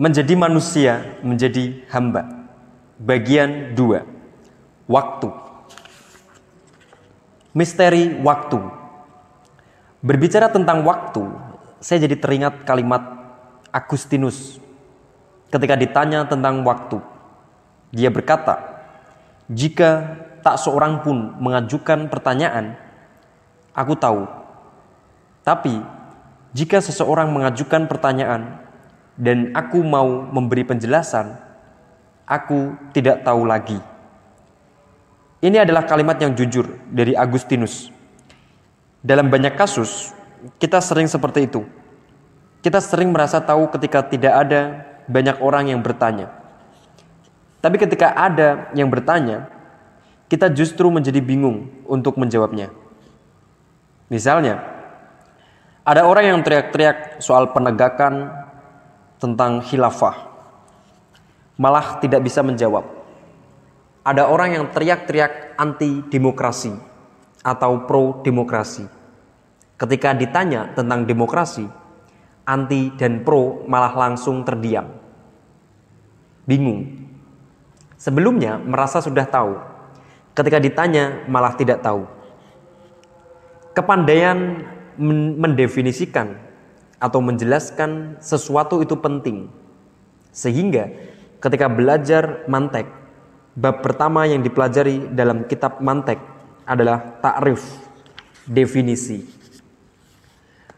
Menjadi 0.00 0.32
manusia, 0.32 1.20
menjadi 1.20 1.84
hamba. 1.92 2.48
Bagian 2.96 3.76
2. 3.76 4.88
Waktu. 4.88 5.28
Misteri 7.52 8.16
waktu. 8.24 8.56
Berbicara 10.00 10.48
tentang 10.48 10.80
waktu, 10.88 11.28
saya 11.76 12.08
jadi 12.08 12.16
teringat 12.16 12.64
kalimat 12.64 13.04
Agustinus 13.68 14.56
ketika 15.52 15.76
ditanya 15.76 16.24
tentang 16.24 16.64
waktu. 16.64 16.96
Dia 17.92 18.08
berkata, 18.08 18.56
"Jika 19.52 20.16
tak 20.40 20.56
seorang 20.56 21.04
pun 21.04 21.36
mengajukan 21.36 22.08
pertanyaan, 22.08 22.80
aku 23.76 23.92
tahu. 23.92 24.24
Tapi 25.44 25.84
jika 26.56 26.80
seseorang 26.80 27.28
mengajukan 27.28 27.84
pertanyaan 27.84 28.61
dan 29.16 29.52
aku 29.52 29.80
mau 29.84 30.24
memberi 30.28 30.64
penjelasan, 30.64 31.36
aku 32.28 32.76
tidak 32.92 33.24
tahu 33.24 33.44
lagi." 33.44 33.78
Ini 35.42 35.66
adalah 35.66 35.82
kalimat 35.82 36.14
yang 36.22 36.38
jujur 36.38 36.70
dari 36.86 37.18
Agustinus. 37.18 37.90
Dalam 39.02 39.26
banyak 39.26 39.58
kasus, 39.58 40.14
kita 40.62 40.78
sering 40.78 41.10
seperti 41.10 41.50
itu. 41.50 41.66
Kita 42.62 42.78
sering 42.78 43.10
merasa 43.10 43.42
tahu 43.42 43.66
ketika 43.74 44.06
tidak 44.06 44.30
ada 44.38 44.86
banyak 45.10 45.42
orang 45.42 45.74
yang 45.74 45.82
bertanya. 45.82 46.30
Tapi 47.58 47.74
ketika 47.74 48.14
ada 48.14 48.70
yang 48.74 48.86
bertanya, 48.86 49.50
kita 50.30 50.46
justru 50.50 50.86
menjadi 50.90 51.18
bingung 51.18 51.70
untuk 51.90 52.14
menjawabnya. 52.18 52.70
Misalnya, 54.06 54.62
ada 55.82 56.06
orang 56.06 56.30
yang 56.30 56.38
teriak-teriak 56.46 57.18
soal 57.18 57.50
penegakan 57.50 58.30
tentang 59.22 59.62
khilafah, 59.62 60.26
malah 61.54 62.02
tidak 62.02 62.26
bisa 62.26 62.42
menjawab. 62.42 62.82
Ada 64.02 64.26
orang 64.26 64.58
yang 64.58 64.66
teriak-teriak 64.74 65.54
anti 65.54 66.02
demokrasi 66.10 66.74
atau 67.46 67.86
pro 67.86 68.18
demokrasi. 68.26 68.82
Ketika 69.78 70.10
ditanya 70.10 70.74
tentang 70.74 71.06
demokrasi, 71.06 71.62
anti 72.42 72.90
dan 72.98 73.22
pro 73.22 73.62
malah 73.70 73.94
langsung 73.94 74.42
terdiam. 74.42 74.90
Bingung. 76.42 77.06
Sebelumnya 77.94 78.58
merasa 78.58 78.98
sudah 78.98 79.22
tahu. 79.22 79.54
Ketika 80.34 80.58
ditanya 80.58 81.22
malah 81.30 81.54
tidak 81.54 81.78
tahu. 81.78 82.10
Kepandaian 83.70 84.66
mendefinisikan 85.38 86.51
atau 87.02 87.18
menjelaskan 87.18 88.22
sesuatu 88.22 88.78
itu 88.78 88.94
penting. 88.94 89.50
Sehingga 90.30 90.86
ketika 91.42 91.66
belajar 91.66 92.46
mantek, 92.46 92.86
bab 93.58 93.82
pertama 93.82 94.22
yang 94.30 94.46
dipelajari 94.46 95.10
dalam 95.10 95.50
kitab 95.50 95.82
mantek 95.82 96.22
adalah 96.62 97.18
takrif, 97.18 97.66
definisi. 98.46 99.26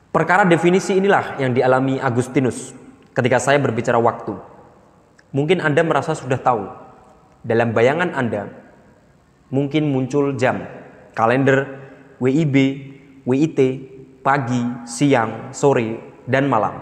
Perkara 0.09 0.49
definisi 0.49 0.97
inilah 0.97 1.37
yang 1.37 1.53
dialami 1.53 2.01
Agustinus 2.01 2.73
ketika 3.13 3.37
saya 3.37 3.61
berbicara 3.61 4.01
waktu. 4.01 4.33
Mungkin 5.35 5.61
Anda 5.61 5.85
merasa 5.85 6.17
sudah 6.17 6.41
tahu. 6.41 6.65
Dalam 7.45 7.77
bayangan 7.77 8.17
Anda, 8.17 8.49
mungkin 9.53 9.93
muncul 9.93 10.33
jam, 10.41 10.65
kalender, 11.13 11.69
WIB, 12.23 12.57
WIT, 13.29 13.59
pagi, 14.25 14.65
siang, 14.89 15.53
sore, 15.53 16.14
dan 16.29 16.49
malam. 16.49 16.81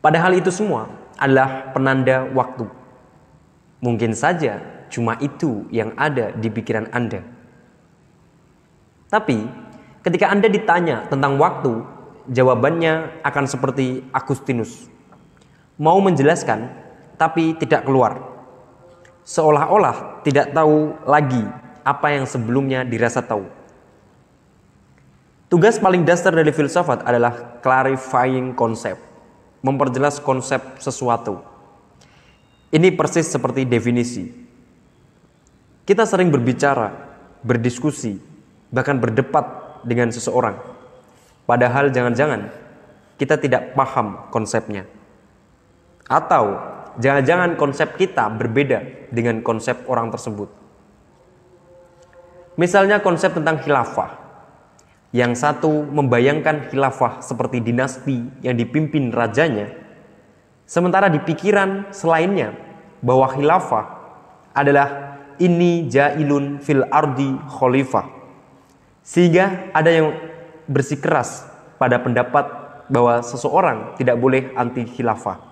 Padahal 0.00 0.36
itu 0.36 0.48
semua 0.48 0.88
adalah 1.20 1.72
penanda 1.76 2.24
waktu. 2.32 2.64
Mungkin 3.84 4.16
saja 4.16 4.60
cuma 4.88 5.16
itu 5.20 5.68
yang 5.68 5.92
ada 5.96 6.32
di 6.32 6.48
pikiran 6.48 6.88
Anda. 6.92 7.20
Tapi 9.12 9.44
ketika 10.00 10.32
Anda 10.32 10.48
ditanya 10.48 11.04
tentang 11.08 11.36
waktu, 11.36 11.84
jawabannya 12.32 13.24
akan 13.24 13.44
seperti 13.44 14.04
Agustinus. 14.12 14.88
Mau 15.80 16.00
menjelaskan, 16.00 16.68
tapi 17.20 17.56
tidak 17.56 17.84
keluar. 17.84 18.20
Seolah-olah 19.24 20.24
tidak 20.24 20.56
tahu 20.56 20.96
lagi 21.04 21.44
apa 21.84 22.16
yang 22.16 22.24
sebelumnya 22.24 22.84
dirasa 22.84 23.20
tahu. 23.20 23.59
Tugas 25.50 25.82
paling 25.82 26.06
dasar 26.06 26.30
dari 26.30 26.54
filsafat 26.54 27.02
adalah 27.02 27.58
clarifying 27.58 28.54
konsep, 28.54 28.94
memperjelas 29.66 30.22
konsep 30.22 30.62
sesuatu. 30.78 31.42
Ini 32.70 32.94
persis 32.94 33.26
seperti 33.26 33.66
definisi. 33.66 34.30
Kita 35.82 36.06
sering 36.06 36.30
berbicara, 36.30 36.94
berdiskusi, 37.42 38.14
bahkan 38.70 39.02
berdebat 39.02 39.82
dengan 39.82 40.14
seseorang 40.14 40.70
Padahal 41.50 41.90
jangan-jangan 41.90 42.46
kita 43.18 43.34
tidak 43.34 43.74
paham 43.74 44.30
konsepnya. 44.30 44.86
Atau 46.06 46.62
jangan-jangan 47.02 47.58
konsep 47.58 47.98
kita 47.98 48.30
berbeda 48.30 49.10
dengan 49.10 49.42
konsep 49.42 49.82
orang 49.90 50.14
tersebut. 50.14 50.46
Misalnya 52.54 53.02
konsep 53.02 53.34
tentang 53.34 53.58
khilafah. 53.66 54.19
Yang 55.10 55.42
satu 55.42 55.82
membayangkan 55.90 56.70
khilafah 56.70 57.18
seperti 57.18 57.58
dinasti 57.58 58.22
yang 58.46 58.54
dipimpin 58.54 59.10
rajanya. 59.10 59.74
Sementara 60.70 61.10
di 61.10 61.18
pikiran 61.18 61.90
selainnya 61.90 62.54
bahwa 63.02 63.26
khilafah 63.26 63.86
adalah 64.54 65.18
ini 65.42 65.90
jailun 65.90 66.62
fil 66.62 66.86
ardi 66.86 67.34
khalifah. 67.58 68.06
Sehingga 69.02 69.74
ada 69.74 69.90
yang 69.90 70.14
bersikeras 70.70 71.48
pada 71.80 71.98
pendapat 71.98 72.46
bahwa 72.86 73.18
seseorang 73.24 73.98
tidak 73.98 74.14
boleh 74.14 74.54
anti 74.54 74.86
khilafah. 74.86 75.42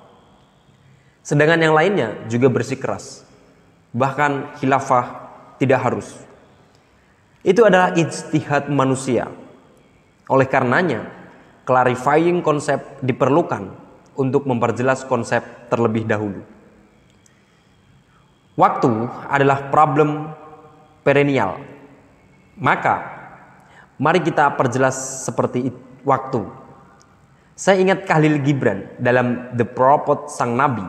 Sedangkan 1.26 1.58
yang 1.58 1.74
lainnya 1.74 2.14
juga 2.30 2.46
bersikeras. 2.46 3.26
Bahkan 3.90 4.60
khilafah 4.62 5.06
tidak 5.58 5.82
harus. 5.82 6.14
Itu 7.42 7.64
adalah 7.64 7.96
ijtihad 7.96 8.68
manusia. 8.68 9.26
Oleh 10.28 10.46
karenanya, 10.46 11.08
clarifying 11.64 12.44
konsep 12.44 13.00
diperlukan 13.00 13.72
untuk 14.14 14.44
memperjelas 14.44 15.02
konsep 15.08 15.40
terlebih 15.72 16.04
dahulu. 16.04 16.44
Waktu 18.54 18.90
adalah 19.30 19.72
problem 19.72 20.34
perennial. 21.02 21.62
Maka 22.58 23.18
Mari 23.98 24.22
kita 24.22 24.54
perjelas 24.54 25.26
seperti 25.26 25.74
waktu. 26.06 26.46
Saya 27.58 27.82
ingat 27.82 28.06
Khalil 28.06 28.38
Gibran 28.46 28.86
dalam 29.02 29.50
The 29.58 29.66
Prophet 29.66 30.30
Sang 30.30 30.54
Nabi. 30.54 30.86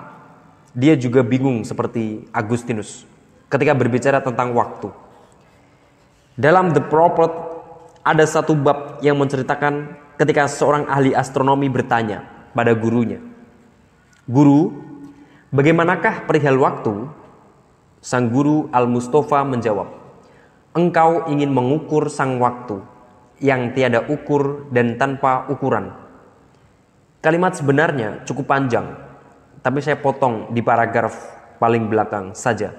Dia 0.78 0.94
juga 0.94 1.25
bingung 1.25 1.66
seperti 1.66 2.29
Agustinus 2.29 3.09
ketika 3.49 3.73
berbicara 3.73 4.22
tentang 4.22 4.53
waktu. 4.53 4.94
Dalam 6.38 6.69
The 6.69 6.85
Prophet 6.85 7.33
ada 8.09 8.25
satu 8.25 8.58
bab 8.58 8.97
yang 9.06 9.22
menceritakan 9.22 9.94
ketika 10.18 10.50
seorang 10.50 10.90
ahli 10.90 11.14
astronomi 11.14 11.70
bertanya 11.70 12.25
pada 12.58 12.74
gurunya. 12.74 13.22
Guru, 14.25 14.74
bagaimanakah 15.53 16.25
perihal 16.25 16.58
waktu? 16.58 17.06
Sang 18.02 18.34
guru 18.34 18.66
Al-Mustafa 18.74 19.46
menjawab, 19.46 19.92
Engkau 20.74 21.30
ingin 21.30 21.53
mengukur 21.53 22.09
sang 22.09 22.42
waktu 22.42 22.81
yang 23.44 23.78
tiada 23.78 24.02
ukur 24.09 24.72
dan 24.74 24.97
tanpa 24.97 25.46
ukuran. 25.52 25.94
Kalimat 27.22 27.59
sebenarnya 27.59 28.24
cukup 28.26 28.50
panjang, 28.50 28.96
tapi 29.62 29.84
saya 29.84 30.00
potong 30.00 30.50
di 30.55 30.64
paragraf 30.64 31.14
paling 31.62 31.91
belakang 31.91 32.32
saja. 32.34 32.73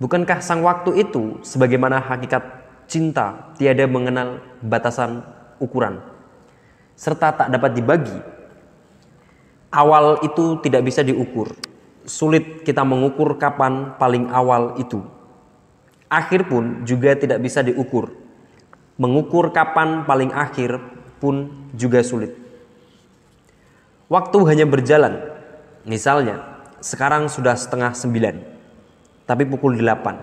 Bukankah 0.00 0.40
sang 0.40 0.64
waktu 0.64 1.06
itu 1.06 1.38
sebagaimana 1.44 2.00
hakikat 2.00 2.57
cinta 2.88 3.54
tiada 3.60 3.84
mengenal 3.86 4.42
batasan 4.64 5.22
ukuran 5.60 6.00
serta 6.98 7.30
tak 7.44 7.48
dapat 7.54 7.78
dibagi? 7.78 8.18
Awal 9.68 10.24
itu 10.24 10.58
tidak 10.64 10.82
bisa 10.82 11.04
diukur. 11.04 11.54
Sulit 12.08 12.64
kita 12.64 12.82
mengukur 12.82 13.36
kapan 13.36 13.94
paling 14.00 14.32
awal 14.32 14.80
itu. 14.80 15.04
Akhir 16.08 16.48
pun 16.48 16.88
juga 16.88 17.12
tidak 17.14 17.38
bisa 17.44 17.60
diukur 17.60 18.10
mengukur 18.98 19.54
kapan 19.54 20.02
paling 20.02 20.34
akhir 20.34 20.82
pun 21.22 21.54
juga 21.72 22.02
sulit. 22.02 22.34
Waktu 24.10 24.38
hanya 24.50 24.66
berjalan. 24.66 25.38
Misalnya, 25.86 26.66
sekarang 26.82 27.30
sudah 27.30 27.54
setengah 27.54 27.94
sembilan, 27.94 28.36
tapi 29.24 29.46
pukul 29.48 29.78
delapan. 29.78 30.20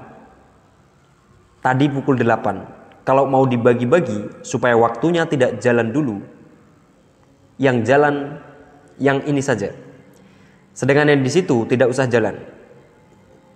Tadi 1.65 1.89
pukul 1.89 2.21
delapan. 2.21 2.61
Kalau 3.01 3.25
mau 3.25 3.49
dibagi-bagi 3.49 4.45
supaya 4.45 4.77
waktunya 4.77 5.25
tidak 5.25 5.57
jalan 5.57 5.89
dulu, 5.89 6.21
yang 7.57 7.81
jalan 7.81 8.37
yang 9.01 9.25
ini 9.25 9.41
saja. 9.41 9.73
Sedangkan 10.77 11.09
yang 11.09 11.25
di 11.25 11.31
situ 11.33 11.65
tidak 11.65 11.89
usah 11.89 12.05
jalan. 12.05 12.37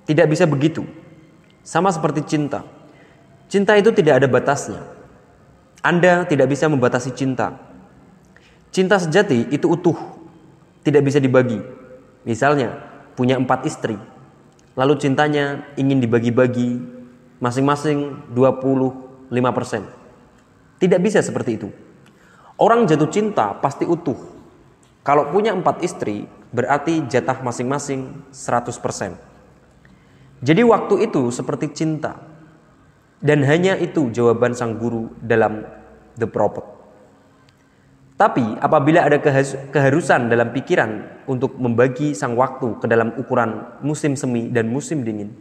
Tidak 0.09 0.25
bisa 0.25 0.49
begitu. 0.49 0.89
Sama 1.61 1.93
seperti 1.93 2.25
cinta. 2.25 2.65
Cinta 3.45 3.77
itu 3.77 3.93
tidak 3.93 4.25
ada 4.25 4.27
batasnya. 4.29 4.81
Anda 5.85 6.25
tidak 6.25 6.49
bisa 6.49 6.65
membatasi 6.65 7.13
cinta. 7.13 7.61
Cinta 8.73 8.97
sejati 8.97 9.53
itu 9.53 9.69
utuh, 9.69 9.97
tidak 10.81 11.05
bisa 11.05 11.21
dibagi. 11.21 11.61
Misalnya, 12.25 12.73
punya 13.13 13.37
empat 13.37 13.69
istri, 13.69 13.97
lalu 14.73 14.97
cintanya 14.97 15.65
ingin 15.77 16.01
dibagi-bagi 16.01 16.98
masing-masing 17.39 18.29
25%. 18.35 19.31
Tidak 20.79 20.99
bisa 20.99 21.19
seperti 21.23 21.59
itu. 21.59 21.69
Orang 22.59 22.87
jatuh 22.87 23.07
cinta 23.07 23.55
pasti 23.55 23.87
utuh. 23.87 24.15
Kalau 25.03 25.31
punya 25.31 25.55
empat 25.55 25.79
istri, 25.79 26.27
berarti 26.51 27.07
jatah 27.07 27.39
masing-masing 27.39 28.31
100%. 28.31 29.15
Jadi 30.39 30.61
waktu 30.63 31.07
itu 31.07 31.31
seperti 31.31 31.71
cinta. 31.71 32.19
Dan 33.19 33.43
hanya 33.43 33.75
itu 33.75 34.07
jawaban 34.15 34.55
sang 34.55 34.79
guru 34.79 35.11
dalam 35.19 35.67
The 36.15 36.27
Prophet. 36.27 36.63
Tapi 38.19 38.43
apabila 38.59 39.07
ada 39.07 39.19
keharusan 39.71 40.27
dalam 40.27 40.51
pikiran 40.51 41.23
untuk 41.27 41.55
membagi 41.55 42.11
sang 42.11 42.35
waktu 42.35 42.75
ke 42.79 42.87
dalam 42.87 43.15
ukuran 43.15 43.79
musim 43.79 44.19
semi 44.19 44.51
dan 44.51 44.67
musim 44.67 45.07
dingin, 45.07 45.31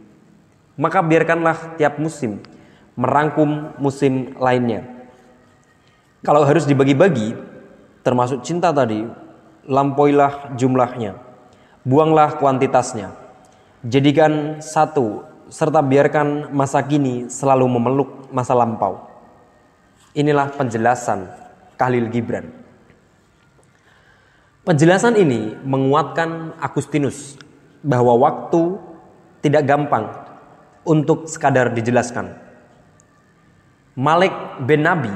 maka 0.79 1.03
biarkanlah 1.03 1.75
tiap 1.75 1.99
musim 1.99 2.39
merangkum 2.99 3.75
musim 3.79 4.35
lainnya. 4.35 4.83
Kalau 6.19 6.43
harus 6.43 6.67
dibagi-bagi, 6.67 7.31
termasuk 8.03 8.43
cinta 8.43 8.75
tadi, 8.75 9.07
lampauilah 9.63 10.55
jumlahnya, 10.59 11.15
buanglah 11.87 12.35
kuantitasnya, 12.35 13.15
jadikan 13.87 14.59
satu 14.59 15.23
serta 15.47 15.79
biarkan 15.79 16.51
masa 16.51 16.83
kini 16.83 17.31
selalu 17.31 17.71
memeluk 17.71 18.09
masa 18.35 18.51
lampau. 18.51 19.07
Inilah 20.11 20.51
penjelasan 20.59 21.23
Khalil 21.79 22.11
Gibran. 22.11 22.51
Penjelasan 24.67 25.15
ini 25.15 25.55
menguatkan 25.63 26.59
Agustinus 26.59 27.39
bahwa 27.79 28.11
waktu 28.19 28.75
tidak 29.39 29.63
gampang 29.63 30.28
untuk 30.83 31.27
sekadar 31.27 31.71
dijelaskan. 31.75 32.31
Malik 33.99 34.31
bin 34.63 34.87
Nabi, 34.87 35.11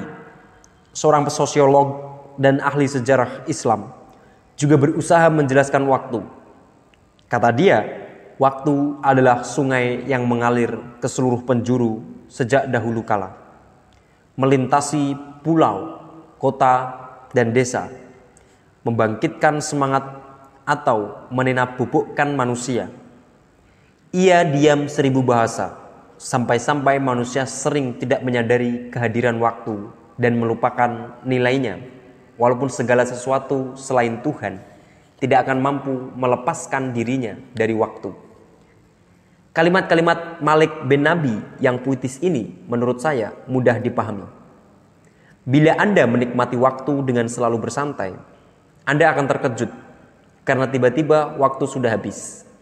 seorang 0.91 1.29
sosiolog 1.31 2.03
dan 2.35 2.59
ahli 2.59 2.89
sejarah 2.89 3.47
Islam, 3.47 3.93
juga 4.59 4.75
berusaha 4.75 5.29
menjelaskan 5.31 5.87
waktu. 5.87 6.19
Kata 7.31 7.49
dia, 7.55 7.79
waktu 8.37 8.99
adalah 9.01 9.41
sungai 9.41 10.03
yang 10.05 10.27
mengalir 10.27 10.75
ke 10.99 11.07
seluruh 11.07 11.41
penjuru 11.47 12.03
sejak 12.27 12.69
dahulu 12.69 13.05
kala. 13.05 13.33
Melintasi 14.33 15.13
pulau, 15.45 16.01
kota, 16.41 17.03
dan 17.33 17.53
desa. 17.53 17.89
Membangkitkan 18.83 19.61
semangat 19.63 20.03
atau 20.67 21.27
menenap 21.31 21.79
bubukkan 21.79 22.33
manusia. 22.35 22.89
Ia 24.13 24.45
diam 24.45 24.85
seribu 24.85 25.25
bahasa, 25.25 25.73
sampai-sampai 26.21 27.01
manusia 27.01 27.49
sering 27.49 27.97
tidak 27.97 28.21
menyadari 28.21 28.93
kehadiran 28.93 29.41
waktu 29.41 29.89
dan 30.21 30.37
melupakan 30.37 31.17
nilainya. 31.25 31.81
Walaupun 32.37 32.69
segala 32.69 33.09
sesuatu 33.09 33.73
selain 33.73 34.21
Tuhan 34.21 34.61
tidak 35.17 35.49
akan 35.49 35.57
mampu 35.57 36.13
melepaskan 36.13 36.93
dirinya 36.93 37.33
dari 37.57 37.73
waktu. 37.73 38.13
Kalimat-kalimat 39.49 40.45
Malik 40.45 40.85
bin 40.85 41.09
Nabi 41.09 41.33
yang 41.57 41.81
puitis 41.81 42.21
ini 42.21 42.53
menurut 42.69 43.01
saya 43.01 43.33
mudah 43.49 43.81
dipahami. 43.81 44.29
Bila 45.41 45.73
Anda 45.81 46.05
menikmati 46.05 46.53
waktu 46.53 47.01
dengan 47.01 47.25
selalu 47.25 47.65
bersantai, 47.65 48.13
Anda 48.85 49.09
akan 49.09 49.25
terkejut 49.25 49.73
karena 50.45 50.69
tiba-tiba 50.69 51.33
waktu 51.41 51.65
sudah 51.65 51.89
habis. 51.89 52.52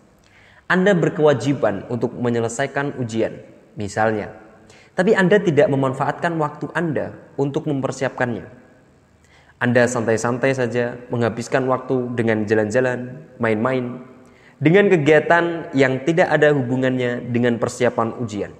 Anda 0.71 0.95
berkewajiban 0.95 1.91
untuk 1.91 2.15
menyelesaikan 2.15 2.95
ujian, 2.95 3.43
misalnya, 3.75 4.31
tapi 4.95 5.11
Anda 5.11 5.35
tidak 5.43 5.67
memanfaatkan 5.67 6.31
waktu 6.39 6.71
Anda 6.71 7.11
untuk 7.35 7.67
mempersiapkannya. 7.67 8.47
Anda 9.59 9.83
santai-santai 9.83 10.55
saja 10.55 10.95
menghabiskan 11.11 11.67
waktu 11.67 12.15
dengan 12.15 12.47
jalan-jalan, 12.47 13.19
main-main, 13.35 13.99
dengan 14.63 14.87
kegiatan 14.87 15.75
yang 15.75 16.07
tidak 16.07 16.31
ada 16.31 16.55
hubungannya 16.55 17.19
dengan 17.35 17.59
persiapan 17.59 18.15
ujian. 18.23 18.55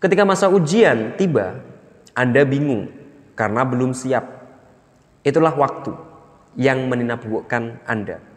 Ketika 0.00 0.24
masa 0.24 0.48
ujian 0.48 1.12
tiba, 1.20 1.60
Anda 2.16 2.48
bingung 2.48 2.88
karena 3.36 3.68
belum 3.68 3.92
siap. 3.92 4.24
Itulah 5.20 5.52
waktu 5.52 5.92
yang 6.56 6.88
meninapkan 6.88 7.84
Anda. 7.84 8.35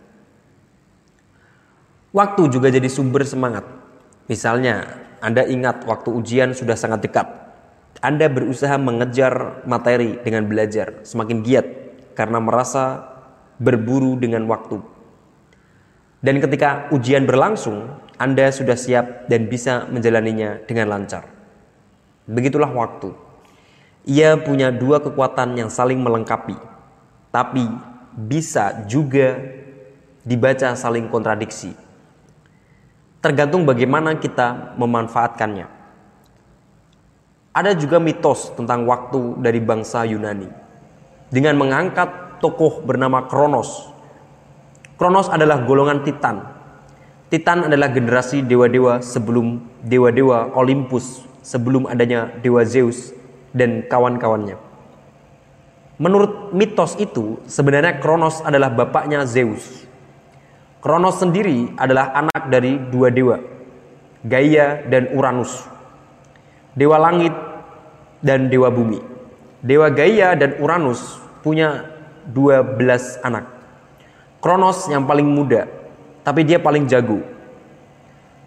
Waktu 2.10 2.50
juga 2.50 2.74
jadi 2.74 2.90
sumber 2.90 3.22
semangat. 3.26 3.66
Misalnya, 4.26 5.02
Anda 5.22 5.46
ingat 5.46 5.86
waktu 5.86 6.10
ujian 6.10 6.58
sudah 6.58 6.74
sangat 6.74 7.06
dekat 7.06 7.50
anda 8.00 8.32
berusaha 8.32 8.80
mengejar 8.80 9.66
materi 9.68 10.16
dengan 10.24 10.48
belajar, 10.48 11.04
semakin 11.04 11.44
giat 11.44 11.68
karena 12.16 12.40
merasa 12.40 13.04
berburu 13.60 14.16
dengan 14.16 14.48
waktu. 14.48 14.80
Dan 16.24 16.40
ketika 16.40 16.88
ujian 16.96 17.28
berlangsung, 17.28 17.92
Anda 18.16 18.56
sudah 18.56 18.80
siap 18.80 19.28
dan 19.28 19.52
bisa 19.52 19.84
menjalaninya 19.92 20.64
dengan 20.64 20.96
lancar. 20.96 21.28
Begitulah 22.24 22.72
waktu. 22.72 23.12
Ia 24.08 24.40
punya 24.40 24.72
dua 24.72 25.04
kekuatan 25.04 25.60
yang 25.60 25.68
saling 25.68 26.00
melengkapi, 26.00 26.56
tapi 27.36 27.68
bisa 28.16 28.88
juga 28.88 29.44
dibaca 30.24 30.72
saling 30.72 31.12
kontradiksi. 31.12 31.76
Tergantung 33.20 33.68
bagaimana 33.68 34.16
kita 34.16 34.80
memanfaatkannya. 34.80 35.68
Ada 37.52 37.76
juga 37.76 38.00
mitos 38.00 38.56
tentang 38.56 38.88
waktu 38.88 39.36
dari 39.44 39.60
bangsa 39.60 40.08
Yunani. 40.08 40.48
Dengan 41.28 41.60
mengangkat 41.60 42.40
tokoh 42.40 42.80
bernama 42.88 43.28
Kronos. 43.28 43.92
Kronos 44.96 45.28
adalah 45.28 45.68
golongan 45.68 46.08
Titan. 46.08 46.48
Titan 47.28 47.68
adalah 47.68 47.92
generasi 47.92 48.40
dewa-dewa 48.40 49.04
sebelum 49.04 49.68
dewa-dewa 49.84 50.56
Olympus, 50.56 51.22
sebelum 51.44 51.92
adanya 51.92 52.32
dewa 52.40 52.64
Zeus 52.64 53.12
dan 53.52 53.84
kawan-kawannya. 53.86 54.56
Menurut 56.00 56.56
mitos 56.56 56.96
itu, 56.96 57.44
sebenarnya 57.44 58.00
Kronos 58.00 58.40
adalah 58.40 58.72
bapaknya 58.72 59.28
Zeus. 59.28 59.89
Kronos 60.80 61.20
sendiri 61.20 61.76
adalah 61.76 62.16
anak 62.16 62.48
dari 62.48 62.80
dua 62.88 63.12
dewa, 63.12 63.36
Gaia 64.24 64.88
dan 64.88 65.12
Uranus 65.12 65.80
dewa 66.80 66.96
langit 66.96 67.36
dan 68.24 68.48
dewa 68.48 68.72
bumi. 68.72 69.04
Dewa 69.60 69.92
Gaia 69.92 70.40
dan 70.40 70.56
Uranus 70.64 71.20
punya 71.44 71.84
12 72.32 73.20
anak. 73.28 73.46
Kronos 74.40 74.88
yang 74.88 75.04
paling 75.04 75.28
muda, 75.28 75.68
tapi 76.24 76.48
dia 76.48 76.64
paling 76.64 76.88
jago. 76.88 77.20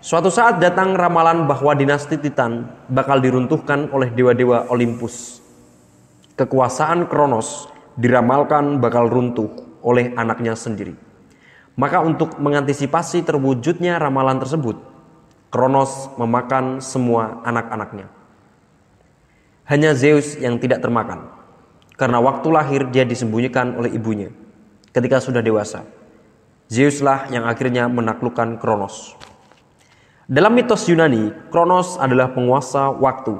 Suatu 0.03 0.33
saat 0.33 0.59
datang 0.59 0.97
ramalan 0.97 1.45
bahwa 1.47 1.77
dinasti 1.77 2.17
Titan 2.17 2.65
bakal 2.89 3.21
diruntuhkan 3.21 3.93
oleh 3.93 4.09
dewa-dewa 4.11 4.73
Olympus. 4.73 5.45
Kekuasaan 6.35 7.07
Kronos 7.07 7.69
diramalkan 8.01 8.81
bakal 8.81 9.13
runtuh 9.13 9.53
oleh 9.85 10.17
anaknya 10.17 10.57
sendiri. 10.57 10.97
Maka 11.73 12.05
untuk 12.05 12.37
mengantisipasi 12.37 13.25
terwujudnya 13.25 13.97
ramalan 13.97 14.37
tersebut, 14.37 14.77
Kronos 15.53 16.13
memakan 16.17 16.81
semua 16.81 17.45
anak-anaknya. 17.45 18.09
Hanya 19.69 19.97
Zeus 19.97 20.37
yang 20.37 20.57
tidak 20.61 20.85
termakan. 20.85 21.33
Karena 21.97 22.21
waktu 22.21 22.49
lahir 22.49 22.89
dia 22.89 23.05
disembunyikan 23.05 23.77
oleh 23.77 23.93
ibunya 23.93 24.33
ketika 24.93 25.21
sudah 25.21 25.41
dewasa. 25.45 25.85
Zeuslah 26.73 27.29
yang 27.29 27.45
akhirnya 27.45 27.89
menaklukkan 27.89 28.57
Kronos. 28.57 29.13
Dalam 30.25 30.57
mitos 30.57 30.89
Yunani, 30.89 31.33
Kronos 31.53 32.01
adalah 32.01 32.33
penguasa 32.33 32.89
waktu. 32.89 33.37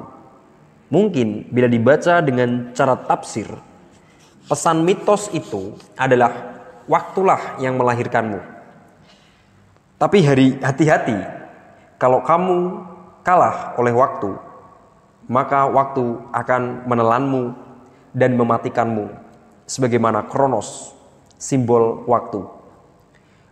Mungkin 0.93 1.49
bila 1.49 1.65
dibaca 1.65 2.21
dengan 2.21 2.69
cara 2.77 2.93
tafsir, 2.93 3.49
pesan 4.45 4.85
mitos 4.85 5.33
itu 5.33 5.73
adalah 5.97 6.52
waktulah 6.87 7.57
yang 7.59 7.79
melahirkanmu. 7.79 8.39
Tapi 9.97 10.17
hari 10.25 10.59
hati-hati 10.59 11.15
kalau 11.95 12.19
kamu 12.19 12.83
kalah 13.23 13.79
oleh 13.79 13.95
waktu, 13.95 14.35
maka 15.31 15.63
waktu 15.71 16.03
akan 16.35 16.83
menelanmu 16.83 17.55
dan 18.11 18.35
mematikanmu 18.35 19.07
sebagaimana 19.63 20.27
Kronos, 20.27 20.91
simbol 21.39 22.03
waktu. 22.05 22.63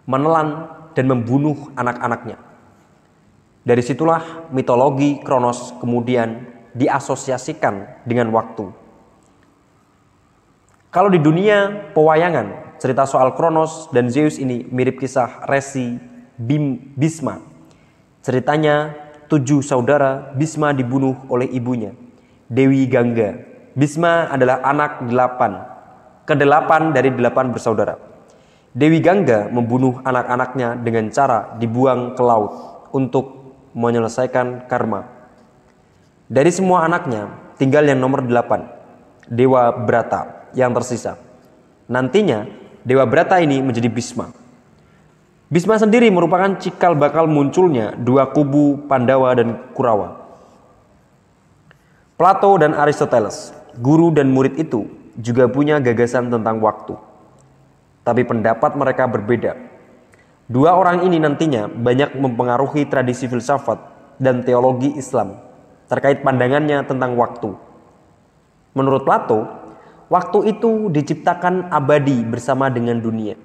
menelan 0.02 0.68
dan 0.98 1.06
membunuh 1.08 1.72
anak-anaknya. 1.78 2.36
Dari 3.62 3.80
situlah 3.86 4.50
mitologi 4.50 5.22
Kronos 5.22 5.78
kemudian 5.78 6.42
diasosiasikan 6.74 8.04
dengan 8.04 8.34
waktu. 8.34 8.66
Kalau 10.92 11.08
di 11.08 11.22
dunia 11.22 11.88
pewayangan, 11.96 12.71
cerita 12.82 13.06
soal 13.06 13.38
Kronos 13.38 13.94
dan 13.94 14.10
Zeus 14.10 14.42
ini 14.42 14.66
mirip 14.66 14.98
kisah 14.98 15.46
Resi 15.46 16.02
Bim 16.34 16.98
Bisma. 16.98 17.38
Ceritanya 18.26 18.98
tujuh 19.30 19.62
saudara 19.62 20.34
Bisma 20.34 20.74
dibunuh 20.74 21.14
oleh 21.30 21.46
ibunya, 21.54 21.94
Dewi 22.50 22.90
Gangga. 22.90 23.38
Bisma 23.78 24.34
adalah 24.34 24.66
anak 24.66 25.06
delapan, 25.06 25.62
kedelapan 26.26 26.90
dari 26.90 27.14
delapan 27.14 27.54
bersaudara. 27.54 28.02
Dewi 28.74 28.98
Gangga 28.98 29.46
membunuh 29.54 30.02
anak-anaknya 30.02 30.82
dengan 30.82 31.14
cara 31.14 31.54
dibuang 31.62 32.18
ke 32.18 32.24
laut 32.26 32.52
untuk 32.98 33.54
menyelesaikan 33.78 34.66
karma. 34.66 35.06
Dari 36.26 36.50
semua 36.50 36.90
anaknya, 36.90 37.30
tinggal 37.62 37.86
yang 37.86 38.02
nomor 38.02 38.26
delapan, 38.26 38.66
Dewa 39.30 39.70
Brata 39.70 40.50
yang 40.58 40.74
tersisa. 40.74 41.20
Nantinya, 41.92 42.61
Dewa 42.82 43.06
Brata 43.06 43.38
ini 43.38 43.62
menjadi 43.62 43.86
Bisma. 43.94 44.34
Bisma 45.54 45.78
sendiri 45.78 46.10
merupakan 46.10 46.58
cikal 46.58 46.98
bakal 46.98 47.30
munculnya 47.30 47.94
dua 47.94 48.34
kubu 48.34 48.90
Pandawa 48.90 49.38
dan 49.38 49.70
Kurawa. 49.78 50.18
Plato 52.18 52.58
dan 52.58 52.74
Aristoteles, 52.74 53.54
guru 53.78 54.10
dan 54.10 54.34
murid 54.34 54.58
itu 54.58 54.90
juga 55.14 55.46
punya 55.46 55.78
gagasan 55.78 56.34
tentang 56.34 56.58
waktu. 56.58 56.98
Tapi 58.02 58.26
pendapat 58.26 58.74
mereka 58.74 59.06
berbeda. 59.06 59.54
Dua 60.50 60.74
orang 60.74 61.06
ini 61.06 61.22
nantinya 61.22 61.70
banyak 61.70 62.18
mempengaruhi 62.18 62.90
tradisi 62.90 63.30
filsafat 63.30 63.78
dan 64.18 64.42
teologi 64.42 64.90
Islam 64.98 65.38
terkait 65.86 66.26
pandangannya 66.26 66.82
tentang 66.90 67.14
waktu. 67.14 67.54
Menurut 68.74 69.06
Plato, 69.06 69.61
waktu 70.12 70.52
itu 70.52 70.92
diciptakan 70.92 71.72
abadi 71.72 72.20
bersama 72.28 72.68
dengan 72.68 73.00
dunia 73.00 73.40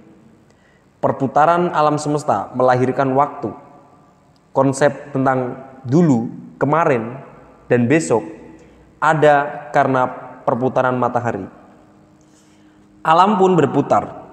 perputaran 1.07 1.71
alam 1.71 2.01
semesta 2.03 2.51
melahirkan 2.59 3.15
waktu. 3.15 3.55
Konsep 4.51 5.15
tentang 5.15 5.69
dulu, 5.87 6.33
kemarin, 6.59 7.23
dan 7.71 7.87
besok 7.87 8.27
ada 8.99 9.69
karena 9.71 10.09
perputaran 10.43 10.99
matahari. 10.99 11.47
Alam 13.07 13.39
pun 13.39 13.55
berputar 13.55 14.27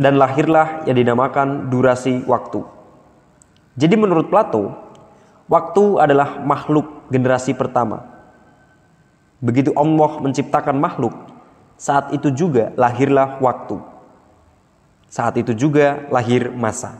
dan 0.00 0.16
lahirlah 0.16 0.86
yang 0.88 0.96
dinamakan 0.96 1.68
durasi 1.68 2.24
waktu. 2.24 2.64
Jadi 3.74 3.94
menurut 3.98 4.30
Plato, 4.30 4.72
waktu 5.50 5.84
adalah 6.00 6.40
makhluk 6.40 7.10
generasi 7.10 7.52
pertama. 7.52 8.06
Begitu 9.44 9.74
Allah 9.76 10.22
menciptakan 10.24 10.78
makhluk, 10.78 11.12
saat 11.84 12.16
itu 12.16 12.32
juga 12.32 12.72
lahirlah 12.80 13.36
waktu. 13.44 13.76
Saat 15.12 15.36
itu 15.36 15.52
juga 15.52 16.08
lahir 16.08 16.48
masa. 16.48 16.96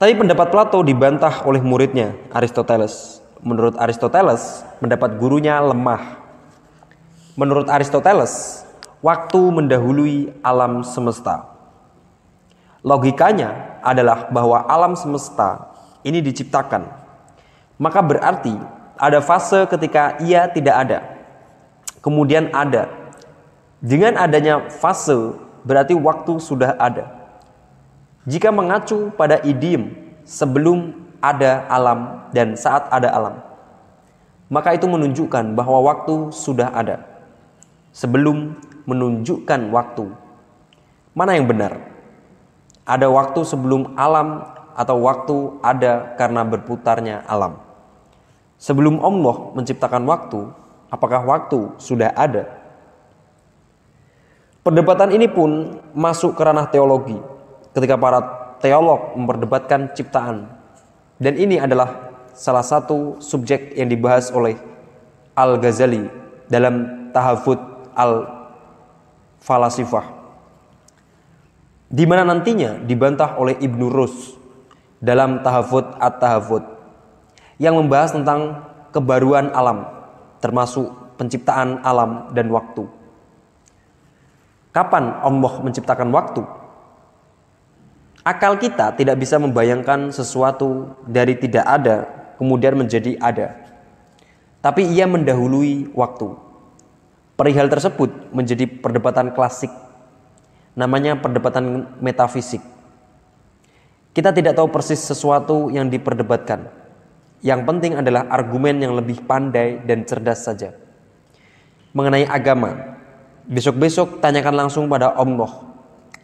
Tapi 0.00 0.16
pendapat 0.16 0.48
Plato 0.48 0.80
dibantah 0.80 1.44
oleh 1.44 1.60
muridnya 1.60 2.16
Aristoteles. 2.32 3.20
Menurut 3.44 3.76
Aristoteles, 3.76 4.64
pendapat 4.80 5.20
gurunya 5.20 5.60
lemah. 5.60 6.16
Menurut 7.36 7.68
Aristoteles, 7.68 8.64
waktu 9.04 9.36
mendahului 9.36 10.32
alam 10.40 10.80
semesta. 10.80 11.44
Logikanya 12.80 13.78
adalah 13.84 14.32
bahwa 14.32 14.64
alam 14.64 14.96
semesta 14.96 15.76
ini 16.08 16.24
diciptakan. 16.24 16.88
Maka 17.76 18.00
berarti 18.00 18.56
ada 18.96 19.20
fase 19.20 19.68
ketika 19.68 20.16
ia 20.24 20.48
tidak 20.48 20.76
ada. 20.88 21.17
Kemudian 22.00 22.50
ada. 22.54 22.90
Dengan 23.78 24.18
adanya 24.18 24.70
fase 24.70 25.34
berarti 25.62 25.94
waktu 25.94 26.38
sudah 26.42 26.74
ada. 26.78 27.10
Jika 28.28 28.52
mengacu 28.52 29.08
pada 29.14 29.40
idiom 29.40 29.88
sebelum 30.26 30.92
ada 31.18 31.64
alam 31.72 32.28
dan 32.30 32.54
saat 32.54 32.86
ada 32.92 33.08
alam, 33.08 33.40
maka 34.52 34.76
itu 34.76 34.84
menunjukkan 34.84 35.56
bahwa 35.56 35.80
waktu 35.84 36.32
sudah 36.32 36.72
ada. 36.72 37.04
Sebelum 37.92 38.54
menunjukkan 38.84 39.72
waktu, 39.72 40.12
mana 41.16 41.34
yang 41.34 41.48
benar? 41.48 41.80
Ada 42.88 43.08
waktu 43.08 43.44
sebelum 43.44 43.96
alam 43.96 44.44
atau 44.76 44.96
waktu 45.02 45.36
ada 45.60 46.14
karena 46.16 46.44
berputarnya 46.46 47.24
alam? 47.28 47.60
Sebelum 48.60 49.00
Allah 49.00 49.36
menciptakan 49.56 50.04
waktu, 50.08 50.48
apakah 50.88 51.20
waktu 51.24 51.76
sudah 51.76 52.16
ada 52.16 52.58
Perdebatan 54.68 55.16
ini 55.16 55.32
pun 55.32 55.80
masuk 55.96 56.36
ke 56.36 56.44
ranah 56.44 56.68
teologi 56.68 57.16
ketika 57.72 57.96
para 57.96 58.20
teolog 58.60 59.16
memperdebatkan 59.16 59.96
ciptaan. 59.96 60.44
Dan 61.16 61.40
ini 61.40 61.56
adalah 61.56 62.12
salah 62.36 62.60
satu 62.60 63.16
subjek 63.16 63.72
yang 63.72 63.88
dibahas 63.88 64.28
oleh 64.28 64.60
Al-Ghazali 65.32 66.04
dalam 66.52 67.08
Tahafut 67.16 67.56
Al-Falasifah. 67.96 70.04
Di 71.88 72.04
mana 72.04 72.28
nantinya 72.28 72.76
dibantah 72.84 73.40
oleh 73.40 73.56
Ibnu 73.56 73.88
Rus 73.88 74.36
dalam 75.00 75.40
Tahafut 75.40 75.96
At-Tahafut 75.96 76.68
yang 77.56 77.72
membahas 77.72 78.12
tentang 78.12 78.68
kebaruan 78.92 79.48
alam 79.56 79.97
termasuk 80.38 81.18
penciptaan 81.18 81.82
alam 81.82 82.30
dan 82.34 82.48
waktu. 82.50 82.86
Kapan 84.70 85.18
Allah 85.24 85.52
menciptakan 85.64 86.08
waktu? 86.14 86.42
Akal 88.22 88.60
kita 88.60 88.92
tidak 88.94 89.16
bisa 89.18 89.40
membayangkan 89.40 90.12
sesuatu 90.12 90.94
dari 91.08 91.34
tidak 91.34 91.64
ada 91.64 91.96
kemudian 92.38 92.78
menjadi 92.78 93.18
ada. 93.18 93.58
Tapi 94.62 94.86
ia 94.86 95.08
mendahului 95.10 95.90
waktu. 95.96 96.34
Perihal 97.38 97.70
tersebut 97.70 98.34
menjadi 98.34 98.66
perdebatan 98.66 99.34
klasik. 99.34 99.70
Namanya 100.74 101.18
perdebatan 101.18 101.94
metafisik. 101.98 102.62
Kita 104.14 104.34
tidak 104.34 104.58
tahu 104.58 104.66
persis 104.70 104.98
sesuatu 104.98 105.70
yang 105.70 105.86
diperdebatkan. 105.86 106.66
Yang 107.38 107.60
penting 107.66 107.92
adalah 107.98 108.26
argumen 108.30 108.82
yang 108.82 108.98
lebih 108.98 109.22
pandai 109.22 109.82
dan 109.86 110.02
cerdas 110.02 110.42
saja. 110.42 110.74
Mengenai 111.94 112.26
agama, 112.26 112.98
Besok-besok 113.48 114.20
tanyakan 114.20 114.68
langsung 114.68 114.92
pada 114.92 115.16
Allah 115.16 115.48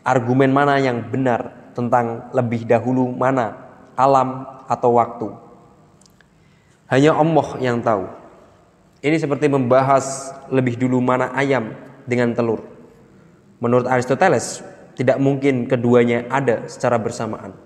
argumen 0.05 0.53
mana 0.53 0.77
yang 0.77 1.01
benar 1.09 1.73
tentang 1.73 2.29
lebih 2.37 2.69
dahulu 2.69 3.09
mana 3.17 3.57
alam 3.97 4.45
atau 4.69 5.01
waktu. 5.01 5.33
Hanya 6.93 7.17
Allah 7.17 7.49
yang 7.65 7.81
tahu. 7.81 8.05
Ini 9.01 9.17
seperti 9.17 9.49
membahas 9.49 10.37
lebih 10.53 10.77
dulu 10.77 11.01
mana 11.01 11.33
ayam 11.33 11.73
dengan 12.05 12.37
telur. 12.37 12.61
Menurut 13.57 13.89
Aristoteles, 13.89 14.61
tidak 14.93 15.17
mungkin 15.17 15.65
keduanya 15.65 16.29
ada 16.29 16.69
secara 16.69 17.01
bersamaan. 17.01 17.57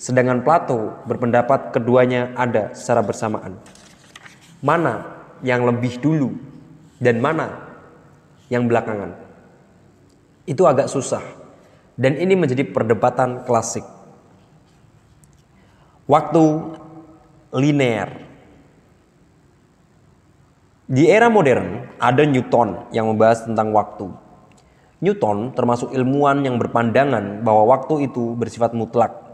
Sedangkan 0.00 0.40
Plato 0.40 1.04
berpendapat 1.04 1.76
keduanya 1.76 2.32
ada 2.32 2.72
secara 2.72 3.04
bersamaan. 3.04 3.60
Mana 4.64 5.04
yang 5.44 5.60
lebih 5.68 6.00
dulu 6.00 6.32
dan 6.96 7.20
mana 7.20 7.52
yang 8.48 8.64
belakangan. 8.64 9.12
Itu 10.48 10.64
agak 10.64 10.88
susah. 10.88 11.20
Dan 12.00 12.16
ini 12.16 12.32
menjadi 12.32 12.64
perdebatan 12.64 13.44
klasik. 13.44 13.84
Waktu 16.08 16.44
linear. 17.52 18.24
Di 20.88 21.12
era 21.12 21.28
modern 21.28 21.92
ada 22.00 22.24
Newton 22.24 22.88
yang 22.90 23.04
membahas 23.12 23.44
tentang 23.44 23.68
waktu. 23.76 24.08
Newton 25.04 25.52
termasuk 25.52 25.92
ilmuwan 25.92 26.40
yang 26.40 26.56
berpandangan 26.56 27.44
bahwa 27.44 27.68
waktu 27.68 28.08
itu 28.08 28.32
bersifat 28.32 28.72
mutlak. 28.72 29.29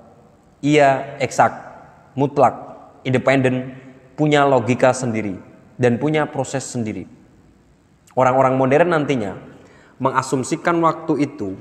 Ia 0.65 1.21
eksak, 1.21 1.53
mutlak, 2.17 2.55
independen, 3.05 3.77
punya 4.17 4.49
logika 4.49 4.97
sendiri 4.97 5.37
dan 5.77 6.01
punya 6.01 6.25
proses 6.25 6.65
sendiri. 6.65 7.05
Orang-orang 8.17 8.57
modern 8.57 8.89
nantinya 8.97 9.37
mengasumsikan 10.01 10.81
waktu 10.81 11.29
itu 11.29 11.53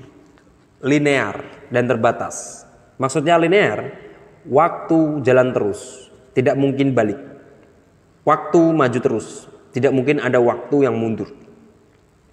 linear 0.80 1.44
dan 1.68 1.88
terbatas. 1.88 2.64
Maksudnya 2.96 3.36
linear, 3.36 3.92
waktu 4.48 5.20
jalan 5.24 5.52
terus, 5.52 6.08
tidak 6.32 6.56
mungkin 6.56 6.96
balik. 6.96 7.20
Waktu 8.24 8.62
maju 8.72 9.00
terus, 9.04 9.52
tidak 9.76 9.92
mungkin 9.92 10.24
ada 10.24 10.40
waktu 10.40 10.88
yang 10.88 10.96
mundur. 10.96 11.28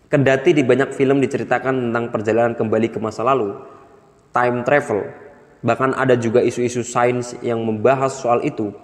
Kendati 0.06 0.54
di 0.54 0.62
banyak 0.62 0.94
film 0.94 1.18
diceritakan 1.18 1.90
tentang 1.90 2.12
perjalanan 2.12 2.54
kembali 2.54 2.92
ke 2.92 2.98
masa 3.02 3.26
lalu, 3.26 3.58
time 4.30 4.62
travel. 4.62 5.21
Bahkan 5.62 5.94
ada 5.94 6.18
juga 6.18 6.42
isu-isu 6.42 6.82
sains 6.82 7.38
yang 7.38 7.62
membahas 7.62 8.18
soal 8.18 8.42
itu. 8.42 8.74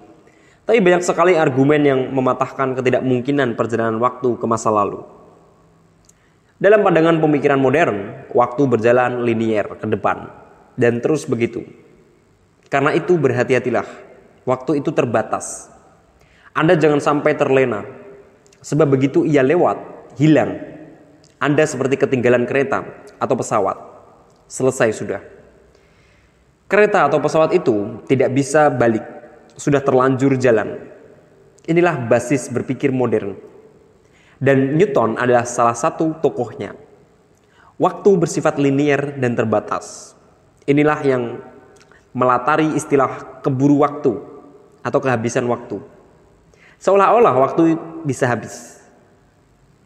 Tapi 0.63 0.79
banyak 0.79 1.03
sekali 1.03 1.35
argumen 1.35 1.83
yang 1.83 2.01
mematahkan 2.15 2.79
ketidakmungkinan 2.79 3.59
perjalanan 3.59 3.99
waktu 3.99 4.39
ke 4.39 4.47
masa 4.47 4.71
lalu. 4.71 5.03
Dalam 6.59 6.83
pandangan 6.83 7.23
pemikiran 7.23 7.59
modern, 7.59 8.27
waktu 8.35 8.63
berjalan 8.67 9.23
linier 9.23 9.79
ke 9.79 9.87
depan 9.87 10.27
dan 10.79 10.99
terus 10.99 11.27
begitu. 11.27 11.63
Karena 12.67 12.93
itu 12.93 13.15
berhati-hatilah, 13.15 13.87
waktu 14.43 14.83
itu 14.83 14.91
terbatas. 14.91 15.71
Anda 16.53 16.75
jangan 16.75 16.99
sampai 16.99 17.39
terlena, 17.39 17.87
sebab 18.59 18.91
begitu 18.91 19.23
ia 19.23 19.47
lewat, 19.47 19.79
hilang. 20.19 20.59
Anda 21.39 21.63
seperti 21.63 21.95
ketinggalan 21.95 22.45
kereta 22.45 22.83
atau 23.23 23.35
pesawat. 23.39 23.79
Selesai 24.51 24.91
sudah. 24.99 25.38
Kereta 26.69 27.09
atau 27.09 27.17
pesawat 27.17 27.57
itu 27.57 28.05
tidak 28.05 28.29
bisa 28.37 28.69
balik, 28.69 29.01
sudah 29.57 29.81
terlanjur 29.81 30.37
jalan. 30.37 30.77
Inilah 31.65 31.97
basis 32.05 32.53
berpikir 32.53 32.93
modern. 32.93 33.41
Dan 34.37 34.77
Newton 34.77 35.17
adalah 35.17 35.49
salah 35.49 35.73
satu 35.73 36.21
tokohnya. 36.21 36.77
Waktu 37.81 38.11
bersifat 38.21 38.61
linier 38.61 39.17
dan 39.17 39.33
terbatas. 39.33 40.13
Inilah 40.69 41.01
yang 41.09 41.41
melatari 42.13 42.77
istilah 42.77 43.41
keburu 43.41 43.81
waktu 43.81 44.21
atau 44.85 45.01
kehabisan 45.01 45.49
waktu. 45.49 45.81
Seolah-olah 46.77 47.35
waktu 47.49 47.81
bisa 48.05 48.29
habis. 48.29 48.85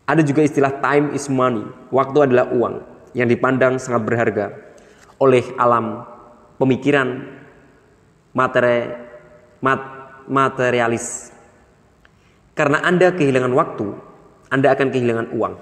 Ada 0.02 0.26
juga 0.26 0.42
istilah 0.42 0.82
time 0.82 1.14
is 1.14 1.30
money. 1.30 1.62
Waktu 1.94 2.26
adalah 2.26 2.50
uang 2.50 2.82
yang 3.14 3.30
dipandang 3.30 3.78
sangat 3.78 4.02
berharga 4.02 4.50
oleh 5.22 5.46
alam 5.54 6.11
pemikiran 6.56 7.24
materi, 8.32 8.92
mat, 9.60 9.80
materialis. 10.28 11.30
Karena 12.52 12.84
Anda 12.84 13.12
kehilangan 13.12 13.52
waktu, 13.52 13.86
Anda 14.52 14.72
akan 14.76 14.88
kehilangan 14.92 15.28
uang. 15.32 15.54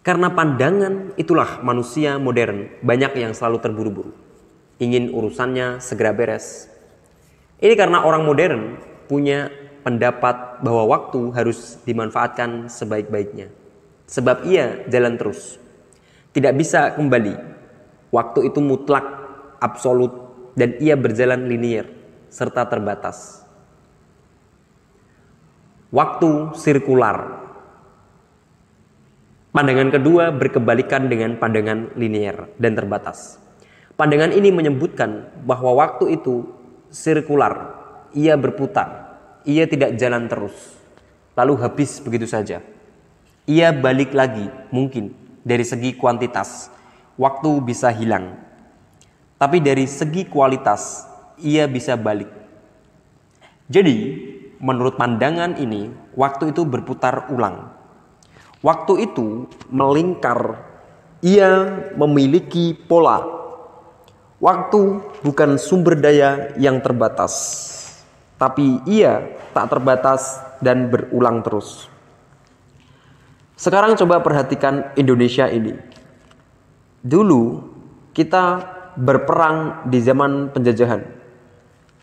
Karena 0.00 0.32
pandangan 0.32 1.12
itulah 1.20 1.60
manusia 1.60 2.16
modern 2.16 2.80
banyak 2.80 3.20
yang 3.20 3.32
selalu 3.36 3.60
terburu-buru. 3.60 4.12
Ingin 4.80 5.12
urusannya 5.12 5.76
segera 5.84 6.16
beres. 6.16 6.72
Ini 7.60 7.76
karena 7.76 8.00
orang 8.08 8.24
modern 8.24 8.80
punya 9.04 9.52
pendapat 9.84 10.64
bahwa 10.64 10.88
waktu 10.88 11.36
harus 11.36 11.76
dimanfaatkan 11.84 12.72
sebaik-baiknya. 12.72 13.52
Sebab 14.08 14.48
ia 14.48 14.88
jalan 14.88 15.20
terus. 15.20 15.60
Tidak 16.32 16.56
bisa 16.56 16.96
kembali. 16.96 17.36
Waktu 18.08 18.48
itu 18.48 18.64
mutlak 18.64 19.19
absolut 19.60 20.10
dan 20.56 20.76
ia 20.82 20.98
berjalan 20.98 21.46
linier 21.46 21.86
serta 22.32 22.66
terbatas. 22.66 23.44
Waktu 25.90 26.54
sirkular. 26.54 27.42
Pandangan 29.50 29.90
kedua 29.90 30.30
berkebalikan 30.30 31.10
dengan 31.10 31.34
pandangan 31.34 31.90
linier 31.98 32.54
dan 32.54 32.78
terbatas. 32.78 33.42
Pandangan 33.98 34.30
ini 34.30 34.54
menyebutkan 34.54 35.26
bahwa 35.42 35.74
waktu 35.74 36.14
itu 36.16 36.46
sirkular, 36.88 37.74
ia 38.14 38.38
berputar, 38.38 39.18
ia 39.42 39.66
tidak 39.66 39.98
jalan 39.98 40.30
terus, 40.30 40.78
lalu 41.34 41.58
habis 41.58 41.98
begitu 41.98 42.30
saja. 42.30 42.62
Ia 43.50 43.74
balik 43.74 44.14
lagi, 44.14 44.46
mungkin 44.70 45.12
dari 45.42 45.66
segi 45.66 45.98
kuantitas, 45.98 46.70
waktu 47.18 47.50
bisa 47.66 47.90
hilang, 47.90 48.38
tapi 49.40 49.56
dari 49.64 49.88
segi 49.88 50.28
kualitas 50.28 51.08
ia 51.40 51.64
bisa 51.64 51.96
balik. 51.96 52.28
Jadi, 53.72 53.96
menurut 54.60 55.00
pandangan 55.00 55.56
ini, 55.56 55.88
waktu 56.12 56.52
itu 56.52 56.68
berputar 56.68 57.32
ulang. 57.32 57.72
Waktu 58.60 59.08
itu 59.08 59.48
melingkar, 59.72 60.60
ia 61.24 61.72
memiliki 61.96 62.76
pola. 62.76 63.24
Waktu 64.36 65.00
bukan 65.24 65.56
sumber 65.56 65.96
daya 65.96 66.52
yang 66.60 66.84
terbatas, 66.84 67.32
tapi 68.36 68.84
ia 68.84 69.24
tak 69.56 69.72
terbatas 69.72 70.36
dan 70.60 70.92
berulang 70.92 71.40
terus. 71.40 71.88
Sekarang 73.56 73.96
coba 73.96 74.20
perhatikan 74.20 74.92
Indonesia 74.96 75.48
ini. 75.48 75.76
Dulu 77.00 77.64
kita 78.12 78.79
berperang 79.00 79.88
di 79.88 79.96
zaman 80.04 80.52
penjajahan, 80.52 81.00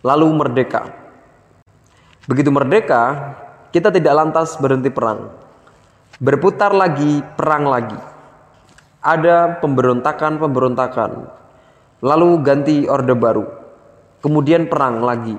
lalu 0.01 0.27
merdeka. 0.33 0.89
Begitu 2.25 2.49
merdeka, 2.49 3.37
kita 3.69 3.93
tidak 3.93 4.13
lantas 4.17 4.57
berhenti 4.57 4.89
perang. 4.89 5.29
Berputar 6.17 6.73
lagi, 6.73 7.21
perang 7.37 7.69
lagi. 7.69 7.99
Ada 9.05 9.61
pemberontakan-pemberontakan, 9.61 11.11
lalu 12.01 12.29
ganti 12.41 12.89
orde 12.89 13.13
baru. 13.13 13.45
Kemudian 14.25 14.65
perang 14.65 15.05
lagi 15.05 15.37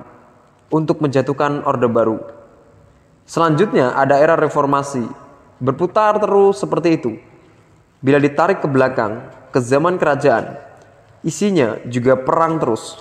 untuk 0.70 1.02
menjatuhkan 1.02 1.66
orde 1.66 1.90
baru. 1.90 2.22
Selanjutnya 3.26 3.98
ada 3.98 4.14
era 4.22 4.38
reformasi, 4.38 5.02
berputar 5.58 6.22
terus 6.22 6.62
seperti 6.62 7.02
itu. 7.02 7.18
Bila 7.98 8.22
ditarik 8.22 8.62
ke 8.62 8.70
belakang, 8.70 9.26
ke 9.50 9.58
zaman 9.58 9.98
kerajaan, 9.98 10.67
Isinya 11.28 11.76
juga 11.84 12.16
perang 12.16 12.56
terus. 12.56 12.96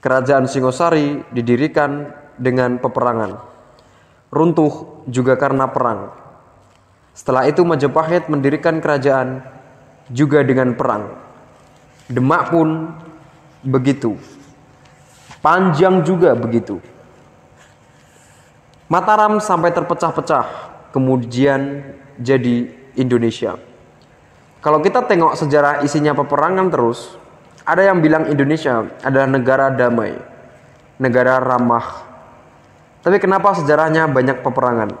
Kerajaan 0.00 0.48
Singosari 0.48 1.20
didirikan 1.28 2.08
dengan 2.40 2.80
peperangan. 2.80 3.36
Runtuh 4.32 5.04
juga 5.04 5.36
karena 5.36 5.68
perang. 5.68 6.16
Setelah 7.12 7.44
itu 7.44 7.60
Majapahit 7.60 8.32
mendirikan 8.32 8.80
kerajaan 8.80 9.44
juga 10.08 10.40
dengan 10.40 10.72
perang. 10.72 11.12
Demak 12.08 12.48
pun 12.48 12.96
begitu. 13.60 14.16
Panjang 15.44 16.00
juga 16.08 16.32
begitu. 16.32 16.80
Mataram 18.88 19.42
sampai 19.44 19.76
terpecah-pecah, 19.76 20.46
kemudian 20.94 21.84
jadi 22.16 22.70
Indonesia. 22.96 23.60
Kalau 24.62 24.80
kita 24.80 25.04
tengok 25.04 25.36
sejarah 25.36 25.82
isinya 25.82 26.14
peperangan 26.14 26.70
terus, 26.70 27.18
ada 27.66 27.82
yang 27.82 27.98
bilang 27.98 28.30
Indonesia 28.30 28.86
adalah 29.02 29.26
negara 29.26 29.74
damai, 29.74 30.14
negara 31.02 31.42
ramah. 31.42 32.06
Tapi 33.02 33.18
kenapa 33.18 33.58
sejarahnya 33.58 34.06
banyak 34.06 34.38
peperangan? 34.38 34.94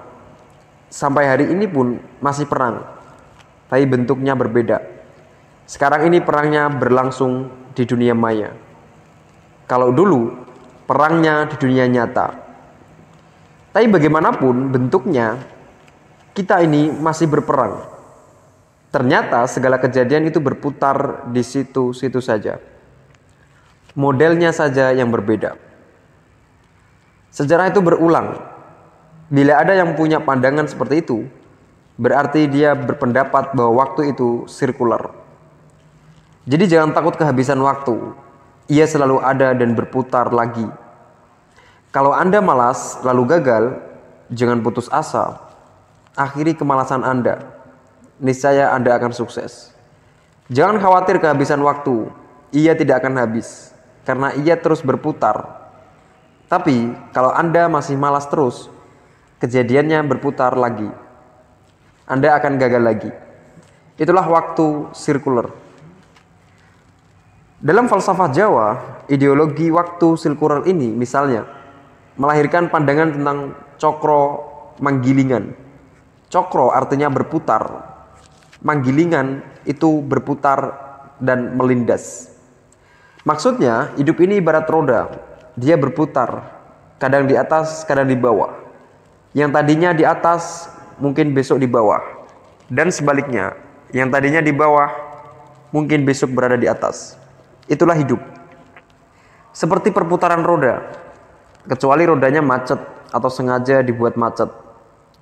Sampai 0.90 1.30
hari 1.30 1.46
ini 1.46 1.70
pun 1.70 2.02
masih 2.18 2.50
perang, 2.50 2.82
tapi 3.70 3.86
bentuknya 3.86 4.34
berbeda. 4.34 4.82
Sekarang 5.66 6.10
ini 6.10 6.18
perangnya 6.18 6.66
berlangsung 6.66 7.50
di 7.74 7.86
dunia 7.86 8.14
maya. 8.18 8.50
Kalau 9.70 9.94
dulu 9.94 10.34
perangnya 10.90 11.46
di 11.46 11.56
dunia 11.58 11.86
nyata. 11.86 12.46
Tapi 13.74 13.86
bagaimanapun 13.90 14.74
bentuknya, 14.74 15.38
kita 16.34 16.62
ini 16.62 16.90
masih 16.90 17.30
berperang 17.30 17.95
Ternyata 18.96 19.44
segala 19.44 19.76
kejadian 19.76 20.24
itu 20.24 20.40
berputar 20.40 21.28
di 21.28 21.44
situ-situ 21.44 22.16
saja. 22.24 22.56
Modelnya 23.92 24.56
saja 24.56 24.88
yang 24.96 25.12
berbeda. 25.12 25.52
Sejarah 27.28 27.68
itu 27.68 27.84
berulang. 27.84 28.40
Bila 29.28 29.60
ada 29.60 29.76
yang 29.76 29.92
punya 30.00 30.24
pandangan 30.24 30.64
seperti 30.64 31.04
itu, 31.04 31.28
berarti 32.00 32.48
dia 32.48 32.72
berpendapat 32.72 33.52
bahwa 33.52 33.84
waktu 33.84 34.16
itu 34.16 34.48
sirkular. 34.48 35.12
Jadi 36.48 36.64
jangan 36.64 36.96
takut 36.96 37.20
kehabisan 37.20 37.60
waktu. 37.60 38.16
Ia 38.72 38.88
selalu 38.88 39.20
ada 39.20 39.52
dan 39.52 39.76
berputar 39.76 40.32
lagi. 40.32 40.64
Kalau 41.92 42.16
Anda 42.16 42.40
malas 42.40 42.96
lalu 43.04 43.28
gagal, 43.28 43.76
jangan 44.32 44.64
putus 44.64 44.88
asa. 44.88 45.52
Akhiri 46.16 46.56
kemalasan 46.56 47.04
Anda 47.04 47.55
niscaya 48.20 48.72
Anda 48.72 48.96
akan 48.96 49.12
sukses. 49.12 49.72
Jangan 50.46 50.78
khawatir 50.78 51.18
kehabisan 51.18 51.58
waktu, 51.62 52.06
ia 52.54 52.72
tidak 52.78 53.02
akan 53.02 53.18
habis 53.18 53.74
karena 54.06 54.30
ia 54.38 54.54
terus 54.54 54.80
berputar. 54.80 55.66
Tapi 56.46 56.94
kalau 57.10 57.34
Anda 57.34 57.66
masih 57.66 57.98
malas 57.98 58.30
terus, 58.30 58.70
kejadiannya 59.42 60.06
berputar 60.06 60.54
lagi. 60.54 60.86
Anda 62.06 62.38
akan 62.38 62.54
gagal 62.62 62.82
lagi. 62.86 63.10
Itulah 63.98 64.22
waktu 64.30 64.94
sirkular. 64.94 65.50
Dalam 67.58 67.90
falsafah 67.90 68.30
Jawa, 68.30 68.66
ideologi 69.10 69.72
waktu 69.74 70.14
sirkular 70.14 70.62
ini 70.70 70.92
misalnya 70.94 71.48
melahirkan 72.14 72.70
pandangan 72.70 73.16
tentang 73.16 73.38
cokro 73.74 74.22
manggilingan. 74.78 75.56
Cokro 76.30 76.70
artinya 76.70 77.10
berputar, 77.10 77.95
manggilingan 78.62 79.44
itu 79.68 80.00
berputar 80.04 80.72
dan 81.20 81.56
melindas. 81.56 82.32
Maksudnya, 83.26 83.90
hidup 83.98 84.22
ini 84.22 84.38
ibarat 84.38 84.70
roda. 84.70 85.10
Dia 85.58 85.74
berputar, 85.74 86.46
kadang 87.00 87.26
di 87.26 87.34
atas, 87.34 87.82
kadang 87.88 88.06
di 88.06 88.14
bawah. 88.14 88.54
Yang 89.34 89.50
tadinya 89.56 89.90
di 89.90 90.04
atas, 90.06 90.70
mungkin 91.02 91.34
besok 91.34 91.58
di 91.58 91.68
bawah. 91.68 92.00
Dan 92.70 92.94
sebaliknya, 92.94 93.56
yang 93.90 94.12
tadinya 94.14 94.38
di 94.38 94.54
bawah, 94.54 94.88
mungkin 95.74 96.06
besok 96.06 96.32
berada 96.32 96.54
di 96.54 96.70
atas. 96.70 97.18
Itulah 97.66 97.98
hidup. 97.98 98.22
Seperti 99.50 99.90
perputaran 99.90 100.44
roda, 100.44 100.84
kecuali 101.66 102.06
rodanya 102.06 102.44
macet 102.44 102.78
atau 103.10 103.30
sengaja 103.32 103.82
dibuat 103.82 104.14
macet, 104.14 104.52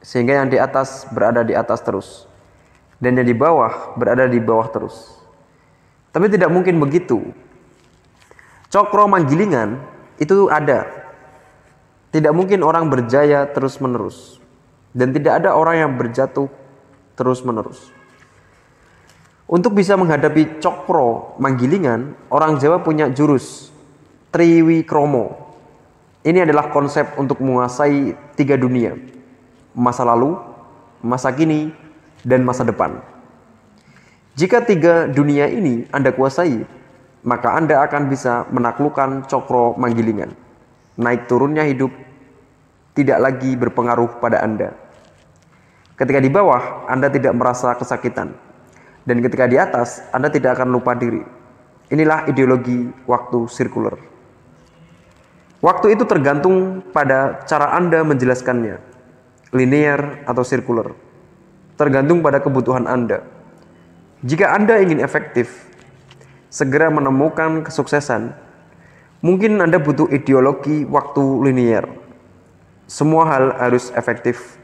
sehingga 0.05 0.43
yang 0.43 0.53
di 0.53 0.59
atas 0.61 1.09
berada 1.09 1.41
di 1.41 1.57
atas 1.57 1.81
terus, 1.81 2.29
dan 2.99 3.19
yang 3.19 3.27
di 3.27 3.37
bawah 3.37 3.97
berada 3.99 4.27
di 4.27 4.39
bawah 4.39 4.71
terus. 4.71 5.17
Tapi 6.15 6.31
tidak 6.31 6.51
mungkin 6.51 6.79
begitu, 6.79 7.35
Cokro 8.75 9.07
manggilingan 9.07 9.79
itu 10.19 10.51
ada. 10.51 10.91
Tidak 12.11 12.35
mungkin 12.35 12.67
orang 12.67 12.91
berjaya 12.91 13.47
terus-menerus. 13.47 14.43
Dan 14.91 15.15
tidak 15.15 15.39
ada 15.39 15.55
orang 15.55 15.79
yang 15.79 15.93
berjatuh 15.95 16.51
terus-menerus. 17.15 17.95
Untuk 19.47 19.79
bisa 19.79 19.95
menghadapi 19.95 20.59
cokro 20.59 21.39
manggilingan, 21.39 22.19
orang 22.35 22.59
Jawa 22.59 22.83
punya 22.83 23.07
jurus 23.15 23.71
Triwi 24.35 24.83
Kromo. 24.83 25.55
Ini 26.27 26.43
adalah 26.43 26.75
konsep 26.75 27.15
untuk 27.15 27.39
menguasai 27.39 28.35
tiga 28.35 28.59
dunia. 28.59 28.99
Masa 29.71 30.03
lalu, 30.03 30.35
masa 30.99 31.31
kini, 31.31 31.71
dan 32.25 32.43
masa 32.43 32.65
depan. 32.65 32.99
Jika 34.35 34.67
tiga 34.67 35.07
dunia 35.07 35.47
ini 35.47 35.87
Anda 35.95 36.11
kuasai, 36.11 36.67
maka 37.23 37.55
Anda 37.55 37.87
akan 37.87 38.11
bisa 38.11 38.51
menaklukkan 38.51 39.31
cokro 39.31 39.79
manggilingan. 39.79 40.35
Naik 40.99 41.31
turunnya 41.31 41.63
hidup 41.63 41.95
tidak 42.99 43.19
lagi 43.23 43.55
berpengaruh 43.55 44.19
pada 44.19 44.43
Anda. 44.43 44.75
Ketika 45.95 46.19
di 46.19 46.27
bawah, 46.27 46.91
Anda 46.91 47.07
tidak 47.07 47.35
merasa 47.39 47.79
kesakitan. 47.79 48.35
Dan 49.07 49.23
ketika 49.23 49.47
di 49.47 49.55
atas, 49.55 50.03
Anda 50.11 50.33
tidak 50.33 50.59
akan 50.59 50.75
lupa 50.75 50.99
diri. 50.99 51.23
Inilah 51.93 52.27
ideologi 52.27 52.91
waktu 53.07 53.47
sirkuler. 53.47 53.95
Waktu 55.63 55.95
itu 55.95 56.05
tergantung 56.09 56.83
pada 56.91 57.45
cara 57.47 57.77
Anda 57.79 58.03
menjelaskannya. 58.03 58.83
Linear 59.55 60.27
atau 60.27 60.43
sirkuler. 60.43 61.04
Tergantung 61.75 62.23
pada 62.23 62.39
kebutuhan 62.39 62.87
Anda. 62.87 63.27
Jika 64.23 64.55
Anda 64.55 64.79
ingin 64.79 65.03
efektif, 65.03 65.67
segera 66.47 66.87
menemukan 66.87 67.67
kesuksesan, 67.67 68.31
mungkin 69.19 69.59
Anda 69.59 69.83
butuh 69.83 70.07
ideologi 70.15 70.87
waktu 70.87 71.23
linear. 71.51 71.91
Semua 72.87 73.27
hal 73.27 73.59
harus 73.59 73.91
efektif, 73.99 74.55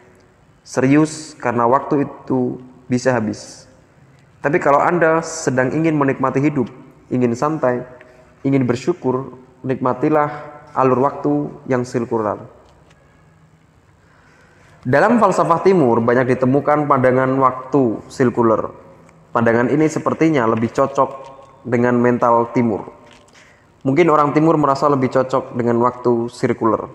serius 0.63 1.35
karena 1.35 1.67
waktu 1.67 2.07
itu 2.07 2.63
bisa 2.87 3.11
habis. 3.11 3.67
Tapi 4.39 4.63
kalau 4.63 4.79
Anda 4.79 5.19
sedang 5.21 5.75
ingin 5.75 5.99
menikmati 5.99 6.39
hidup, 6.39 6.71
ingin 7.11 7.35
santai, 7.35 7.83
ingin 8.47 8.63
bersyukur, 8.65 9.35
nikmatilah 9.67 10.31
alur 10.79 11.03
waktu 11.03 11.51
yang 11.67 11.83
sirkular. 11.83 12.60
Dalam 14.81 15.21
falsafah 15.21 15.61
timur 15.61 16.01
banyak 16.01 16.41
ditemukan 16.41 16.89
pandangan 16.89 17.29
waktu 17.37 18.01
sirkular. 18.09 18.73
Pandangan 19.29 19.69
ini 19.69 19.85
sepertinya 19.93 20.49
lebih 20.49 20.73
cocok 20.73 21.11
dengan 21.69 22.01
mental 22.01 22.49
timur. 22.57 22.89
Mungkin 23.85 24.09
orang 24.09 24.33
timur 24.33 24.57
merasa 24.57 24.89
lebih 24.89 25.13
cocok 25.13 25.53
dengan 25.53 25.85
waktu 25.85 26.33
sirkuler. 26.33 26.89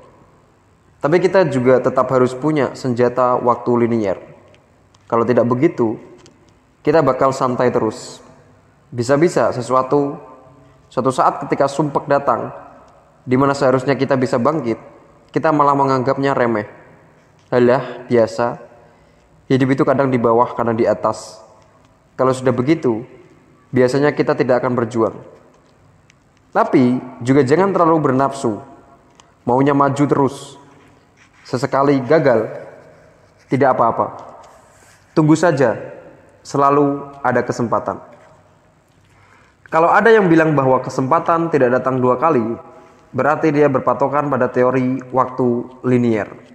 Tapi 0.97 1.21
kita 1.21 1.45
juga 1.45 1.77
tetap 1.77 2.09
harus 2.09 2.33
punya 2.33 2.73
senjata 2.73 3.37
waktu 3.37 3.85
linier. 3.85 4.17
Kalau 5.05 5.21
tidak 5.21 5.45
begitu, 5.45 6.01
kita 6.81 7.05
bakal 7.05 7.37
santai 7.37 7.69
terus. 7.69 8.17
Bisa-bisa 8.89 9.53
sesuatu 9.53 10.17
suatu 10.89 11.13
saat 11.13 11.37
ketika 11.45 11.69
sumpek 11.69 12.09
datang, 12.09 12.49
di 13.21 13.37
mana 13.37 13.53
seharusnya 13.53 13.93
kita 13.93 14.17
bisa 14.17 14.41
bangkit, 14.41 14.81
kita 15.29 15.53
malah 15.53 15.77
menganggapnya 15.77 16.33
remeh. 16.33 16.84
Halah, 17.53 18.09
biasa. 18.09 18.57
Hidup 19.45 19.77
itu 19.77 19.83
kadang 19.85 20.09
di 20.09 20.17
bawah, 20.17 20.57
kadang 20.57 20.73
di 20.73 20.89
atas. 20.89 21.37
Kalau 22.17 22.33
sudah 22.33 22.49
begitu, 22.49 23.05
biasanya 23.69 24.09
kita 24.17 24.33
tidak 24.33 24.65
akan 24.65 24.73
berjuang. 24.73 25.13
Tapi 26.49 26.97
juga 27.21 27.45
jangan 27.45 27.69
terlalu 27.75 28.09
bernafsu, 28.09 28.57
maunya 29.45 29.75
maju 29.75 30.03
terus. 30.07 30.57
Sesekali 31.45 32.01
gagal, 32.01 32.49
tidak 33.51 33.77
apa-apa. 33.77 34.39
Tunggu 35.13 35.37
saja, 35.37 35.77
selalu 36.41 37.13
ada 37.21 37.45
kesempatan. 37.45 38.01
Kalau 39.69 39.91
ada 39.91 40.09
yang 40.09 40.31
bilang 40.31 40.55
bahwa 40.57 40.81
kesempatan 40.81 41.53
tidak 41.53 41.77
datang 41.77 42.01
dua 42.01 42.17
kali, 42.17 42.57
berarti 43.13 43.53
dia 43.53 43.69
berpatokan 43.69 44.31
pada 44.31 44.49
teori 44.49 45.03
waktu 45.13 45.47
linier. 45.85 46.54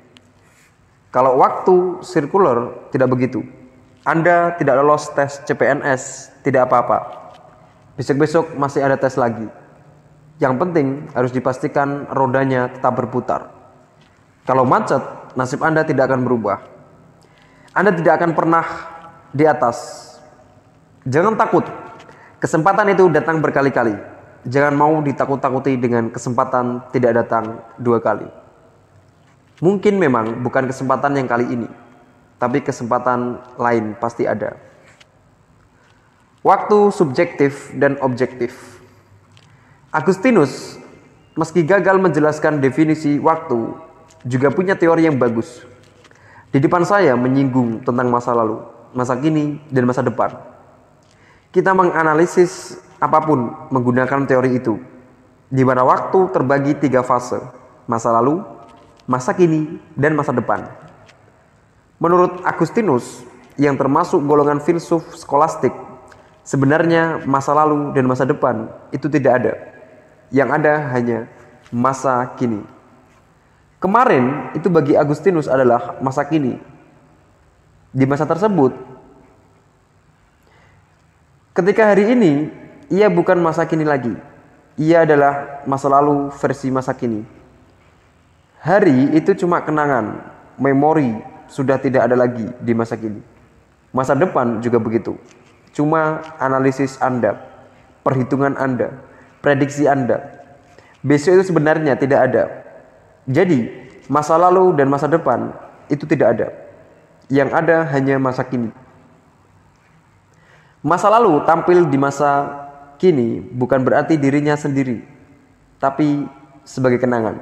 Kalau 1.10 1.42
waktu 1.42 2.06
sirkuler 2.06 2.90
tidak 2.94 3.10
begitu. 3.10 3.42
Anda 4.06 4.56
tidak 4.56 4.80
lolos 4.80 5.10
tes 5.12 5.42
CPNS, 5.44 6.32
tidak 6.46 6.70
apa-apa. 6.70 6.98
Besok-besok 7.98 8.56
masih 8.56 8.80
ada 8.80 8.96
tes 8.96 9.18
lagi. 9.18 9.44
Yang 10.40 10.54
penting 10.56 10.86
harus 11.12 11.34
dipastikan 11.34 12.08
rodanya 12.08 12.72
tetap 12.72 12.96
berputar. 12.96 13.52
Kalau 14.48 14.64
macet, 14.64 15.04
nasib 15.36 15.60
Anda 15.60 15.84
tidak 15.84 16.08
akan 16.08 16.24
berubah. 16.24 16.64
Anda 17.76 17.92
tidak 17.92 18.22
akan 18.22 18.32
pernah 18.32 18.64
di 19.36 19.44
atas. 19.44 20.08
Jangan 21.04 21.36
takut. 21.36 21.68
Kesempatan 22.40 22.96
itu 22.96 23.12
datang 23.12 23.44
berkali-kali. 23.44 23.92
Jangan 24.48 24.72
mau 24.72 24.96
ditakut-takuti 25.04 25.76
dengan 25.76 26.08
kesempatan 26.08 26.88
tidak 26.88 27.20
datang 27.20 27.60
dua 27.76 28.00
kali. 28.00 28.39
Mungkin 29.60 30.00
memang 30.00 30.40
bukan 30.40 30.66
kesempatan 30.66 31.16
yang 31.20 31.28
kali 31.28 31.46
ini 31.52 31.68
tapi 32.40 32.64
kesempatan 32.64 33.44
lain 33.60 33.92
pasti 34.00 34.24
ada. 34.24 34.56
Waktu 36.40 36.88
subjektif 36.88 37.68
dan 37.76 38.00
objektif. 38.00 38.80
Agustinus, 39.92 40.80
meski 41.36 41.60
gagal 41.60 42.00
menjelaskan 42.00 42.64
definisi 42.64 43.20
waktu, 43.20 43.76
juga 44.24 44.48
punya 44.48 44.72
teori 44.72 45.04
yang 45.04 45.20
bagus. 45.20 45.68
Di 46.48 46.56
depan 46.56 46.80
saya 46.88 47.12
menyinggung 47.12 47.84
tentang 47.84 48.08
masa 48.08 48.32
lalu, 48.32 48.64
masa 48.96 49.20
kini, 49.20 49.60
dan 49.68 49.84
masa 49.84 50.00
depan. 50.00 50.32
Kita 51.52 51.76
menganalisis 51.76 52.80
apa 52.96 53.20
pun 53.20 53.68
menggunakan 53.68 54.24
teori 54.24 54.56
itu, 54.56 54.80
di 55.52 55.60
mana 55.60 55.84
waktu 55.84 56.32
terbagi 56.32 56.80
tiga 56.80 57.04
fase, 57.04 57.36
masa 57.84 58.16
lalu, 58.16 58.40
masa 59.10 59.34
kini, 59.34 59.82
dan 59.98 60.14
masa 60.14 60.30
depan. 60.30 60.70
Menurut 61.98 62.46
Agustinus, 62.46 63.26
yang 63.58 63.74
termasuk 63.74 64.22
golongan 64.22 64.62
filsuf 64.62 65.02
skolastik, 65.18 65.74
sebenarnya 66.46 67.26
masa 67.26 67.50
lalu 67.50 67.90
dan 67.90 68.06
masa 68.06 68.22
depan 68.22 68.70
itu 68.94 69.10
tidak 69.10 69.32
ada. 69.42 69.52
Yang 70.30 70.48
ada 70.62 70.74
hanya 70.94 71.18
masa 71.74 72.30
kini. 72.38 72.62
Kemarin 73.82 74.54
itu 74.54 74.70
bagi 74.70 74.94
Agustinus 74.94 75.50
adalah 75.50 75.98
masa 75.98 76.22
kini. 76.22 76.62
Di 77.90 78.06
masa 78.06 78.22
tersebut, 78.22 78.70
ketika 81.50 81.90
hari 81.90 82.14
ini 82.14 82.46
ia 82.86 83.10
bukan 83.10 83.42
masa 83.42 83.66
kini 83.66 83.82
lagi. 83.82 84.14
Ia 84.78 85.02
adalah 85.02 85.66
masa 85.66 85.90
lalu 85.90 86.30
versi 86.38 86.70
masa 86.70 86.94
kini. 86.94 87.39
Hari 88.60 89.16
itu 89.16 89.32
cuma 89.40 89.64
kenangan, 89.64 90.20
memori, 90.60 91.16
sudah 91.48 91.80
tidak 91.80 92.04
ada 92.04 92.16
lagi 92.16 92.44
di 92.60 92.72
masa 92.76 92.92
kini. 92.94 93.24
Masa 93.90 94.12
depan 94.12 94.60
juga 94.60 94.76
begitu. 94.76 95.16
Cuma 95.72 96.20
analisis 96.36 97.00
Anda, 97.00 97.40
perhitungan 98.04 98.60
Anda, 98.60 98.92
prediksi 99.40 99.88
Anda. 99.88 100.44
Besok 101.00 101.40
itu 101.40 101.44
sebenarnya 101.48 101.96
tidak 101.96 102.20
ada. 102.28 102.44
Jadi, 103.24 103.72
masa 104.12 104.36
lalu 104.36 104.76
dan 104.76 104.92
masa 104.92 105.08
depan 105.08 105.56
itu 105.88 106.04
tidak 106.04 106.28
ada. 106.36 106.48
Yang 107.32 107.50
ada 107.56 107.76
hanya 107.96 108.20
masa 108.20 108.44
kini. 108.44 108.68
Masa 110.84 111.08
lalu 111.08 111.40
tampil 111.48 111.88
di 111.88 111.96
masa 111.96 112.48
kini 113.00 113.40
bukan 113.40 113.80
berarti 113.80 114.20
dirinya 114.20 114.52
sendiri, 114.52 115.00
tapi 115.80 116.28
sebagai 116.64 117.00
kenangan, 117.00 117.40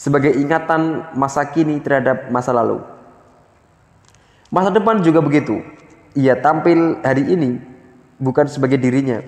sebagai 0.00 0.32
ingatan 0.32 1.12
masa 1.12 1.44
kini 1.44 1.76
terhadap 1.76 2.32
masa 2.32 2.56
lalu. 2.56 2.80
Masa 4.48 4.72
depan 4.72 5.04
juga 5.04 5.20
begitu. 5.20 5.60
Ia 6.16 6.40
tampil 6.40 7.04
hari 7.04 7.28
ini 7.28 7.60
bukan 8.16 8.48
sebagai 8.48 8.80
dirinya, 8.80 9.20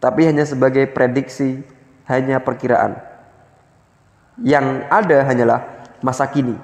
tapi 0.00 0.24
hanya 0.24 0.48
sebagai 0.48 0.88
prediksi, 0.88 1.60
hanya 2.08 2.40
perkiraan. 2.40 2.96
Yang 4.40 4.88
ada 4.88 5.18
hanyalah 5.28 5.60
masa 6.00 6.24
kini. 6.24 6.56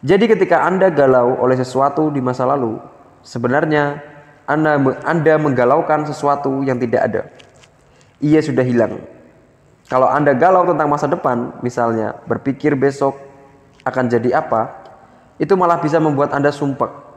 Jadi 0.00 0.30
ketika 0.30 0.62
Anda 0.64 0.88
galau 0.88 1.34
oleh 1.34 1.58
sesuatu 1.58 2.14
di 2.14 2.22
masa 2.22 2.46
lalu, 2.46 2.78
sebenarnya 3.26 4.00
Anda, 4.46 4.78
anda 5.02 5.34
menggalaukan 5.36 6.06
sesuatu 6.06 6.62
yang 6.62 6.78
tidak 6.78 7.02
ada. 7.10 7.22
Ia 8.22 8.40
sudah 8.40 8.64
hilang. 8.64 9.19
Kalau 9.90 10.06
Anda 10.06 10.38
galau 10.38 10.62
tentang 10.70 10.86
masa 10.86 11.10
depan, 11.10 11.58
misalnya 11.66 12.14
berpikir 12.30 12.78
besok 12.78 13.18
akan 13.82 14.06
jadi 14.06 14.38
apa, 14.38 14.70
itu 15.42 15.50
malah 15.58 15.82
bisa 15.82 15.98
membuat 15.98 16.30
Anda 16.30 16.54
sumpah. 16.54 17.10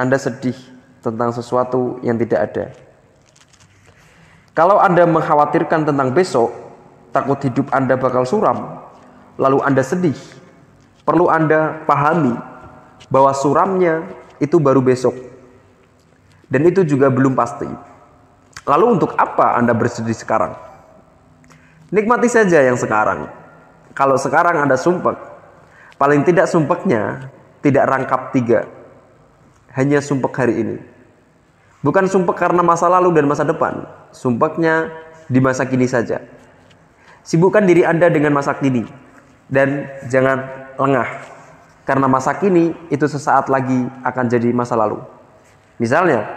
Anda 0.00 0.16
sedih 0.16 0.56
tentang 1.04 1.36
sesuatu 1.36 2.00
yang 2.00 2.16
tidak 2.16 2.40
ada. 2.40 2.64
Kalau 4.56 4.80
Anda 4.80 5.04
mengkhawatirkan 5.04 5.84
tentang 5.84 6.16
besok, 6.16 6.48
takut 7.12 7.36
hidup 7.44 7.68
Anda 7.76 8.00
bakal 8.00 8.24
suram, 8.24 8.80
lalu 9.36 9.60
Anda 9.60 9.84
sedih, 9.84 10.16
perlu 11.04 11.28
Anda 11.28 11.84
pahami 11.84 12.32
bahwa 13.12 13.36
suramnya 13.36 14.08
itu 14.40 14.56
baru 14.56 14.80
besok. 14.80 15.12
Dan 16.48 16.64
itu 16.64 16.80
juga 16.80 17.12
belum 17.12 17.36
pasti. 17.36 17.68
Lalu 18.64 18.96
untuk 18.96 19.12
apa 19.20 19.60
Anda 19.60 19.76
bersedih 19.76 20.16
sekarang? 20.16 20.56
Nikmati 21.96 22.28
saja 22.28 22.60
yang 22.60 22.76
sekarang. 22.76 23.24
Kalau 23.96 24.20
sekarang 24.20 24.60
Anda 24.60 24.76
sumpah, 24.76 25.16
paling 25.96 26.28
tidak 26.28 26.44
sumpahnya 26.44 27.32
tidak 27.64 27.88
rangkap 27.88 28.36
tiga. 28.36 28.68
Hanya 29.72 30.04
sumpah 30.04 30.28
hari 30.28 30.60
ini. 30.60 30.76
Bukan 31.80 32.04
sumpah 32.04 32.36
karena 32.36 32.60
masa 32.60 32.84
lalu 32.92 33.16
dan 33.16 33.24
masa 33.24 33.48
depan. 33.48 33.88
Sumpahnya 34.12 34.92
di 35.24 35.40
masa 35.40 35.64
kini 35.64 35.88
saja. 35.88 36.20
Sibukkan 37.24 37.64
diri 37.64 37.88
Anda 37.88 38.12
dengan 38.12 38.36
masa 38.36 38.52
kini. 38.60 38.84
Dan 39.48 39.88
jangan 40.12 40.68
lengah. 40.76 41.08
Karena 41.88 42.12
masa 42.12 42.36
kini 42.36 42.76
itu 42.92 43.08
sesaat 43.08 43.48
lagi 43.48 43.88
akan 44.04 44.24
jadi 44.28 44.52
masa 44.52 44.76
lalu. 44.76 45.00
Misalnya, 45.80 46.28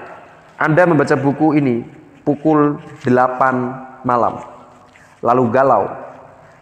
Anda 0.55 0.87
membaca 0.87 1.19
buku 1.19 1.59
ini 1.59 1.83
pukul 2.23 2.79
8 3.03 4.07
malam. 4.07 4.58
Lalu 5.19 5.43
galau. 5.51 5.89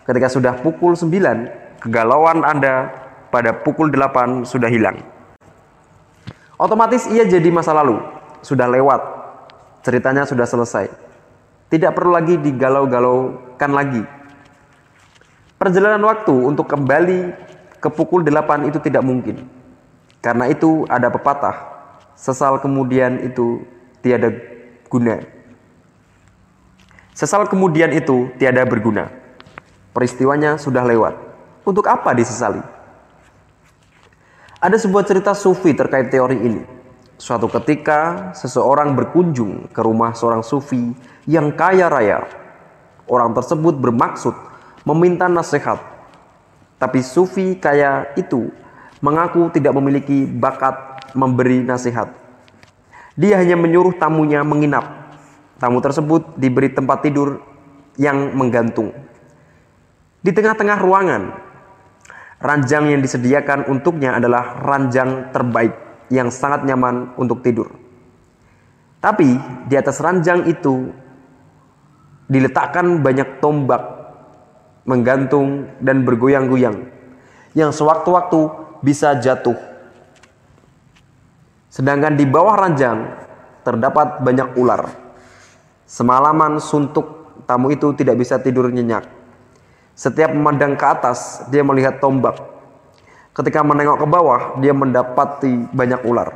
Ketika 0.08 0.32
sudah 0.32 0.54
pukul 0.58 0.96
9, 0.96 1.84
kegalauan 1.84 2.42
Anda 2.42 2.90
pada 3.30 3.54
pukul 3.54 3.92
8 3.94 4.48
sudah 4.48 4.72
hilang. 4.72 5.04
Otomatis 6.58 7.06
ia 7.12 7.22
jadi 7.28 7.54
masa 7.54 7.70
lalu, 7.76 8.02
sudah 8.42 8.66
lewat. 8.66 9.02
Ceritanya 9.86 10.26
sudah 10.26 10.50
selesai. 10.50 10.90
Tidak 11.70 11.92
perlu 11.94 12.18
lagi 12.18 12.40
digalau-galaukan 12.40 13.72
lagi. 13.72 14.04
Perjalanan 15.60 16.02
waktu 16.08 16.34
untuk 16.34 16.66
kembali 16.66 17.36
ke 17.78 17.90
pukul 17.94 18.26
8 18.26 18.70
itu 18.74 18.82
tidak 18.82 19.06
mungkin. 19.06 19.46
Karena 20.24 20.50
itu 20.50 20.88
ada 20.90 21.14
pepatah, 21.14 21.56
sesal 22.18 22.58
kemudian 22.58 23.22
itu 23.22 23.62
tiada 24.02 24.34
guna. 24.90 25.37
Sesal 27.18 27.50
kemudian 27.50 27.90
itu 27.98 28.30
tiada 28.38 28.62
berguna. 28.62 29.10
Peristiwanya 29.90 30.62
sudah 30.62 30.86
lewat. 30.86 31.18
Untuk 31.66 31.90
apa 31.90 32.14
disesali? 32.14 32.62
Ada 34.62 34.78
sebuah 34.78 35.02
cerita 35.02 35.34
sufi 35.34 35.74
terkait 35.74 36.14
teori 36.14 36.38
ini. 36.38 36.62
Suatu 37.18 37.50
ketika, 37.50 38.30
seseorang 38.38 38.94
berkunjung 38.94 39.66
ke 39.74 39.82
rumah 39.82 40.14
seorang 40.14 40.46
sufi 40.46 40.94
yang 41.26 41.50
kaya 41.58 41.90
raya. 41.90 42.30
Orang 43.10 43.34
tersebut 43.34 43.74
bermaksud 43.82 44.38
meminta 44.86 45.26
nasihat. 45.26 45.82
Tapi 46.78 47.02
sufi 47.02 47.58
kaya 47.58 48.14
itu 48.14 48.54
mengaku 49.02 49.50
tidak 49.50 49.74
memiliki 49.74 50.30
bakat 50.30 50.78
memberi 51.18 51.66
nasihat. 51.66 52.14
Dia 53.18 53.42
hanya 53.42 53.58
menyuruh 53.58 53.98
tamunya 53.98 54.46
menginap. 54.46 55.07
Tamu 55.58 55.82
tersebut 55.82 56.38
diberi 56.38 56.70
tempat 56.70 57.02
tidur 57.02 57.42
yang 57.98 58.34
menggantung. 58.38 58.94
Di 60.22 60.30
tengah-tengah 60.34 60.78
ruangan 60.82 61.48
Ranjang 62.38 62.94
yang 62.94 63.02
disediakan 63.02 63.66
untuknya 63.66 64.14
adalah 64.14 64.62
ranjang 64.62 65.34
terbaik 65.34 65.74
yang 66.14 66.30
sangat 66.30 66.70
nyaman 66.70 67.18
untuk 67.18 67.42
tidur. 67.42 67.74
Tapi 69.02 69.42
di 69.66 69.74
atas 69.74 69.98
ranjang 69.98 70.46
itu 70.46 70.94
diletakkan 72.30 73.02
banyak 73.02 73.42
tombak 73.42 73.82
menggantung 74.86 75.66
dan 75.82 76.06
bergoyang-goyang 76.06 76.78
yang 77.58 77.74
sewaktu-waktu 77.74 78.54
bisa 78.86 79.18
jatuh. 79.18 79.58
Sedangkan 81.74 82.14
di 82.14 82.26
bawah 82.30 82.54
ranjang 82.54 83.18
terdapat 83.66 84.22
banyak 84.22 84.54
ular. 84.62 85.07
Semalaman 85.88 86.60
suntuk 86.60 87.32
tamu 87.48 87.72
itu 87.72 87.96
tidak 87.96 88.20
bisa 88.20 88.36
tidur 88.44 88.68
nyenyak. 88.68 89.08
Setiap 89.96 90.36
memandang 90.36 90.76
ke 90.76 90.84
atas, 90.84 91.48
dia 91.48 91.64
melihat 91.64 92.04
tombak. 92.04 92.36
Ketika 93.32 93.64
menengok 93.64 94.04
ke 94.04 94.08
bawah, 94.12 94.42
dia 94.60 94.76
mendapati 94.76 95.72
banyak 95.72 96.04
ular. 96.04 96.36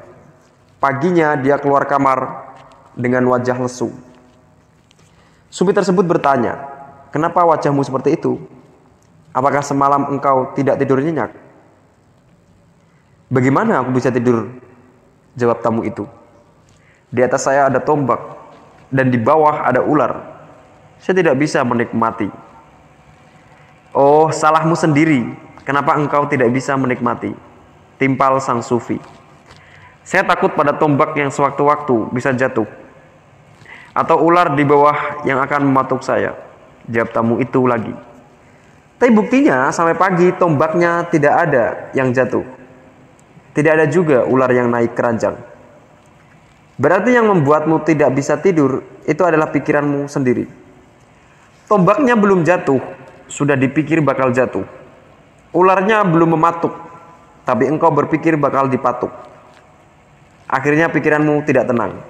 Paginya 0.80 1.36
dia 1.36 1.60
keluar 1.60 1.84
kamar 1.84 2.48
dengan 2.96 3.28
wajah 3.28 3.60
lesu. 3.60 3.92
Sufi 5.52 5.76
tersebut 5.76 6.08
bertanya, 6.08 6.56
"Kenapa 7.12 7.44
wajahmu 7.44 7.84
seperti 7.84 8.16
itu? 8.16 8.40
Apakah 9.36 9.60
semalam 9.62 10.16
engkau 10.16 10.56
tidak 10.56 10.80
tidur 10.80 11.04
nyenyak?" 11.04 11.36
"Bagaimana 13.28 13.84
aku 13.84 14.00
bisa 14.00 14.16
tidur?" 14.16 14.48
jawab 15.36 15.60
tamu 15.60 15.84
itu. 15.84 16.08
"Di 17.12 17.20
atas 17.20 17.46
saya 17.46 17.68
ada 17.68 17.84
tombak 17.84 18.41
dan 18.92 19.10
di 19.10 19.18
bawah 19.18 19.64
ada 19.64 19.82
ular. 19.82 20.22
Saya 21.00 21.18
tidak 21.18 21.40
bisa 21.40 21.64
menikmati." 21.64 22.30
Oh, 23.92 24.32
salahmu 24.32 24.72
sendiri. 24.76 25.28
Kenapa 25.68 26.00
engkau 26.00 26.24
tidak 26.32 26.48
bisa 26.56 26.80
menikmati? 26.80 27.36
Timpal 28.00 28.40
sang 28.40 28.64
sufi. 28.64 28.96
Saya 30.02 30.24
takut 30.24 30.56
pada 30.56 30.74
tombak 30.74 31.12
yang 31.20 31.28
sewaktu-waktu 31.28 32.10
bisa 32.16 32.32
jatuh. 32.32 32.66
Atau 33.92 34.24
ular 34.24 34.56
di 34.56 34.64
bawah 34.64 35.22
yang 35.28 35.44
akan 35.44 35.68
mematuk 35.68 36.08
saya. 36.08 36.40
Jawab 36.88 37.12
tamu 37.12 37.36
itu 37.44 37.68
lagi. 37.68 37.92
Tapi 38.96 39.12
buktinya 39.12 39.70
sampai 39.76 39.94
pagi 40.00 40.32
tombaknya 40.40 41.04
tidak 41.12 41.34
ada 41.36 41.66
yang 41.92 42.16
jatuh. 42.16 42.48
Tidak 43.52 43.72
ada 43.76 43.86
juga 43.92 44.24
ular 44.24 44.48
yang 44.56 44.72
naik 44.72 44.96
keranjang. 44.96 45.36
Berarti 46.82 47.14
yang 47.14 47.30
membuatmu 47.30 47.86
tidak 47.86 48.10
bisa 48.18 48.42
tidur 48.42 48.82
itu 49.06 49.22
adalah 49.22 49.54
pikiranmu 49.54 50.10
sendiri. 50.10 50.50
Tombaknya 51.70 52.18
belum 52.18 52.42
jatuh, 52.42 52.82
sudah 53.30 53.54
dipikir 53.54 54.02
bakal 54.02 54.34
jatuh. 54.34 54.66
Ularnya 55.54 56.02
belum 56.02 56.34
mematuk, 56.34 56.74
tapi 57.46 57.70
engkau 57.70 57.94
berpikir 57.94 58.34
bakal 58.34 58.66
dipatuk. 58.66 59.14
Akhirnya 60.50 60.90
pikiranmu 60.90 61.46
tidak 61.46 61.70
tenang. 61.70 62.02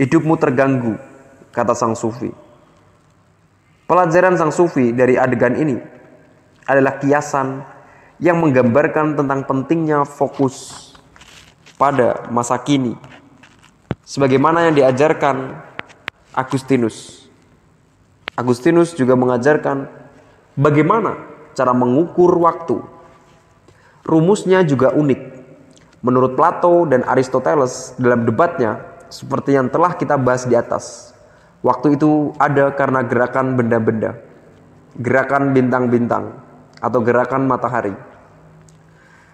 Hidupmu 0.00 0.34
terganggu, 0.40 0.96
kata 1.52 1.76
sang 1.76 1.92
sufi. 1.92 2.32
Pelajaran 3.84 4.40
sang 4.40 4.48
sufi 4.48 4.96
dari 4.96 5.20
adegan 5.20 5.60
ini 5.60 5.76
adalah 6.64 6.96
kiasan 6.96 7.60
yang 8.16 8.40
menggambarkan 8.40 9.12
tentang 9.12 9.44
pentingnya 9.44 10.08
fokus 10.08 10.88
pada 11.76 12.26
masa 12.32 12.56
kini. 12.56 12.96
Sebagaimana 14.04 14.68
yang 14.68 14.74
diajarkan 14.76 15.58
Agustinus. 16.36 17.26
Agustinus 18.36 18.92
juga 18.92 19.16
mengajarkan 19.16 20.04
Bagaimana 20.54 21.18
cara 21.58 21.74
mengukur 21.74 22.30
waktu? 22.38 22.78
Rumusnya 24.06 24.62
juga 24.62 24.94
unik. 24.94 25.20
Menurut 25.98 26.38
Plato 26.38 26.86
dan 26.86 27.02
Aristoteles 27.02 27.98
dalam 27.98 28.22
debatnya, 28.22 28.78
seperti 29.10 29.58
yang 29.58 29.66
telah 29.66 29.98
kita 29.98 30.14
bahas 30.14 30.46
di 30.46 30.54
atas, 30.54 31.10
waktu 31.58 31.98
itu 31.98 32.30
ada 32.38 32.70
karena 32.70 33.02
gerakan 33.02 33.58
benda-benda, 33.58 34.14
gerakan 34.94 35.50
bintang-bintang, 35.50 36.38
atau 36.78 37.02
gerakan 37.02 37.50
matahari. 37.50 37.98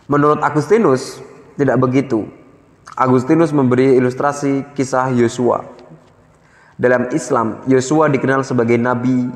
Menurut 0.08 0.40
Agustinus, 0.40 1.20
tidak 1.60 1.76
begitu. 1.84 2.32
Agustinus 2.98 3.54
memberi 3.54 3.94
ilustrasi 3.94 4.66
kisah 4.74 5.14
Yosua. 5.14 5.62
Dalam 6.80 7.12
Islam, 7.14 7.62
Yosua 7.70 8.10
dikenal 8.10 8.42
sebagai 8.42 8.80
nabi 8.80 9.30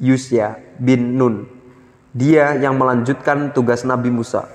Yusya 0.00 0.58
bin 0.80 1.14
Nun. 1.14 1.44
Dia 2.10 2.58
yang 2.58 2.74
melanjutkan 2.74 3.54
tugas 3.54 3.86
Nabi 3.86 4.10
Musa. 4.10 4.48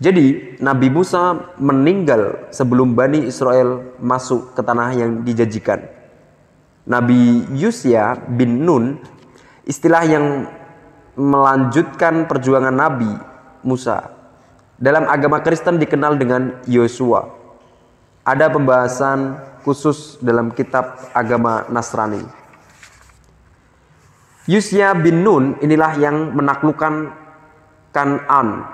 Jadi, 0.00 0.56
Nabi 0.62 0.88
Musa 0.88 1.52
meninggal 1.60 2.48
sebelum 2.48 2.96
Bani 2.96 3.28
Israel 3.28 3.92
masuk 4.00 4.56
ke 4.56 4.64
tanah 4.64 4.96
yang 4.96 5.20
dijanjikan. 5.20 5.84
Nabi 6.88 7.44
Yusya 7.52 8.16
bin 8.24 8.64
Nun, 8.64 8.96
istilah 9.68 10.06
yang 10.08 10.48
melanjutkan 11.18 12.24
perjuangan 12.24 12.72
Nabi 12.72 13.10
Musa. 13.66 14.15
Dalam 14.76 15.08
agama 15.08 15.40
Kristen 15.40 15.80
dikenal 15.80 16.20
dengan 16.20 16.60
Yosua. 16.68 17.24
Ada 18.28 18.52
pembahasan 18.52 19.40
khusus 19.64 20.20
dalam 20.20 20.52
kitab 20.52 21.00
agama 21.16 21.64
Nasrani. 21.72 22.20
Yusya 24.46 24.94
bin 24.94 25.24
Nun 25.24 25.58
inilah 25.64 25.96
yang 25.98 26.36
menaklukkan 26.36 27.24
Kanan, 27.90 28.68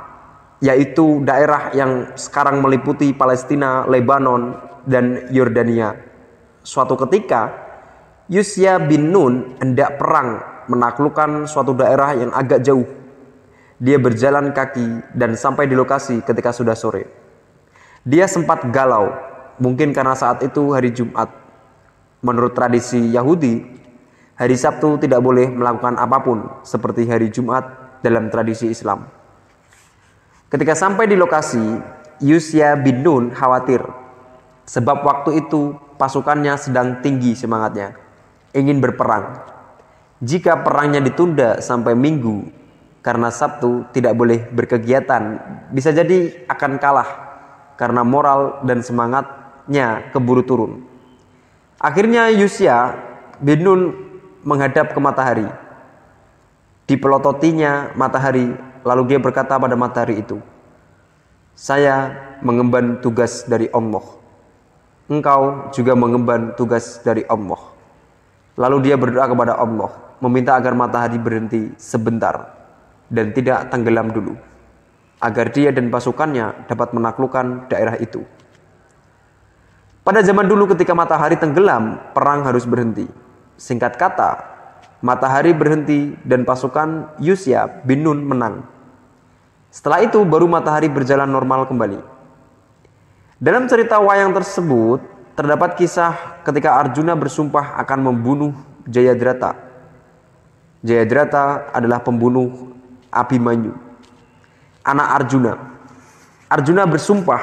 yaitu 0.59 1.23
daerah 1.23 1.71
yang 1.71 2.13
sekarang 2.19 2.59
meliputi 2.59 3.15
Palestina, 3.15 3.87
Lebanon, 3.87 4.59
dan 4.83 5.31
Yordania. 5.31 5.95
Suatu 6.67 6.99
ketika, 7.07 7.55
Yusya 8.27 8.83
bin 8.83 9.15
Nun 9.15 9.55
hendak 9.63 10.03
perang 10.03 10.43
menaklukkan 10.67 11.47
suatu 11.47 11.73
daerah 11.79 12.19
yang 12.19 12.35
agak 12.35 12.67
jauh. 12.67 13.02
Dia 13.83 13.99
berjalan 13.99 14.55
kaki 14.55 15.11
dan 15.11 15.35
sampai 15.35 15.67
di 15.67 15.75
lokasi 15.75 16.23
ketika 16.23 16.55
sudah 16.55 16.79
sore. 16.79 17.11
Dia 18.07 18.31
sempat 18.31 18.71
galau, 18.71 19.11
mungkin 19.59 19.91
karena 19.91 20.15
saat 20.15 20.39
itu 20.47 20.71
hari 20.71 20.95
Jumat. 20.95 21.27
Menurut 22.23 22.55
tradisi 22.55 23.11
Yahudi, 23.11 23.59
hari 24.39 24.55
Sabtu 24.55 25.03
tidak 25.03 25.19
boleh 25.19 25.51
melakukan 25.51 25.99
apa 25.99 26.23
pun 26.23 26.47
seperti 26.63 27.11
hari 27.11 27.35
Jumat 27.35 27.99
dalam 28.07 28.31
tradisi 28.31 28.71
Islam. 28.71 29.03
Ketika 30.47 30.79
sampai 30.79 31.11
di 31.11 31.19
lokasi, 31.19 31.83
Yusya 32.23 32.79
bin 32.79 33.03
Nun 33.03 33.35
khawatir 33.35 33.83
sebab 34.63 35.03
waktu 35.03 35.43
itu 35.43 35.75
pasukannya 35.99 36.55
sedang 36.55 37.03
tinggi 37.03 37.35
semangatnya, 37.35 37.99
ingin 38.55 38.79
berperang. 38.79 39.43
Jika 40.23 40.63
perangnya 40.63 41.03
ditunda 41.03 41.59
sampai 41.59 41.99
minggu 41.99 42.62
karena 43.03 43.29
Sabtu 43.35 43.85
tidak 43.91 44.15
boleh 44.15 44.47
berkegiatan, 44.55 45.43
bisa 45.75 45.91
jadi 45.91 46.47
akan 46.47 46.79
kalah 46.79 47.11
karena 47.75 48.07
moral 48.07 48.63
dan 48.63 48.81
semangatnya 48.81 50.09
keburu 50.15 50.47
turun. 50.47 50.73
Akhirnya 51.83 52.31
Yusya 52.31 52.95
bin 53.43 53.67
Nun 53.67 53.83
menghadap 54.47 54.95
ke 54.95 55.01
matahari 55.03 55.51
Dipelototinya 56.93 57.95
matahari, 57.95 58.53
lalu 58.83 59.15
dia 59.15 59.19
berkata 59.23 59.55
pada 59.55 59.79
matahari 59.79 60.19
itu, 60.21 60.43
Saya 61.55 62.13
mengemban 62.43 62.99
tugas 62.99 63.47
dari 63.47 63.71
Allah. 63.71 64.03
Engkau 65.07 65.71
juga 65.71 65.95
mengemban 65.95 66.53
tugas 66.59 66.99
dari 67.07 67.23
Allah. 67.31 67.61
Lalu 68.59 68.91
dia 68.91 68.99
berdoa 68.99 69.25
kepada 69.25 69.57
Allah, 69.57 69.89
meminta 70.19 70.53
agar 70.59 70.75
matahari 70.75 71.17
berhenti 71.17 71.71
sebentar 71.79 72.62
dan 73.13 73.37
tidak 73.37 73.69
tenggelam 73.69 74.09
dulu, 74.09 74.33
agar 75.21 75.53
dia 75.53 75.69
dan 75.69 75.93
pasukannya 75.93 76.65
dapat 76.65 76.97
menaklukkan 76.97 77.69
daerah 77.69 78.01
itu. 78.01 78.25
Pada 80.03 80.25
zaman 80.25 80.49
dulu 80.49 80.73
ketika 80.73 80.97
matahari 80.97 81.37
tenggelam, 81.37 82.01
perang 82.17 82.43
harus 82.43 82.65
berhenti. 82.67 83.07
Singkat 83.55 83.95
kata, 84.01 84.31
matahari 85.05 85.55
berhenti 85.55 86.17
dan 86.27 86.43
pasukan 86.43 87.15
Yusya 87.23 87.85
bin 87.87 88.03
Nun 88.03 88.25
menang. 88.25 88.67
Setelah 89.71 90.03
itu 90.03 90.19
baru 90.27 90.51
matahari 90.51 90.91
berjalan 90.91 91.31
normal 91.31 91.71
kembali. 91.71 92.01
Dalam 93.39 93.71
cerita 93.71 94.03
wayang 94.03 94.35
tersebut 94.35 95.03
terdapat 95.39 95.79
kisah 95.79 96.43
ketika 96.43 96.83
Arjuna 96.83 97.15
bersumpah 97.15 97.79
akan 97.79 97.99
membunuh 98.11 98.53
Jayadrata. 98.91 99.55
Jayadrata 100.83 101.71
adalah 101.71 102.03
pembunuh 102.03 102.75
Abhimanyu, 103.13 103.77
anak 104.83 105.09
Arjuna. 105.21 105.53
Arjuna 106.49 106.89
bersumpah 106.89 107.43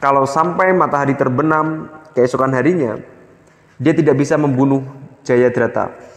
kalau 0.00 0.24
sampai 0.24 0.72
matahari 0.72 1.12
terbenam 1.12 1.92
keesokan 2.16 2.56
harinya, 2.56 2.96
dia 3.76 3.92
tidak 3.92 4.16
bisa 4.16 4.40
membunuh 4.40 4.82
Jayadrata 5.22 6.08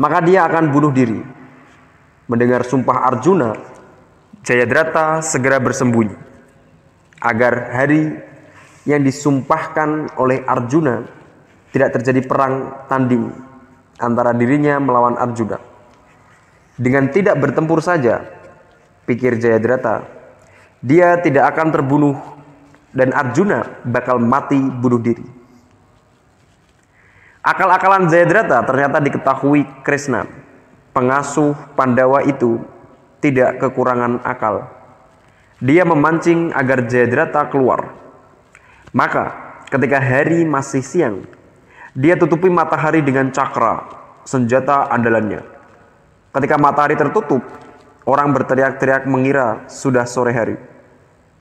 maka 0.00 0.24
dia 0.24 0.46
akan 0.48 0.72
bunuh 0.72 0.92
diri. 0.94 1.20
Mendengar 2.30 2.64
sumpah 2.64 3.12
Arjuna, 3.12 3.52
Jayadrata 4.40 5.20
segera 5.20 5.60
bersembunyi 5.60 6.16
agar 7.22 7.70
hari 7.76 8.18
yang 8.88 9.04
disumpahkan 9.04 10.16
oleh 10.18 10.42
Arjuna 10.42 11.06
tidak 11.70 11.98
terjadi 11.98 12.20
perang 12.26 12.86
tanding 12.90 13.30
antara 14.00 14.32
dirinya 14.32 14.80
melawan 14.80 15.14
Arjuna. 15.18 15.71
Dengan 16.80 17.12
tidak 17.12 17.36
bertempur 17.36 17.84
saja, 17.84 18.24
pikir 19.04 19.36
Jayadrata, 19.36 20.08
dia 20.80 21.20
tidak 21.20 21.52
akan 21.52 21.68
terbunuh 21.68 22.16
dan 22.96 23.12
Arjuna 23.12 23.84
bakal 23.84 24.16
mati 24.20 24.58
bunuh 24.58 25.00
diri. 25.00 25.24
Akal-akalan 27.42 28.06
Jayadrata 28.06 28.62
ternyata 28.62 29.02
diketahui 29.02 29.66
Krishna. 29.82 30.24
Pengasuh 30.92 31.56
Pandawa 31.74 32.22
itu 32.22 32.60
tidak 33.18 33.58
kekurangan 33.58 34.22
akal. 34.22 34.68
Dia 35.58 35.82
memancing 35.82 36.54
agar 36.54 36.86
Jayadrata 36.86 37.48
keluar. 37.50 37.96
Maka 38.92 39.58
ketika 39.72 39.98
hari 39.98 40.44
masih 40.44 40.84
siang, 40.84 41.16
dia 41.96 42.16
tutupi 42.16 42.48
matahari 42.48 43.00
dengan 43.00 43.32
cakra, 43.32 43.88
senjata 44.24 44.88
andalannya. 44.92 45.51
Ketika 46.32 46.56
matahari 46.56 46.96
tertutup, 46.96 47.44
orang 48.08 48.32
berteriak-teriak 48.32 49.04
mengira 49.04 49.68
sudah 49.68 50.08
sore 50.08 50.32
hari. 50.32 50.56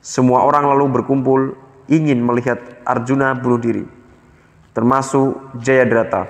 Semua 0.03 0.43
orang 0.43 0.67
lalu 0.67 0.99
berkumpul 0.99 1.55
ingin 1.87 2.19
melihat 2.19 2.59
Arjuna 2.83 3.33
bunuh 3.33 3.61
diri 3.61 4.01
termasuk 4.71 5.55
Jayadrata. 5.59 6.27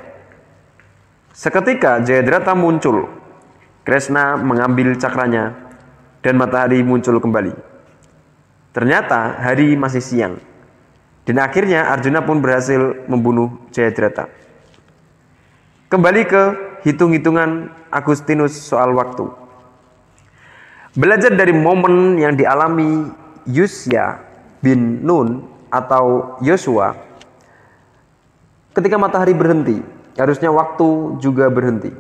Seketika 1.31 2.01
Jayadrata 2.03 2.57
muncul, 2.57 3.07
Krishna 3.85 4.35
mengambil 4.37 4.97
cakranya 4.97 5.55
dan 6.25 6.37
matahari 6.37 6.83
muncul 6.83 7.17
kembali. 7.21 7.53
Ternyata 8.75 9.41
hari 9.41 9.77
masih 9.77 10.03
siang. 10.03 10.35
Dan 11.21 11.37
akhirnya 11.37 11.93
Arjuna 11.93 12.25
pun 12.25 12.41
berhasil 12.41 13.05
membunuh 13.05 13.69
Jayadrata. 13.69 14.25
Kembali 15.87 16.21
ke 16.25 16.43
hitung-hitungan 16.83 17.71
Agustinus 17.91 18.55
soal 18.55 18.95
waktu. 18.95 19.27
Belajar 20.97 21.31
dari 21.33 21.55
momen 21.55 22.19
yang 22.19 22.35
dialami 22.35 23.07
Yusya 23.47 24.19
bin 24.59 25.01
Nun 25.01 25.47
atau 25.71 26.35
Yosua 26.43 27.11
Ketika 28.71 28.95
matahari 28.95 29.35
berhenti, 29.35 29.83
harusnya 30.15 30.47
waktu 30.47 31.19
juga 31.19 31.51
berhenti. 31.51 31.91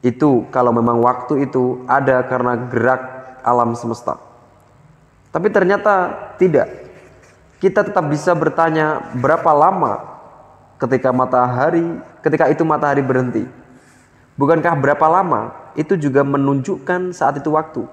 Itu 0.00 0.48
kalau 0.48 0.72
memang 0.72 1.04
waktu 1.04 1.44
itu 1.44 1.84
ada 1.84 2.24
karena 2.24 2.56
gerak 2.72 3.02
alam 3.44 3.76
semesta. 3.76 4.16
Tapi 5.28 5.52
ternyata 5.52 6.16
tidak. 6.40 6.88
Kita 7.60 7.84
tetap 7.84 8.08
bisa 8.08 8.32
bertanya 8.32 9.04
berapa 9.20 9.52
lama 9.52 10.00
ketika 10.80 11.12
matahari, 11.12 12.00
ketika 12.24 12.48
itu 12.48 12.64
matahari 12.64 13.04
berhenti. 13.04 13.44
Bukankah 14.36 14.76
berapa 14.76 15.06
lama 15.08 15.72
itu 15.76 15.96
juga 15.96 16.20
menunjukkan 16.20 17.12
saat 17.16 17.40
itu 17.40 17.48
waktu. 17.52 17.88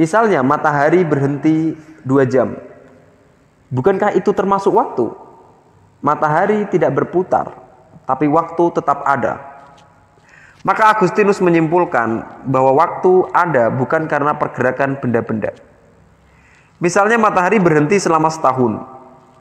Misalnya 0.00 0.40
matahari 0.40 1.04
berhenti 1.04 1.76
dua 2.02 2.24
jam. 2.24 2.56
Bukankah 3.68 4.16
itu 4.16 4.32
termasuk 4.32 4.74
waktu? 4.74 5.24
matahari 6.04 6.68
tidak 6.68 6.92
berputar, 6.92 7.56
tapi 8.04 8.28
waktu 8.28 8.64
tetap 8.76 9.00
ada. 9.08 9.40
Maka 10.60 10.92
Agustinus 10.92 11.40
menyimpulkan 11.40 12.44
bahwa 12.44 12.76
waktu 12.76 13.28
ada 13.32 13.72
bukan 13.72 14.04
karena 14.04 14.36
pergerakan 14.36 15.00
benda-benda. 15.00 15.56
Misalnya 16.80 17.16
matahari 17.16 17.56
berhenti 17.56 17.96
selama 17.96 18.28
setahun. 18.28 18.84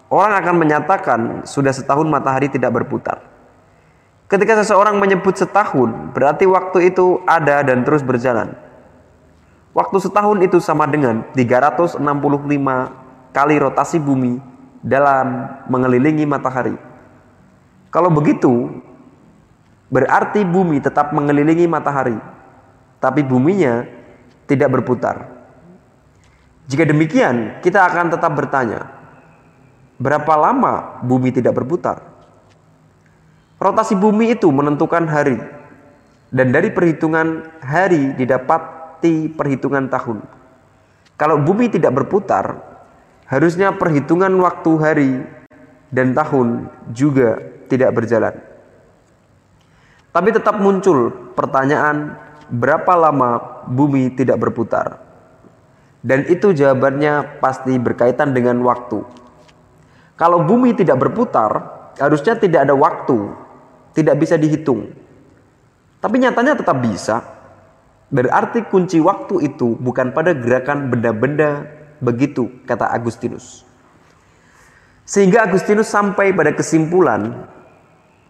Orang 0.07 0.35
akan 0.39 0.55
menyatakan 0.55 1.19
sudah 1.43 1.71
setahun 1.75 2.07
matahari 2.07 2.47
tidak 2.47 2.71
berputar. 2.75 3.23
Ketika 4.32 4.63
seseorang 4.63 4.97
menyebut 4.97 5.36
setahun, 5.36 6.15
berarti 6.15 6.47
waktu 6.47 6.93
itu 6.93 7.21
ada 7.28 7.61
dan 7.61 7.84
terus 7.84 8.01
berjalan. 8.01 8.55
Waktu 9.74 9.97
setahun 9.97 10.38
itu 10.45 10.61
sama 10.61 10.86
dengan 10.86 11.26
365 11.34 11.97
kali 13.34 13.55
rotasi 13.57 13.97
bumi 13.97 14.38
dalam 14.86 15.49
mengelilingi 15.65 16.30
matahari. 16.30 16.78
Kalau 17.89 18.13
begitu, 18.13 18.69
berarti 19.89 20.45
bumi 20.45 20.78
tetap 20.78 21.09
mengelilingi 21.09 21.65
matahari, 21.65 22.17
tapi 23.01 23.26
buminya 23.26 23.86
tidak 24.45 24.69
berputar. 24.78 25.30
Jika 26.69 26.86
demikian, 26.88 27.59
kita 27.59 27.82
akan 27.82 28.13
tetap 28.13 28.32
bertanya, 28.38 28.88
berapa 29.97 30.34
lama 30.38 31.01
bumi 31.01 31.34
tidak 31.34 31.57
berputar? 31.57 32.12
Rotasi 33.64 33.95
bumi 33.95 34.36
itu 34.36 34.51
menentukan 34.51 35.07
hari. 35.07 35.39
Dan 36.28 36.51
dari 36.51 36.68
perhitungan 36.68 37.47
hari 37.64 38.11
didapati 38.11 39.32
perhitungan 39.32 39.88
tahun. 39.88 40.20
Kalau 41.16 41.39
bumi 41.39 41.72
tidak 41.72 41.95
berputar, 41.95 42.59
harusnya 43.24 43.72
perhitungan 43.72 44.36
waktu 44.43 44.72
hari 44.84 45.11
dan 45.95 46.11
tahun 46.11 46.68
juga 46.91 47.39
tidak 47.72 47.95
berjalan. 47.95 48.36
Tapi 50.11 50.30
tetap 50.36 50.59
muncul 50.59 51.32
pertanyaan 51.32 52.20
berapa 52.51 52.99
lama 52.99 53.64
bumi 53.72 54.11
tidak 54.11 54.43
berputar. 54.43 54.99
Dan 56.03 56.28
itu 56.28 56.51
jawabannya 56.51 57.39
pasti 57.39 57.80
berkaitan 57.80 58.36
dengan 58.36 58.59
waktu. 58.59 59.07
Kalau 60.20 60.43
bumi 60.43 60.76
tidak 60.76 60.99
berputar, 60.99 61.64
harusnya 61.95 62.36
tidak 62.36 62.68
ada 62.68 62.76
waktu 62.76 63.42
tidak 63.93 64.15
bisa 64.19 64.35
dihitung. 64.37 64.91
Tapi 66.03 66.19
nyatanya 66.19 66.59
tetap 66.59 66.77
bisa. 66.83 67.23
Berarti 68.13 68.61
kunci 68.69 69.01
waktu 69.01 69.49
itu 69.49 69.73
bukan 69.79 70.13
pada 70.13 70.37
gerakan 70.37 70.91
benda-benda 70.91 71.65
begitu, 71.97 72.51
kata 72.69 72.91
Agustinus. 72.93 73.65
Sehingga 75.07 75.49
Agustinus 75.49 75.89
sampai 75.89 76.29
pada 76.35 76.53
kesimpulan 76.53 77.47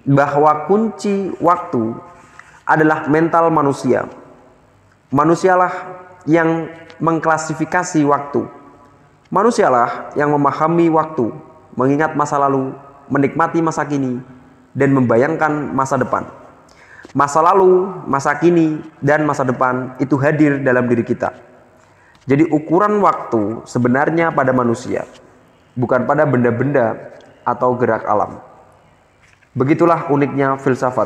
bahwa 0.08 0.68
kunci 0.70 1.36
waktu 1.40 1.96
adalah 2.64 3.12
mental 3.12 3.52
manusia. 3.52 4.08
Manusialah 5.12 5.74
yang 6.24 6.72
mengklasifikasi 7.04 8.02
waktu. 8.08 8.48
Manusialah 9.34 10.14
yang 10.16 10.32
memahami 10.32 10.88
waktu, 10.94 11.34
mengingat 11.76 12.14
masa 12.14 12.38
lalu, 12.40 12.72
menikmati 13.10 13.60
masa 13.60 13.84
kini, 13.84 14.22
dan 14.74 14.94
membayangkan 14.94 15.74
masa 15.74 15.98
depan. 15.98 16.26
Masa 17.14 17.46
lalu, 17.46 17.94
masa 18.10 18.34
kini, 18.42 18.82
dan 18.98 19.22
masa 19.24 19.46
depan 19.46 19.94
itu 20.02 20.18
hadir 20.18 20.58
dalam 20.66 20.90
diri 20.90 21.06
kita. 21.06 21.30
Jadi 22.26 22.50
ukuran 22.50 22.98
waktu 23.06 23.62
sebenarnya 23.70 24.34
pada 24.34 24.50
manusia, 24.50 25.06
bukan 25.78 26.10
pada 26.10 26.26
benda-benda 26.26 27.14
atau 27.46 27.78
gerak 27.78 28.08
alam. 28.08 28.42
Begitulah 29.54 30.10
uniknya 30.10 30.58
filsafat. 30.58 31.06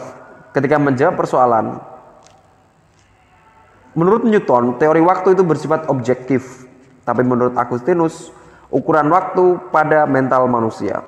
Ketika 0.56 0.80
menjawab 0.80 1.20
persoalan, 1.20 1.84
menurut 3.98 4.24
Newton, 4.24 4.80
teori 4.80 5.04
waktu 5.04 5.36
itu 5.36 5.44
bersifat 5.44 5.92
objektif. 5.92 6.64
Tapi 7.04 7.26
menurut 7.26 7.58
Agustinus, 7.60 8.32
ukuran 8.72 9.12
waktu 9.12 9.60
pada 9.74 10.08
mental 10.08 10.48
manusia. 10.48 11.04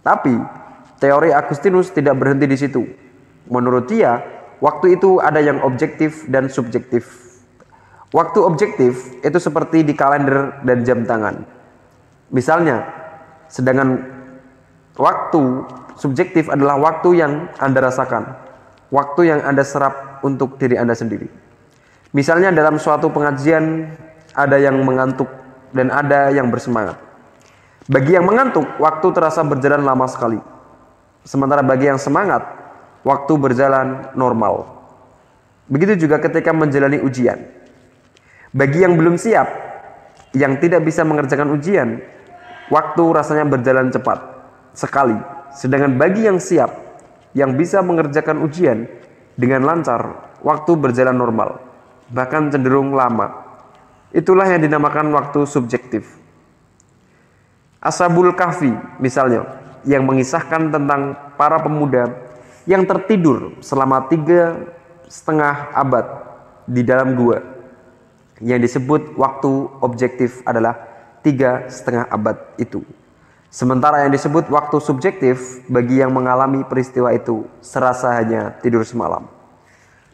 Tapi 0.00 0.59
Teori 1.00 1.32
Agustinus 1.32 1.90
tidak 1.96 2.20
berhenti 2.20 2.44
di 2.44 2.60
situ. 2.60 2.84
Menurut 3.48 3.88
dia, 3.88 4.20
waktu 4.60 5.00
itu 5.00 5.16
ada 5.18 5.40
yang 5.40 5.64
objektif 5.64 6.28
dan 6.28 6.52
subjektif. 6.52 7.08
Waktu 8.12 8.38
objektif 8.44 9.16
itu 9.24 9.38
seperti 9.40 9.80
di 9.80 9.96
kalender 9.96 10.60
dan 10.60 10.84
jam 10.84 11.08
tangan. 11.08 11.40
Misalnya, 12.28 12.84
sedangkan 13.48 13.96
waktu 15.00 15.64
subjektif 15.96 16.52
adalah 16.52 16.76
waktu 16.76 17.16
yang 17.16 17.48
Anda 17.56 17.80
rasakan, 17.80 18.36
waktu 18.92 19.34
yang 19.34 19.40
Anda 19.40 19.64
serap 19.64 20.20
untuk 20.20 20.60
diri 20.60 20.76
Anda 20.76 20.92
sendiri. 20.92 21.26
Misalnya 22.12 22.52
dalam 22.52 22.76
suatu 22.76 23.08
pengajian 23.08 23.88
ada 24.36 24.58
yang 24.58 24.76
mengantuk 24.84 25.30
dan 25.72 25.88
ada 25.88 26.28
yang 26.34 26.50
bersemangat. 26.50 26.98
Bagi 27.86 28.14
yang 28.14 28.26
mengantuk, 28.26 28.66
waktu 28.78 29.06
terasa 29.14 29.42
berjalan 29.46 29.82
lama 29.82 30.06
sekali. 30.10 30.59
Sementara 31.24 31.60
bagi 31.60 31.86
yang 31.88 32.00
semangat, 32.00 32.42
waktu 33.04 33.32
berjalan 33.36 34.12
normal. 34.16 34.80
Begitu 35.70 36.08
juga 36.08 36.18
ketika 36.18 36.50
menjalani 36.50 36.98
ujian. 36.98 37.38
Bagi 38.50 38.82
yang 38.82 38.98
belum 38.98 39.14
siap, 39.14 39.46
yang 40.34 40.58
tidak 40.58 40.82
bisa 40.82 41.06
mengerjakan 41.06 41.54
ujian, 41.54 42.02
waktu 42.72 43.02
rasanya 43.14 43.46
berjalan 43.46 43.94
cepat 43.94 44.18
sekali. 44.74 45.14
Sedangkan 45.54 45.94
bagi 45.98 46.26
yang 46.26 46.42
siap, 46.42 46.70
yang 47.34 47.54
bisa 47.54 47.82
mengerjakan 47.82 48.42
ujian 48.42 48.90
dengan 49.38 49.62
lancar, 49.62 50.34
waktu 50.42 50.74
berjalan 50.74 51.14
normal, 51.14 51.62
bahkan 52.10 52.50
cenderung 52.50 52.94
lama. 52.94 53.46
Itulah 54.10 54.50
yang 54.50 54.62
dinamakan 54.62 55.14
waktu 55.14 55.46
subjektif. 55.46 56.18
Asabul 57.78 58.34
Kahfi 58.34 58.74
misalnya, 58.98 59.59
yang 59.84 60.04
mengisahkan 60.04 60.72
tentang 60.72 61.16
para 61.36 61.60
pemuda 61.60 62.12
yang 62.68 62.84
tertidur 62.84 63.56
selama 63.64 64.04
tiga 64.08 64.68
setengah 65.08 65.72
abad 65.72 66.06
di 66.68 66.84
dalam 66.84 67.16
gua 67.16 67.42
yang 68.40 68.60
disebut 68.60 69.16
waktu 69.20 69.50
objektif 69.84 70.40
adalah 70.48 70.76
tiga 71.20 71.68
setengah 71.68 72.08
abad 72.08 72.36
itu. 72.56 72.80
Sementara 73.50 74.06
yang 74.06 74.14
disebut 74.14 74.46
waktu 74.46 74.78
subjektif 74.78 75.60
bagi 75.66 75.98
yang 75.98 76.14
mengalami 76.14 76.62
peristiwa 76.62 77.10
itu 77.10 77.44
serasa 77.58 78.14
hanya 78.22 78.54
tidur 78.62 78.86
semalam. 78.86 79.26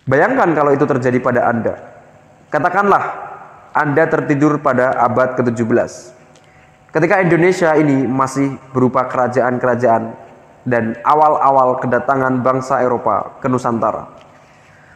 Bayangkan 0.08 0.56
kalau 0.56 0.72
itu 0.72 0.88
terjadi 0.88 1.20
pada 1.20 1.44
Anda. 1.50 1.74
Katakanlah 2.48 3.04
Anda 3.76 4.08
tertidur 4.08 4.62
pada 4.64 4.96
abad 4.96 5.36
ke-17 5.36 6.15
Ketika 6.96 7.20
Indonesia 7.20 7.76
ini 7.76 8.08
masih 8.08 8.56
berupa 8.72 9.04
kerajaan-kerajaan 9.04 10.16
dan 10.64 10.96
awal-awal 11.04 11.76
kedatangan 11.76 12.40
bangsa 12.40 12.80
Eropa 12.80 13.36
ke 13.36 13.52
Nusantara. 13.52 14.08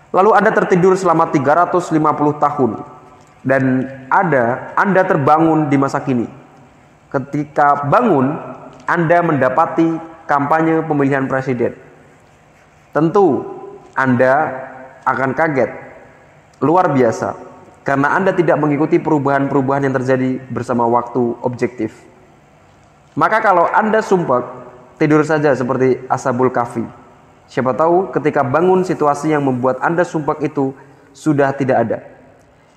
Lalu 0.08 0.32
Anda 0.32 0.48
tertidur 0.48 0.96
selama 0.96 1.28
350 1.28 1.92
tahun 2.40 2.80
dan 3.44 3.84
ada 4.08 4.72
Anda 4.80 5.04
terbangun 5.04 5.68
di 5.68 5.76
masa 5.76 6.00
kini. 6.00 6.24
Ketika 7.12 7.84
bangun, 7.84 8.32
Anda 8.88 9.20
mendapati 9.20 10.00
kampanye 10.24 10.80
pemilihan 10.80 11.28
presiden. 11.28 11.76
Tentu 12.96 13.44
Anda 13.92 14.56
akan 15.04 15.36
kaget. 15.36 15.68
Luar 16.64 16.96
biasa 16.96 17.49
karena 17.90 18.14
Anda 18.14 18.30
tidak 18.30 18.54
mengikuti 18.62 19.02
perubahan-perubahan 19.02 19.90
yang 19.90 19.94
terjadi 19.98 20.38
bersama 20.46 20.86
waktu 20.86 21.34
objektif. 21.42 21.90
Maka 23.18 23.42
kalau 23.42 23.66
Anda 23.66 23.98
sumpah, 23.98 24.46
tidur 24.94 25.26
saja 25.26 25.50
seperti 25.58 25.98
Asabul 26.06 26.54
Kafi. 26.54 26.86
Siapa 27.50 27.74
tahu 27.74 28.14
ketika 28.14 28.46
bangun 28.46 28.86
situasi 28.86 29.34
yang 29.34 29.42
membuat 29.42 29.82
Anda 29.82 30.06
sumpah 30.06 30.38
itu 30.38 30.70
sudah 31.10 31.50
tidak 31.50 31.82
ada. 31.82 31.98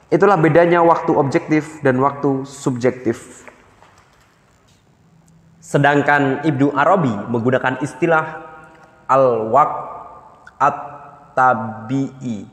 Itulah 0.10 0.34
bedanya 0.34 0.82
waktu 0.82 1.14
objektif 1.14 1.78
dan 1.86 2.02
waktu 2.02 2.42
subjektif. 2.50 3.46
Sedangkan 5.62 6.42
Ibnu 6.42 6.74
Arabi 6.74 7.14
menggunakan 7.30 7.86
istilah 7.86 8.42
al-waqt 9.06 9.78
at-tabi'i, 10.58 12.50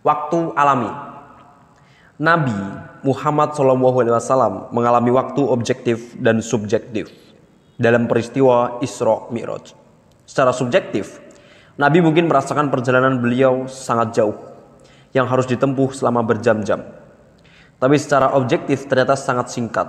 waktu 0.00 0.56
alami. 0.56 1.07
Nabi 2.18 2.50
Muhammad 3.06 3.54
SAW 3.54 4.74
mengalami 4.74 5.14
waktu 5.14 5.38
objektif 5.38 6.18
dan 6.18 6.42
subjektif 6.42 7.14
dalam 7.78 8.10
peristiwa 8.10 8.82
Isra 8.82 9.30
Mi'raj. 9.30 9.70
Secara 10.26 10.50
subjektif, 10.50 11.22
Nabi 11.78 12.02
mungkin 12.02 12.26
merasakan 12.26 12.74
perjalanan 12.74 13.22
beliau 13.22 13.70
sangat 13.70 14.18
jauh 14.18 14.34
yang 15.14 15.30
harus 15.30 15.46
ditempuh 15.46 15.94
selama 15.94 16.26
berjam-jam. 16.26 16.82
Tapi 17.78 17.96
secara 18.02 18.34
objektif 18.34 18.90
ternyata 18.90 19.14
sangat 19.14 19.54
singkat. 19.54 19.86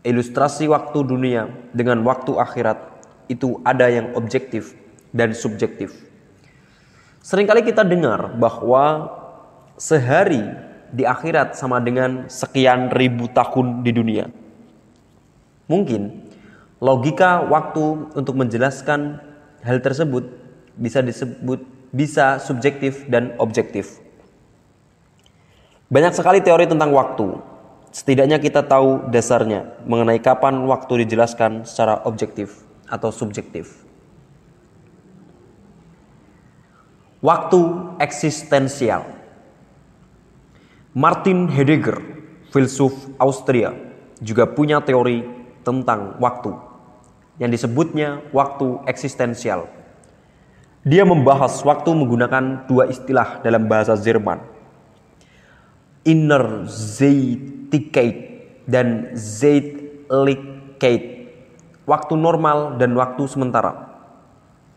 Ilustrasi 0.00 0.64
waktu 0.72 0.96
dunia 1.04 1.52
dengan 1.76 2.00
waktu 2.08 2.40
akhirat 2.40 2.80
itu 3.28 3.60
ada 3.68 3.92
yang 3.92 4.16
objektif 4.16 4.72
dan 5.12 5.36
subjektif. 5.36 5.92
Seringkali 7.20 7.68
kita 7.68 7.84
dengar 7.84 8.32
bahwa 8.32 9.12
sehari 9.76 10.63
di 10.94 11.02
akhirat 11.02 11.58
sama 11.58 11.82
dengan 11.82 12.30
sekian 12.30 12.94
ribu 12.94 13.26
tahun 13.34 13.82
di 13.82 13.90
dunia. 13.90 14.30
Mungkin 15.66 16.30
logika 16.78 17.42
waktu 17.42 18.14
untuk 18.14 18.38
menjelaskan 18.38 19.18
hal 19.66 19.82
tersebut 19.82 20.30
bisa 20.78 21.02
disebut 21.02 21.66
bisa 21.90 22.38
subjektif 22.38 23.10
dan 23.10 23.34
objektif. 23.42 23.98
Banyak 25.90 26.14
sekali 26.14 26.42
teori 26.42 26.70
tentang 26.70 26.90
waktu. 26.94 27.38
Setidaknya 27.94 28.42
kita 28.42 28.66
tahu 28.66 29.06
dasarnya 29.14 29.78
mengenai 29.86 30.18
kapan 30.18 30.66
waktu 30.66 31.06
dijelaskan 31.06 31.62
secara 31.62 32.02
objektif 32.02 32.66
atau 32.90 33.14
subjektif. 33.14 33.86
Waktu 37.22 37.60
eksistensial. 38.02 39.23
Martin 40.94 41.50
Heidegger, 41.50 41.98
filsuf 42.54 42.94
Austria, 43.18 43.74
juga 44.22 44.46
punya 44.46 44.78
teori 44.78 45.26
tentang 45.66 46.14
waktu 46.22 46.54
yang 47.42 47.50
disebutnya 47.50 48.22
waktu 48.30 48.78
eksistensial. 48.86 49.66
Dia 50.86 51.02
membahas 51.02 51.58
waktu 51.66 51.90
menggunakan 51.90 52.70
dua 52.70 52.86
istilah 52.86 53.42
dalam 53.42 53.66
bahasa 53.66 53.98
Jerman. 53.98 54.38
Inner 56.06 56.62
Zeitigkeit 56.70 58.38
dan 58.70 59.18
Zeitlichkeit. 59.18 61.02
Waktu 61.90 62.14
normal 62.14 62.78
dan 62.78 62.94
waktu 62.94 63.26
sementara. 63.26 63.98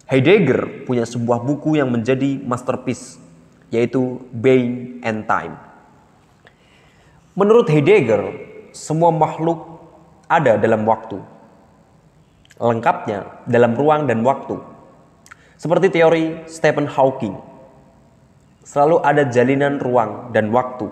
Heidegger 0.09 0.81
punya 0.89 1.05
sebuah 1.05 1.45
buku 1.45 1.77
yang 1.77 1.93
menjadi 1.93 2.41
masterpiece, 2.41 3.21
yaitu 3.69 4.17
Being 4.33 4.97
and 5.05 5.29
Time. 5.29 5.66
Menurut 7.37 7.69
Heidegger, 7.69 8.33
semua 8.73 9.13
makhluk 9.13 9.77
ada 10.25 10.57
dalam 10.57 10.81
waktu. 10.89 11.21
Lengkapnya 12.57 13.45
dalam 13.45 13.77
ruang 13.77 14.09
dan 14.09 14.25
waktu. 14.25 14.57
Seperti 15.53 15.93
teori 15.93 16.49
Stephen 16.49 16.89
Hawking. 16.89 17.37
Selalu 18.65 19.05
ada 19.05 19.29
jalinan 19.29 19.77
ruang 19.77 20.33
dan 20.33 20.49
waktu 20.49 20.89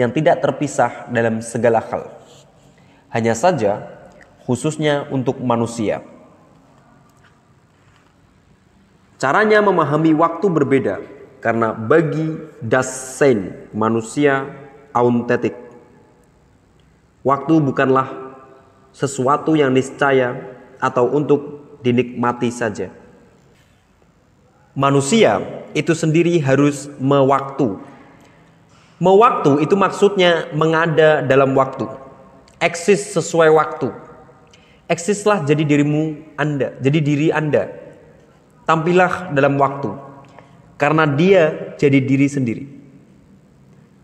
yang 0.00 0.16
tidak 0.16 0.40
terpisah 0.40 1.12
dalam 1.12 1.44
segala 1.44 1.84
hal. 1.92 2.08
Hanya 3.12 3.36
saja 3.36 3.84
khususnya 4.48 5.12
untuk 5.12 5.44
manusia. 5.44 6.00
Caranya 9.20 9.60
memahami 9.60 10.16
waktu 10.16 10.46
berbeda 10.48 11.04
karena 11.44 11.76
bagi 11.76 12.40
Dasein 12.64 13.68
manusia 13.76 14.59
auntetik. 14.92 15.54
Waktu 17.20 17.60
bukanlah 17.60 18.08
sesuatu 18.90 19.54
yang 19.54 19.70
niscaya 19.70 20.40
atau 20.80 21.06
untuk 21.12 21.62
dinikmati 21.84 22.48
saja. 22.48 22.88
Manusia 24.72 25.42
itu 25.76 25.92
sendiri 25.92 26.40
harus 26.40 26.88
mewaktu. 26.96 27.76
Mewaktu 29.00 29.64
itu 29.64 29.74
maksudnya 29.76 30.48
mengada 30.56 31.20
dalam 31.24 31.52
waktu. 31.56 31.88
Eksis 32.60 33.16
sesuai 33.16 33.48
waktu. 33.52 33.92
Eksislah 34.90 35.46
jadi 35.46 35.62
dirimu 35.62 36.34
Anda, 36.34 36.74
jadi 36.82 36.98
diri 36.98 37.28
Anda 37.30 37.80
tampillah 38.70 39.34
dalam 39.34 39.58
waktu 39.58 39.90
karena 40.78 41.02
dia 41.10 41.74
jadi 41.74 41.98
diri 41.98 42.30
sendiri. 42.30 42.64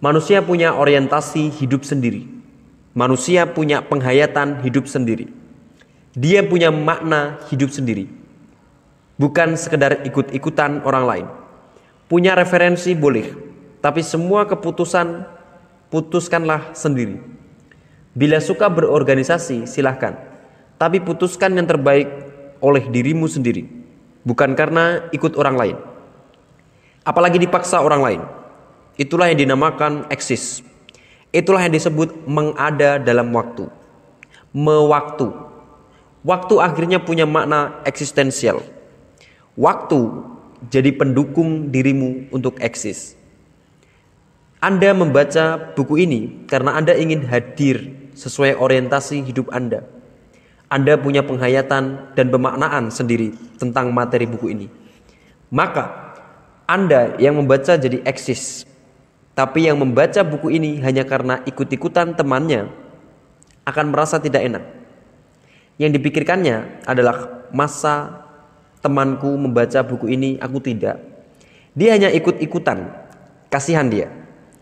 Manusia 0.06 0.38
punya 0.38 0.70
orientasi 0.70 1.50
hidup 1.50 1.82
sendiri. 1.82 2.30
Manusia 2.94 3.42
punya 3.50 3.82
penghayatan 3.82 4.62
hidup 4.62 4.86
sendiri. 4.86 5.26
Dia 6.14 6.46
punya 6.46 6.70
makna 6.70 7.42
hidup 7.50 7.74
sendiri. 7.74 8.06
Bukan 9.18 9.58
sekedar 9.58 10.06
ikut-ikutan 10.06 10.86
orang 10.86 11.04
lain. 11.10 11.26
Punya 12.06 12.38
referensi 12.38 12.94
boleh, 12.94 13.34
tapi 13.82 14.06
semua 14.06 14.46
keputusan 14.46 15.26
putuskanlah 15.90 16.70
sendiri. 16.70 17.18
Bila 18.14 18.38
suka 18.38 18.70
berorganisasi, 18.70 19.66
silahkan. 19.66 20.22
Tapi 20.78 21.02
putuskan 21.02 21.58
yang 21.58 21.66
terbaik 21.66 22.06
oleh 22.62 22.86
dirimu 22.94 23.26
sendiri 23.26 23.66
bukan 24.22 24.54
karena 24.54 25.10
ikut 25.10 25.34
orang 25.34 25.58
lain. 25.58 25.76
Apalagi 27.02 27.42
dipaksa 27.42 27.82
orang 27.82 28.02
lain. 28.06 28.22
Itulah 28.96 29.32
yang 29.32 29.48
dinamakan 29.48 30.08
eksis. 30.08 30.64
Itulah 31.32 31.64
yang 31.68 31.76
disebut 31.76 32.24
mengada 32.24 32.96
dalam 32.96 33.32
waktu. 33.32 33.68
Mewaktu. 34.56 35.32
Waktu 36.24 36.54
akhirnya 36.58 36.98
punya 37.00 37.28
makna 37.28 37.80
eksistensial. 37.84 38.64
Waktu 39.56 40.00
jadi 40.72 40.90
pendukung 40.96 41.68
dirimu 41.68 42.32
untuk 42.32 42.56
eksis. 42.58 43.14
Anda 44.58 44.96
membaca 44.96 45.76
buku 45.76 46.00
ini 46.00 46.20
karena 46.48 46.74
Anda 46.74 46.96
ingin 46.96 47.28
hadir 47.28 47.92
sesuai 48.16 48.56
orientasi 48.56 49.20
hidup 49.20 49.52
Anda 49.52 49.84
anda 50.66 50.98
punya 50.98 51.22
penghayatan 51.22 52.14
dan 52.18 52.26
pemaknaan 52.26 52.90
sendiri 52.90 53.30
tentang 53.54 53.94
materi 53.94 54.26
buku 54.26 54.50
ini. 54.50 54.66
Maka 55.46 56.14
Anda 56.66 57.14
yang 57.22 57.38
membaca 57.38 57.78
jadi 57.78 58.02
eksis. 58.02 58.66
Tapi 59.36 59.68
yang 59.68 59.76
membaca 59.76 60.24
buku 60.24 60.48
ini 60.56 60.80
hanya 60.80 61.04
karena 61.04 61.44
ikut-ikutan 61.44 62.16
temannya 62.16 62.72
akan 63.68 63.92
merasa 63.92 64.16
tidak 64.16 64.48
enak. 64.48 64.64
Yang 65.76 66.00
dipikirkannya 66.00 66.88
adalah 66.88 67.44
masa 67.52 68.24
temanku 68.80 69.28
membaca 69.36 69.84
buku 69.84 70.08
ini, 70.08 70.40
aku 70.40 70.56
tidak. 70.64 70.96
Dia 71.76 72.00
hanya 72.00 72.08
ikut-ikutan. 72.16 72.88
Kasihan 73.52 73.84
dia. 73.92 74.08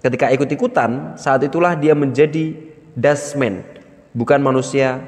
Ketika 0.02 0.34
ikut-ikutan, 0.34 1.14
saat 1.14 1.46
itulah 1.46 1.78
dia 1.78 1.94
menjadi 1.94 2.58
dasman, 2.98 3.62
bukan 4.10 4.42
manusia 4.42 5.06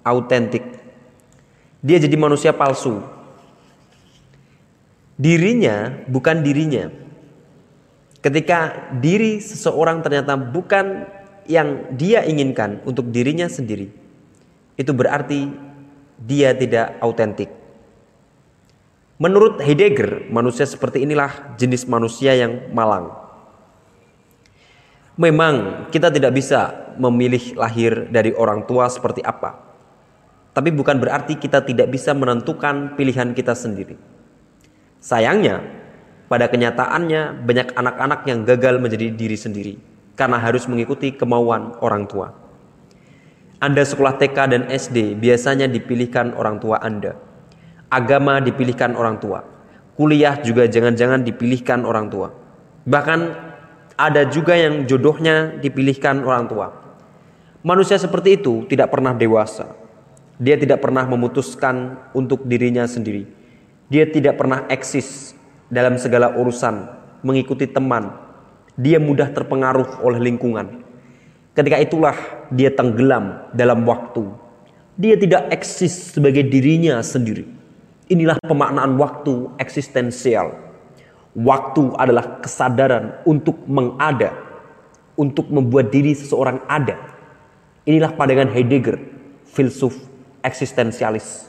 autentik. 0.00 0.64
Dia 1.84 2.00
jadi 2.00 2.16
manusia 2.16 2.56
palsu. 2.56 3.04
Dirinya 5.20 5.92
bukan 6.08 6.40
dirinya. 6.40 7.01
Ketika 8.22 8.90
diri 9.02 9.42
seseorang 9.42 9.98
ternyata 9.98 10.38
bukan 10.38 11.10
yang 11.50 11.90
dia 11.98 12.22
inginkan 12.22 12.78
untuk 12.86 13.10
dirinya 13.10 13.50
sendiri, 13.50 13.90
itu 14.78 14.92
berarti 14.94 15.50
dia 16.22 16.54
tidak 16.54 17.02
autentik. 17.02 17.50
Menurut 19.18 19.58
Heidegger, 19.58 20.30
manusia 20.30 20.66
seperti 20.66 21.02
inilah 21.02 21.58
jenis 21.58 21.86
manusia 21.90 22.34
yang 22.38 22.70
malang. 22.70 23.10
Memang 25.18 25.86
kita 25.90 26.10
tidak 26.10 26.34
bisa 26.34 26.94
memilih 26.98 27.58
lahir 27.58 28.06
dari 28.10 28.30
orang 28.34 28.66
tua 28.70 28.86
seperti 28.86 29.22
apa. 29.22 29.58
Tapi 30.54 30.70
bukan 30.70 30.98
berarti 30.98 31.38
kita 31.38 31.64
tidak 31.64 31.90
bisa 31.90 32.14
menentukan 32.14 32.94
pilihan 32.94 33.34
kita 33.34 33.56
sendiri. 33.56 33.96
Sayangnya, 35.02 35.81
pada 36.32 36.48
kenyataannya 36.48 37.44
banyak 37.44 37.76
anak-anak 37.76 38.24
yang 38.24 38.48
gagal 38.48 38.80
menjadi 38.80 39.12
diri 39.12 39.36
sendiri 39.36 39.74
karena 40.16 40.40
harus 40.40 40.64
mengikuti 40.64 41.12
kemauan 41.12 41.76
orang 41.84 42.08
tua. 42.08 42.32
Anda 43.60 43.84
sekolah 43.84 44.16
TK 44.16 44.38
dan 44.48 44.62
SD 44.72 45.20
biasanya 45.20 45.68
dipilihkan 45.68 46.32
orang 46.32 46.56
tua 46.56 46.80
Anda. 46.80 47.20
Agama 47.92 48.40
dipilihkan 48.40 48.96
orang 48.96 49.20
tua. 49.20 49.44
Kuliah 49.92 50.40
juga 50.40 50.64
jangan-jangan 50.64 51.20
dipilihkan 51.20 51.84
orang 51.84 52.08
tua. 52.08 52.32
Bahkan 52.88 53.20
ada 54.00 54.24
juga 54.24 54.56
yang 54.56 54.88
jodohnya 54.88 55.60
dipilihkan 55.60 56.24
orang 56.24 56.48
tua. 56.48 56.72
Manusia 57.60 58.00
seperti 58.00 58.40
itu 58.40 58.64
tidak 58.72 58.88
pernah 58.88 59.12
dewasa. 59.12 59.76
Dia 60.40 60.56
tidak 60.56 60.80
pernah 60.80 61.04
memutuskan 61.04 62.08
untuk 62.16 62.48
dirinya 62.48 62.88
sendiri. 62.88 63.28
Dia 63.92 64.08
tidak 64.08 64.40
pernah 64.40 64.64
eksis 64.72 65.36
dalam 65.72 65.96
segala 65.96 66.36
urusan, 66.36 66.84
mengikuti 67.24 67.64
teman. 67.64 68.12
Dia 68.76 69.00
mudah 69.00 69.32
terpengaruh 69.32 70.04
oleh 70.04 70.20
lingkungan. 70.20 70.84
Ketika 71.56 71.80
itulah 71.80 72.16
dia 72.52 72.68
tenggelam 72.68 73.48
dalam 73.56 73.88
waktu. 73.88 74.28
Dia 75.00 75.16
tidak 75.16 75.48
eksis 75.48 76.12
sebagai 76.12 76.44
dirinya 76.44 77.00
sendiri. 77.00 77.48
Inilah 78.12 78.36
pemaknaan 78.44 79.00
waktu 79.00 79.56
eksistensial 79.56 80.72
Waktu 81.32 81.96
adalah 81.96 82.44
kesadaran 82.44 83.24
untuk 83.24 83.64
mengada, 83.64 84.36
untuk 85.16 85.48
membuat 85.48 85.88
diri 85.88 86.12
seseorang 86.12 86.60
ada. 86.68 87.00
Inilah 87.88 88.12
pandangan 88.12 88.52
Heidegger, 88.52 89.00
filsuf 89.48 89.96
eksistensialis. 90.44 91.48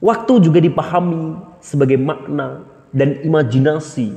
Waktu 0.00 0.32
juga 0.40 0.64
dipahami 0.64 1.36
sebagai 1.60 2.00
makna 2.00 2.64
dan 2.88 3.20
imajinasi. 3.20 4.16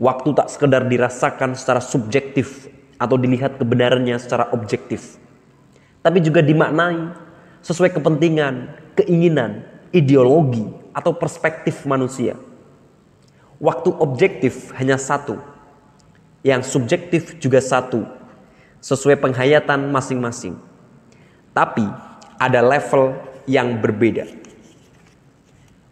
Waktu 0.00 0.32
tak 0.32 0.48
sekedar 0.48 0.88
dirasakan 0.88 1.52
secara 1.52 1.84
subjektif 1.84 2.72
atau 2.96 3.20
dilihat 3.20 3.60
kebenarannya 3.60 4.16
secara 4.16 4.48
objektif. 4.56 5.20
Tapi 6.00 6.24
juga 6.24 6.40
dimaknai 6.40 7.12
sesuai 7.60 7.92
kepentingan, 8.00 8.72
keinginan, 8.96 9.60
ideologi, 9.92 10.64
atau 10.96 11.12
perspektif 11.14 11.84
manusia. 11.84 12.34
Waktu 13.60 13.92
objektif 14.00 14.72
hanya 14.80 14.96
satu, 14.96 15.36
yang 16.40 16.64
subjektif 16.64 17.36
juga 17.36 17.60
satu, 17.60 18.08
sesuai 18.80 19.20
penghayatan 19.20 19.92
masing-masing. 19.92 20.56
Tapi 21.52 21.84
ada 22.40 22.64
level 22.64 23.12
yang 23.44 23.76
berbeda, 23.76 24.24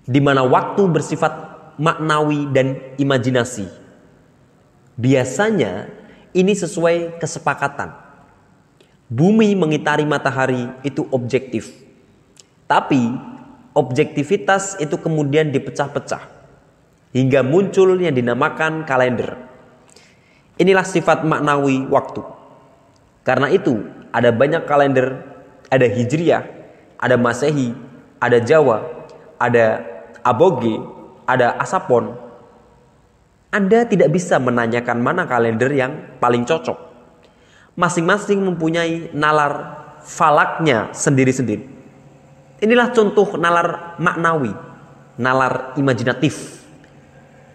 di 0.09 0.25
mana 0.25 0.41
waktu 0.41 0.89
bersifat 0.89 1.33
maknawi 1.77 2.49
dan 2.49 2.81
imajinasi. 2.97 3.69
Biasanya 4.97 5.93
ini 6.33 6.57
sesuai 6.57 7.21
kesepakatan. 7.21 7.93
Bumi 9.13 9.53
mengitari 9.53 10.09
matahari 10.09 10.73
itu 10.81 11.05
objektif. 11.13 11.71
Tapi 12.65 13.01
objektivitas 13.77 14.81
itu 14.81 14.97
kemudian 14.97 15.53
dipecah-pecah 15.53 16.25
hingga 17.13 17.41
muncul 17.45 17.97
yang 18.01 18.13
dinamakan 18.13 18.85
kalender. 18.85 19.37
Inilah 20.59 20.85
sifat 20.85 21.23
maknawi 21.23 21.87
waktu. 21.89 22.21
Karena 23.23 23.49
itu, 23.53 23.87
ada 24.11 24.33
banyak 24.35 24.67
kalender, 24.67 25.23
ada 25.71 25.87
Hijriah, 25.87 26.45
ada 26.99 27.15
Masehi, 27.15 27.73
ada 28.19 28.43
Jawa, 28.43 28.83
ada 29.39 29.98
Aboge, 30.29 30.77
ada 31.25 31.57
Asapon. 31.57 32.13
Anda 33.49 33.89
tidak 33.89 34.13
bisa 34.13 34.37
menanyakan 34.37 35.01
mana 35.01 35.25
kalender 35.25 35.73
yang 35.73 36.21
paling 36.21 36.45
cocok. 36.45 36.77
Masing-masing 37.81 38.45
mempunyai 38.45 39.09
nalar 39.17 39.81
falaknya 40.05 40.93
sendiri-sendiri. 40.93 41.65
Inilah 42.61 42.93
contoh 42.93 43.41
nalar 43.41 43.97
maknawi, 43.97 44.53
nalar 45.17 45.73
imajinatif, 45.81 46.61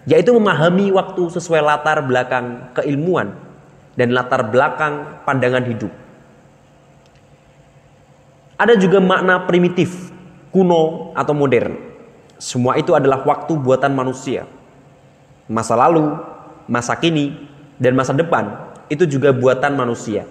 yaitu 0.09 0.33
memahami 0.33 0.89
waktu 0.89 1.29
sesuai 1.29 1.61
latar 1.61 2.01
belakang 2.01 2.73
keilmuan 2.73 3.37
dan 3.93 4.17
latar 4.17 4.49
belakang 4.49 5.21
pandangan 5.29 5.61
hidup. 5.69 5.93
Ada 8.57 8.81
juga 8.81 8.97
makna 8.97 9.45
primitif, 9.45 10.09
kuno 10.49 11.13
atau 11.13 11.37
modern. 11.37 11.92
Semua 12.43 12.75
itu 12.75 12.91
adalah 12.91 13.23
waktu 13.23 13.55
buatan 13.55 13.95
manusia. 13.95 14.43
Masa 15.47 15.79
lalu, 15.79 16.11
masa 16.67 16.91
kini, 16.99 17.31
dan 17.79 17.95
masa 17.95 18.11
depan 18.11 18.75
itu 18.91 19.07
juga 19.07 19.31
buatan 19.31 19.79
manusia. 19.79 20.27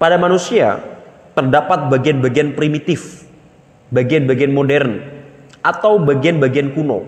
Pada 0.00 0.16
manusia, 0.16 0.80
terdapat 1.36 1.92
bagian-bagian 1.92 2.56
primitif, 2.56 3.28
bagian-bagian 3.92 4.48
modern, 4.48 5.04
atau 5.60 6.00
bagian-bagian 6.00 6.72
kuno. 6.72 7.04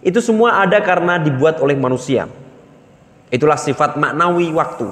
Itu 0.00 0.24
semua 0.24 0.64
ada 0.64 0.80
karena 0.80 1.20
dibuat 1.20 1.60
oleh 1.60 1.76
manusia. 1.76 2.32
Itulah 3.28 3.60
sifat 3.60 4.00
maknawi 4.00 4.56
waktu. 4.56 4.88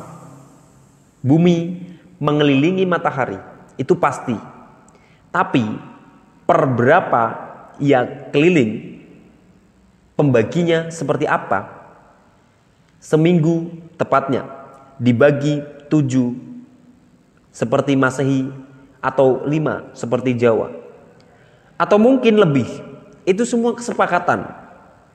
Bumi 1.25 1.89
mengelilingi 2.21 2.85
matahari, 2.85 3.41
itu 3.81 3.97
pasti. 3.97 4.37
Tapi 5.33 5.94
per 6.45 6.61
berapa 6.69 7.23
ia 7.81 8.31
keliling, 8.31 9.01
pembaginya 10.15 10.93
seperti 10.93 11.25
apa? 11.27 11.73
Seminggu 13.01 13.69
tepatnya 14.01 14.49
dibagi 14.97 15.61
tujuh 15.93 16.33
seperti 17.53 17.99
Masehi 17.99 18.49
atau 19.05 19.45
lima 19.45 19.93
seperti 19.93 20.33
Jawa. 20.39 20.73
Atau 21.77 22.01
mungkin 22.01 22.41
lebih. 22.41 22.69
Itu 23.25 23.49
semua 23.49 23.73
kesepakatan. 23.73 24.45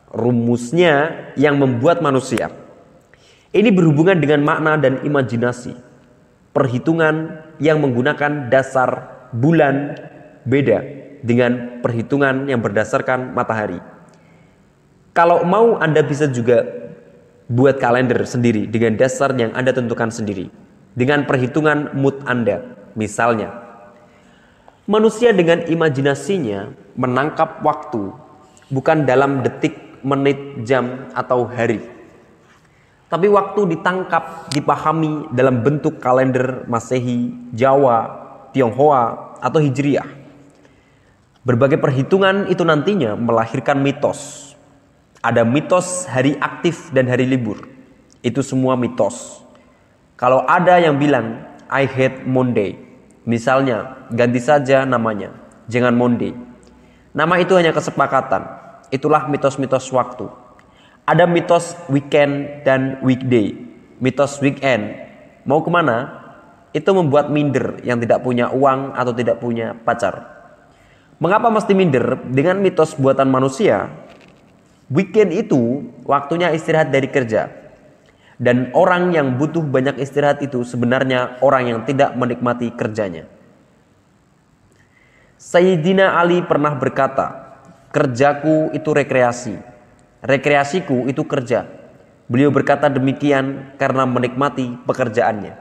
Rumusnya 0.09 1.29
yang 1.37 1.57
membuat 1.61 2.01
manusia. 2.01 2.49
Ini 3.53 3.69
berhubungan 3.69 4.17
dengan 4.17 4.41
makna 4.45 4.77
dan 4.77 5.01
imajinasi. 5.05 5.73
Perhitungan 6.53 7.45
yang 7.61 7.81
menggunakan 7.81 8.49
dasar 8.49 9.09
bulan 9.29 9.93
beda 10.45 10.98
dengan 11.21 11.81
perhitungan 11.83 12.47
yang 12.47 12.63
berdasarkan 12.63 13.35
matahari. 13.35 13.79
Kalau 15.13 15.43
mau 15.43 15.75
Anda 15.81 15.99
bisa 16.05 16.29
juga 16.31 16.63
buat 17.49 17.81
kalender 17.81 18.21
sendiri 18.23 18.69
dengan 18.69 18.93
dasar 18.95 19.33
yang 19.33 19.51
Anda 19.57 19.73
tentukan 19.73 20.13
sendiri 20.13 20.53
dengan 20.93 21.25
perhitungan 21.25 21.97
mood 21.97 22.21
Anda. 22.29 22.77
Misalnya, 22.93 23.53
manusia 24.85 25.33
dengan 25.33 25.65
imajinasinya 25.65 26.73
menangkap 26.93 27.61
waktu 27.65 28.13
bukan 28.69 29.07
dalam 29.07 29.41
detik, 29.41 30.01
menit, 30.05 30.63
jam, 30.63 31.09
atau 31.17 31.49
hari. 31.49 31.81
Tapi 33.09 33.25
waktu 33.25 33.73
ditangkap, 33.73 34.53
dipahami 34.53 35.33
dalam 35.33 35.65
bentuk 35.65 35.97
kalender 35.97 36.69
Masehi, 36.69 37.33
Jawa, 37.57 38.05
Tionghoa, 38.53 39.33
atau 39.41 39.57
Hijriah. 39.57 40.18
Berbagai 41.39 41.79
perhitungan 41.79 42.51
itu 42.51 42.67
nantinya 42.67 43.15
melahirkan 43.15 43.79
mitos. 43.79 44.51
Ada 45.23 45.47
mitos 45.47 46.03
hari 46.03 46.35
aktif 46.35 46.91
dan 46.91 47.07
hari 47.07 47.23
libur. 47.23 47.63
Itu 48.19 48.43
semua 48.43 48.75
mitos. 48.75 49.39
Kalau 50.19 50.43
ada 50.43 50.75
yang 50.83 50.99
bilang 50.99 51.47
I 51.71 51.87
hate 51.87 52.27
Monday, 52.27 52.75
misalnya 53.23 54.03
ganti 54.11 54.43
saja 54.43 54.83
namanya, 54.83 55.31
jangan 55.71 55.95
Monday. 55.95 56.35
Nama 57.15 57.39
itu 57.39 57.55
hanya 57.55 57.71
kesepakatan. 57.71 58.43
Itulah 58.91 59.31
mitos-mitos 59.31 59.87
waktu. 59.95 60.27
Ada 61.07 61.23
mitos 61.23 61.71
weekend 61.87 62.67
dan 62.67 62.99
weekday. 62.99 63.55
Mitos 64.03 64.43
weekend 64.43 64.91
mau 65.47 65.63
ke 65.63 65.71
mana? 65.71 66.19
Itu 66.75 66.91
membuat 66.91 67.31
minder 67.31 67.79
yang 67.87 67.95
tidak 68.03 68.27
punya 68.27 68.51
uang 68.51 68.91
atau 68.91 69.15
tidak 69.15 69.39
punya 69.39 69.71
pacar. 69.71 70.38
Mengapa 71.19 71.51
mesti 71.51 71.75
minder? 71.75 72.15
Dengan 72.31 72.63
mitos 72.63 72.95
buatan 72.95 73.27
manusia, 73.27 73.91
weekend 74.87 75.35
itu 75.35 75.83
waktunya 76.07 76.55
istirahat 76.55 76.95
dari 76.95 77.11
kerja. 77.11 77.51
Dan 78.39 78.71
orang 78.71 79.11
yang 79.11 79.35
butuh 79.35 79.59
banyak 79.59 79.99
istirahat 79.99 80.39
itu 80.39 80.63
sebenarnya 80.63 81.43
orang 81.43 81.75
yang 81.75 81.79
tidak 81.83 82.15
menikmati 82.15 82.71
kerjanya. 82.71 83.27
Sayyidina 85.35 86.15
Ali 86.15 86.39
pernah 86.39 86.71
berkata, 86.79 87.59
kerjaku 87.91 88.71
itu 88.71 88.95
rekreasi, 88.95 89.59
rekreasiku 90.23 91.03
itu 91.11 91.27
kerja. 91.27 91.67
Beliau 92.31 92.47
berkata 92.47 92.87
demikian 92.87 93.75
karena 93.75 94.07
menikmati 94.07 94.71
pekerjaannya. 94.87 95.59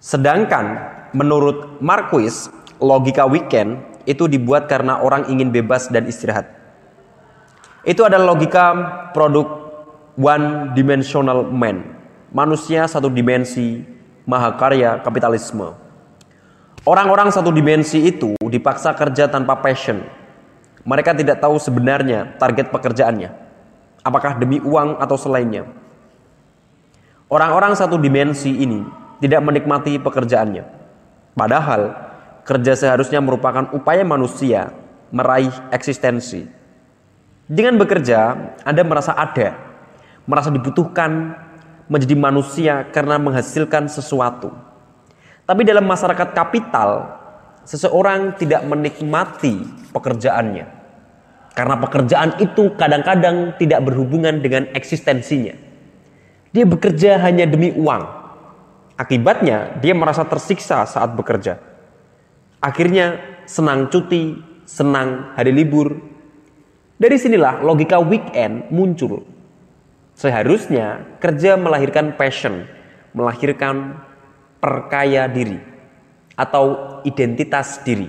Sedangkan 0.00 0.64
menurut 1.12 1.84
Marquis, 1.84 2.48
logika 2.80 3.28
weekend 3.28 3.95
itu 4.06 4.30
dibuat 4.30 4.70
karena 4.70 5.02
orang 5.02 5.28
ingin 5.28 5.50
bebas 5.50 5.90
dan 5.90 6.06
istirahat. 6.06 6.46
Itu 7.82 8.06
adalah 8.06 8.34
logika 8.34 8.66
produk 9.10 9.46
one 10.18 10.72
dimensional 10.72 11.46
man. 11.46 11.98
Manusia 12.30 12.86
satu 12.86 13.06
dimensi, 13.10 13.82
mahakarya 14.26 15.02
kapitalisme. 15.02 15.74
Orang-orang 16.86 17.34
satu 17.34 17.50
dimensi 17.50 17.98
itu 18.06 18.38
dipaksa 18.38 18.94
kerja 18.94 19.26
tanpa 19.26 19.58
passion. 19.58 20.06
Mereka 20.86 21.18
tidak 21.18 21.42
tahu 21.42 21.58
sebenarnya 21.58 22.38
target 22.38 22.70
pekerjaannya. 22.70 23.30
Apakah 24.06 24.38
demi 24.38 24.62
uang 24.62 25.02
atau 25.02 25.18
selainnya. 25.18 25.66
Orang-orang 27.26 27.74
satu 27.74 27.98
dimensi 27.98 28.54
ini 28.54 28.86
tidak 29.18 29.42
menikmati 29.42 29.98
pekerjaannya. 29.98 30.62
Padahal 31.34 32.05
kerja 32.46 32.78
seharusnya 32.78 33.18
merupakan 33.18 33.74
upaya 33.74 34.06
manusia 34.06 34.70
meraih 35.10 35.50
eksistensi. 35.74 36.46
Dengan 37.46 37.78
bekerja, 37.78 38.34
Anda 38.62 38.82
merasa 38.86 39.14
ada, 39.18 39.54
merasa 40.26 40.54
dibutuhkan 40.54 41.34
menjadi 41.90 42.14
manusia 42.18 42.74
karena 42.90 43.18
menghasilkan 43.18 43.90
sesuatu. 43.90 44.50
Tapi 45.46 45.62
dalam 45.62 45.86
masyarakat 45.86 46.34
kapital, 46.34 47.06
seseorang 47.62 48.34
tidak 48.38 48.66
menikmati 48.66 49.62
pekerjaannya. 49.94 50.66
Karena 51.54 51.74
pekerjaan 51.78 52.30
itu 52.42 52.74
kadang-kadang 52.74 53.54
tidak 53.58 53.80
berhubungan 53.86 54.42
dengan 54.42 54.70
eksistensinya. 54.74 55.54
Dia 56.50 56.66
bekerja 56.66 57.22
hanya 57.22 57.46
demi 57.46 57.74
uang. 57.74 58.02
Akibatnya, 58.98 59.78
dia 59.78 59.94
merasa 59.94 60.26
tersiksa 60.26 60.82
saat 60.84 61.14
bekerja. 61.14 61.62
Akhirnya, 62.60 63.20
senang 63.44 63.88
cuti, 63.88 64.36
senang 64.64 65.32
hari 65.36 65.52
libur. 65.54 65.96
Dari 66.96 67.16
sinilah 67.20 67.60
logika 67.60 68.00
weekend 68.00 68.72
muncul 68.72 69.36
Seharusnya 70.16 71.04
kerja 71.20 71.60
melahirkan 71.60 72.16
passion, 72.16 72.64
melahirkan 73.12 74.00
perkaya 74.64 75.28
diri 75.28 75.60
atau 76.32 76.98
identitas 77.04 77.84
diri. 77.84 78.08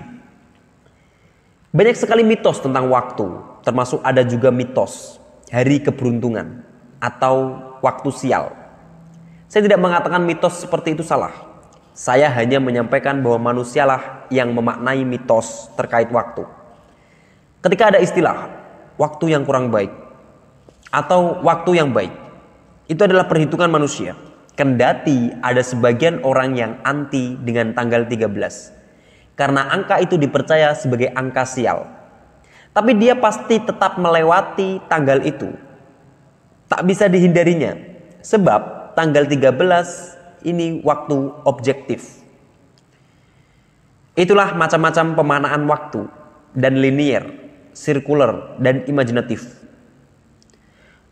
Banyak 1.75 1.99
sekali 1.99 2.23
mitos 2.23 2.63
tentang 2.63 2.87
waktu, 2.87 3.27
termasuk 3.67 3.99
ada 4.07 4.23
juga 4.23 4.55
mitos 4.55 5.19
hari 5.51 5.83
keberuntungan 5.83 6.63
atau 7.03 7.59
waktu 7.83 8.09
sial. 8.15 8.55
Saya 9.51 9.67
tidak 9.67 9.83
mengatakan 9.83 10.23
mitos 10.23 10.63
seperti 10.63 10.95
itu 10.95 11.03
salah. 11.03 11.35
Saya 11.97 12.29
hanya 12.29 12.61
menyampaikan 12.61 13.25
bahwa 13.25 13.49
manusialah 13.49 14.29
yang 14.29 14.53
memaknai 14.53 15.01
mitos 15.01 15.73
terkait 15.73 16.13
waktu. 16.13 16.45
Ketika 17.65 17.89
ada 17.89 17.97
istilah 17.97 18.53
waktu 19.01 19.33
yang 19.33 19.41
kurang 19.49 19.73
baik, 19.73 19.89
atau 20.91 21.43
waktu 21.43 21.81
yang 21.81 21.91
baik. 21.91 22.13
Itu 22.87 23.03
adalah 23.03 23.27
perhitungan 23.27 23.67
manusia. 23.67 24.15
Kendati 24.57 25.29
ada 25.43 25.61
sebagian 25.61 26.23
orang 26.25 26.57
yang 26.57 26.79
anti 26.81 27.37
dengan 27.37 27.75
tanggal 27.75 28.07
13. 28.07 28.77
karena 29.37 29.69
angka 29.69 30.01
itu 30.01 30.17
dipercaya 30.17 30.73
sebagai 30.73 31.13
angka 31.13 31.45
sial. 31.45 31.85
Tapi 32.73 32.97
dia 32.97 33.13
pasti 33.13 33.61
tetap 33.61 34.01
melewati 34.01 34.81
tanggal 34.89 35.21
itu. 35.21 35.53
Tak 36.65 36.81
bisa 36.81 37.05
dihindarinya. 37.05 37.77
Sebab 38.25 38.93
tanggal 38.97 39.29
13 39.29 40.16
ini 40.45 40.81
waktu 40.85 41.33
objektif. 41.47 42.21
Itulah 44.17 44.57
macam-macam 44.57 45.13
pemanaan 45.13 45.63
waktu 45.69 46.01
dan 46.57 46.81
linier, 46.81 47.21
sirkuler, 47.73 48.57
dan 48.57 48.81
imajinatif. 48.89 49.61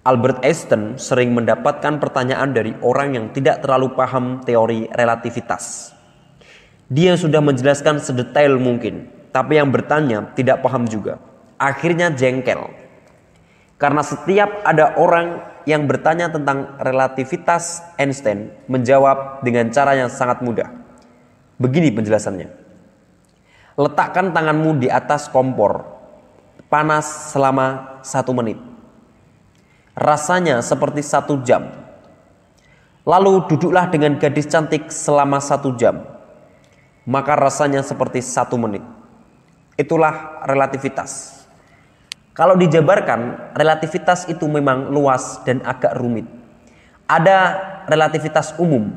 Albert 0.06 0.46
Einstein 0.46 1.02
sering 1.02 1.34
mendapatkan 1.34 1.98
pertanyaan 1.98 2.54
dari 2.54 2.74
orang 2.82 3.18
yang 3.18 3.26
tidak 3.34 3.62
terlalu 3.66 3.94
paham 3.98 4.42
teori 4.46 4.86
relativitas. 4.94 5.94
Dia 6.90 7.18
sudah 7.18 7.42
menjelaskan 7.42 7.98
sedetail 7.98 8.62
mungkin, 8.62 9.10
tapi 9.34 9.58
yang 9.58 9.74
bertanya 9.74 10.30
tidak 10.38 10.62
paham 10.62 10.86
juga. 10.86 11.18
Akhirnya 11.58 12.14
jengkel. 12.14 12.70
Karena 13.82 14.06
setiap 14.06 14.62
ada 14.62 14.94
orang 14.98 15.42
yang 15.66 15.90
bertanya 15.90 16.30
tentang 16.30 16.78
relativitas 16.78 17.82
Einstein 17.98 18.54
menjawab 18.70 19.42
dengan 19.42 19.70
cara 19.74 19.98
yang 19.98 20.10
sangat 20.10 20.42
mudah. 20.46 20.70
Begini 21.58 21.90
penjelasannya. 21.94 22.50
Letakkan 23.76 24.32
tanganmu 24.32 24.80
di 24.80 24.88
atas 24.88 25.28
kompor, 25.28 25.84
panas 26.72 27.36
selama 27.36 28.00
satu 28.06 28.32
menit 28.32 28.76
rasanya 29.96 30.60
seperti 30.60 31.00
satu 31.00 31.40
jam. 31.42 31.72
Lalu 33.08 33.48
duduklah 33.48 33.88
dengan 33.88 34.20
gadis 34.20 34.50
cantik 34.50 34.92
selama 34.92 35.40
satu 35.40 35.74
jam, 35.80 36.04
maka 37.08 37.34
rasanya 37.40 37.80
seperti 37.82 38.20
satu 38.20 38.60
menit. 38.60 38.84
Itulah 39.80 40.44
relativitas. 40.44 41.35
Kalau 42.36 42.60
dijabarkan, 42.60 43.56
relativitas 43.56 44.28
itu 44.28 44.44
memang 44.46 44.92
luas 44.92 45.40
dan 45.48 45.64
agak 45.64 45.96
rumit. 45.96 46.28
Ada 47.08 47.56
relativitas 47.88 48.52
umum, 48.60 48.92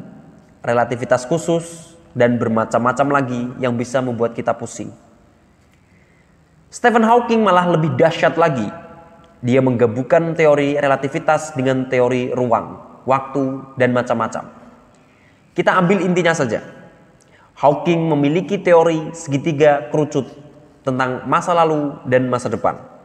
relativitas 0.58 1.22
khusus, 1.22 1.94
dan 2.18 2.34
bermacam-macam 2.34 3.22
lagi 3.22 3.42
yang 3.62 3.78
bisa 3.78 4.02
membuat 4.02 4.34
kita 4.34 4.50
pusing. 4.58 4.90
Stephen 6.66 7.06
Hawking 7.06 7.46
malah 7.46 7.70
lebih 7.70 7.94
dahsyat 7.94 8.34
lagi 8.34 8.66
dia 9.38 9.62
menggabungkan 9.62 10.34
teori 10.34 10.74
relativitas 10.74 11.54
dengan 11.54 11.86
teori 11.86 12.34
ruang, 12.34 12.74
waktu, 13.06 13.62
dan 13.78 13.94
macam-macam. 13.94 14.50
Kita 15.54 15.78
ambil 15.78 16.02
intinya 16.02 16.34
saja. 16.34 16.58
Hawking 17.54 18.02
memiliki 18.10 18.58
teori 18.58 19.14
segitiga 19.14 19.90
kerucut 19.94 20.26
tentang 20.82 21.26
masa 21.30 21.54
lalu 21.54 21.94
dan 22.06 22.26
masa 22.26 22.50
depan. 22.50 22.97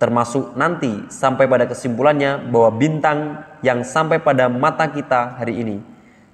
Termasuk 0.00 0.56
nanti 0.56 0.88
sampai 1.12 1.44
pada 1.44 1.68
kesimpulannya 1.68 2.48
bahwa 2.48 2.72
bintang 2.72 3.18
yang 3.60 3.84
sampai 3.84 4.16
pada 4.16 4.48
mata 4.48 4.88
kita 4.88 5.36
hari 5.36 5.60
ini 5.60 5.76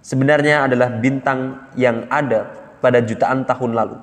sebenarnya 0.06 0.70
adalah 0.70 0.86
bintang 1.02 1.66
yang 1.74 2.06
ada 2.06 2.46
pada 2.78 3.02
jutaan 3.02 3.42
tahun 3.42 3.74
lalu. 3.74 3.98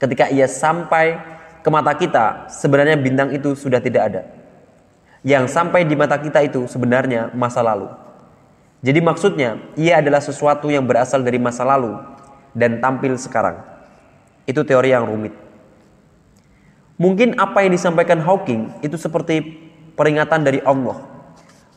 Ketika 0.00 0.32
ia 0.32 0.48
sampai 0.48 1.20
ke 1.60 1.68
mata 1.68 1.92
kita, 1.92 2.48
sebenarnya 2.48 2.96
bintang 2.96 3.28
itu 3.28 3.52
sudah 3.52 3.76
tidak 3.76 4.02
ada 4.08 4.22
yang 5.26 5.50
sampai 5.50 5.82
di 5.82 5.98
mata 5.98 6.14
kita 6.18 6.40
itu 6.46 6.64
sebenarnya 6.70 7.34
masa 7.34 7.62
lalu. 7.64 7.90
Jadi 8.78 9.00
maksudnya, 9.02 9.58
ia 9.74 9.98
adalah 9.98 10.22
sesuatu 10.22 10.70
yang 10.70 10.86
berasal 10.86 11.26
dari 11.26 11.42
masa 11.42 11.66
lalu 11.66 11.98
dan 12.54 12.78
tampil 12.78 13.18
sekarang. 13.18 13.58
Itu 14.46 14.62
teori 14.62 14.94
yang 14.94 15.02
rumit. 15.02 15.34
Mungkin 16.98 17.38
apa 17.38 17.62
yang 17.62 17.78
disampaikan 17.78 18.18
Hawking 18.18 18.82
itu 18.82 18.98
seperti 18.98 19.40
peringatan 19.94 20.42
dari 20.42 20.58
Allah 20.66 20.98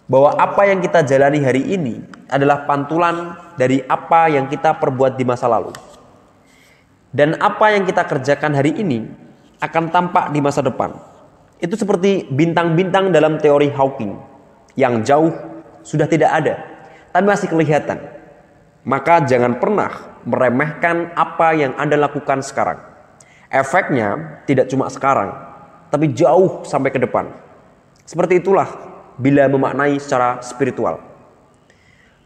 bahwa 0.09 0.33
apa 0.35 0.65
yang 0.65 0.81
kita 0.81 1.05
jalani 1.05 1.39
hari 1.45 1.61
ini 1.61 2.01
adalah 2.27 2.65
pantulan 2.65 3.37
dari 3.55 3.85
apa 3.85 4.33
yang 4.33 4.49
kita 4.49 4.75
perbuat 4.81 5.15
di 5.15 5.23
masa 5.23 5.45
lalu. 5.45 5.71
Dan 7.13 7.37
apa 7.37 7.69
yang 7.71 7.85
kita 7.85 8.03
kerjakan 8.09 8.57
hari 8.57 8.75
ini 8.75 9.05
akan 9.61 9.93
tampak 9.93 10.33
di 10.33 10.41
masa 10.41 10.65
depan. 10.65 10.91
Itu 11.61 11.77
seperti 11.77 12.25
bintang-bintang 12.33 13.13
dalam 13.13 13.37
teori 13.37 13.69
Hawking 13.69 14.17
yang 14.73 15.05
jauh 15.05 15.31
sudah 15.85 16.09
tidak 16.09 16.33
ada, 16.33 16.57
tapi 17.13 17.25
masih 17.29 17.45
kelihatan. 17.45 18.01
Maka 18.81 19.21
jangan 19.29 19.61
pernah 19.61 20.17
meremehkan 20.25 21.13
apa 21.13 21.53
yang 21.53 21.77
Anda 21.77 22.01
lakukan 22.01 22.41
sekarang. 22.41 22.90
Efeknya 23.51 24.39
tidak 24.47 24.71
cuma 24.71 24.87
sekarang, 24.87 25.35
tapi 25.91 26.07
jauh 26.15 26.63
sampai 26.63 26.87
ke 26.87 26.99
depan. 27.03 27.27
Seperti 28.07 28.39
itulah 28.39 28.67
bila 29.19 29.51
memaknai 29.51 29.99
secara 29.99 30.39
spiritual. 30.39 31.03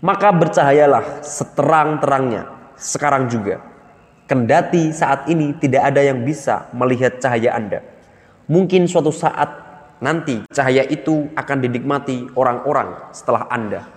Maka 0.05 0.29
bercahayalah 0.29 1.25
seterang-terangnya 1.25 2.45
sekarang 2.77 3.25
juga. 3.25 3.57
Kendati 4.29 4.93
saat 4.93 5.25
ini 5.25 5.57
tidak 5.57 5.93
ada 5.93 6.01
yang 6.01 6.21
bisa 6.25 6.69
melihat 6.73 7.21
cahaya 7.21 7.53
Anda 7.53 7.95
Mungkin 8.45 8.85
suatu 8.85 9.09
saat 9.09 9.49
nanti 9.97 10.45
cahaya 10.53 10.85
itu 10.85 11.33
akan 11.33 11.57
dinikmati 11.65 12.29
orang-orang 12.37 13.09
setelah 13.09 13.49
Anda. 13.49 13.89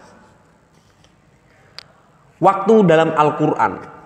Waktu 2.40 2.74
dalam 2.88 3.12
Al-Quran. 3.12 3.97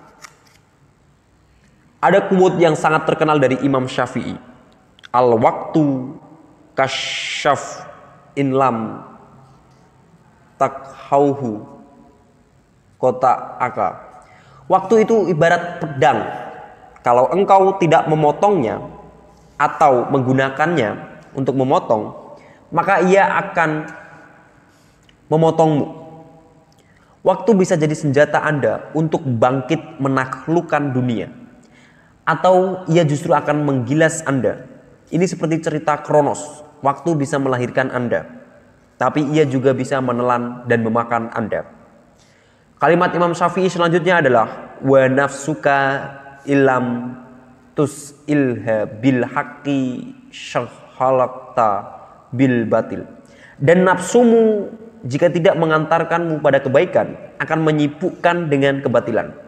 Ada 2.03 2.27
quote 2.27 2.59
yang 2.59 2.75
sangat 2.75 3.07
terkenal 3.07 3.39
dari 3.39 3.63
Imam 3.63 3.87
Syafi'i. 3.87 4.35
Al-waktu 5.15 6.19
kasyaf 6.75 7.87
inlam 8.35 9.07
takhauhu 10.59 11.63
kota 12.99 13.55
aka. 13.63 14.03
Waktu 14.67 15.07
itu 15.07 15.31
ibarat 15.31 15.79
pedang. 15.79 16.27
Kalau 17.07 17.31
engkau 17.35 17.79
tidak 17.83 18.07
memotongnya, 18.07 18.79
atau 19.63 20.11
menggunakannya 20.11 20.91
untuk 21.39 21.55
memotong, 21.55 22.35
maka 22.75 22.99
ia 23.07 23.31
akan 23.39 23.87
memotongmu. 25.31 26.03
Waktu 27.23 27.51
bisa 27.55 27.79
jadi 27.79 27.95
senjata 27.95 28.43
Anda 28.43 28.91
untuk 28.99 29.23
bangkit 29.23 30.03
menaklukkan 30.03 30.91
dunia. 30.91 31.31
Atau 32.23 32.87
ia 32.87 33.03
justru 33.03 33.35
akan 33.35 33.67
menggilas 33.67 34.23
Anda. 34.25 34.63
Ini 35.11 35.27
seperti 35.27 35.59
cerita 35.61 35.99
Kronos. 36.01 36.63
Waktu 36.83 37.19
bisa 37.19 37.39
melahirkan 37.39 37.91
Anda. 37.91 38.27
Tapi 38.99 39.27
ia 39.35 39.43
juga 39.43 39.75
bisa 39.75 39.99
menelan 39.99 40.67
dan 40.71 40.87
memakan 40.87 41.31
Anda. 41.35 41.67
Kalimat 42.79 43.15
Imam 43.15 43.35
Syafi'i 43.35 43.71
selanjutnya 43.71 44.23
adalah 44.23 44.79
wa 44.83 45.03
nafsuka 45.07 45.79
ilam 46.47 47.15
tus 47.75 48.15
ilha 48.27 48.87
bil 48.87 49.23
haqqi 49.27 50.11
syakhalakta 50.31 51.71
bil 52.35 52.67
batil. 52.67 53.07
Dan 53.63 53.87
nafsumu 53.87 54.71
jika 55.07 55.31
tidak 55.31 55.59
mengantarkanmu 55.59 56.43
pada 56.43 56.63
kebaikan 56.63 57.15
akan 57.39 57.59
menyibukkan 57.63 58.51
dengan 58.51 58.83
kebatilan. 58.83 59.42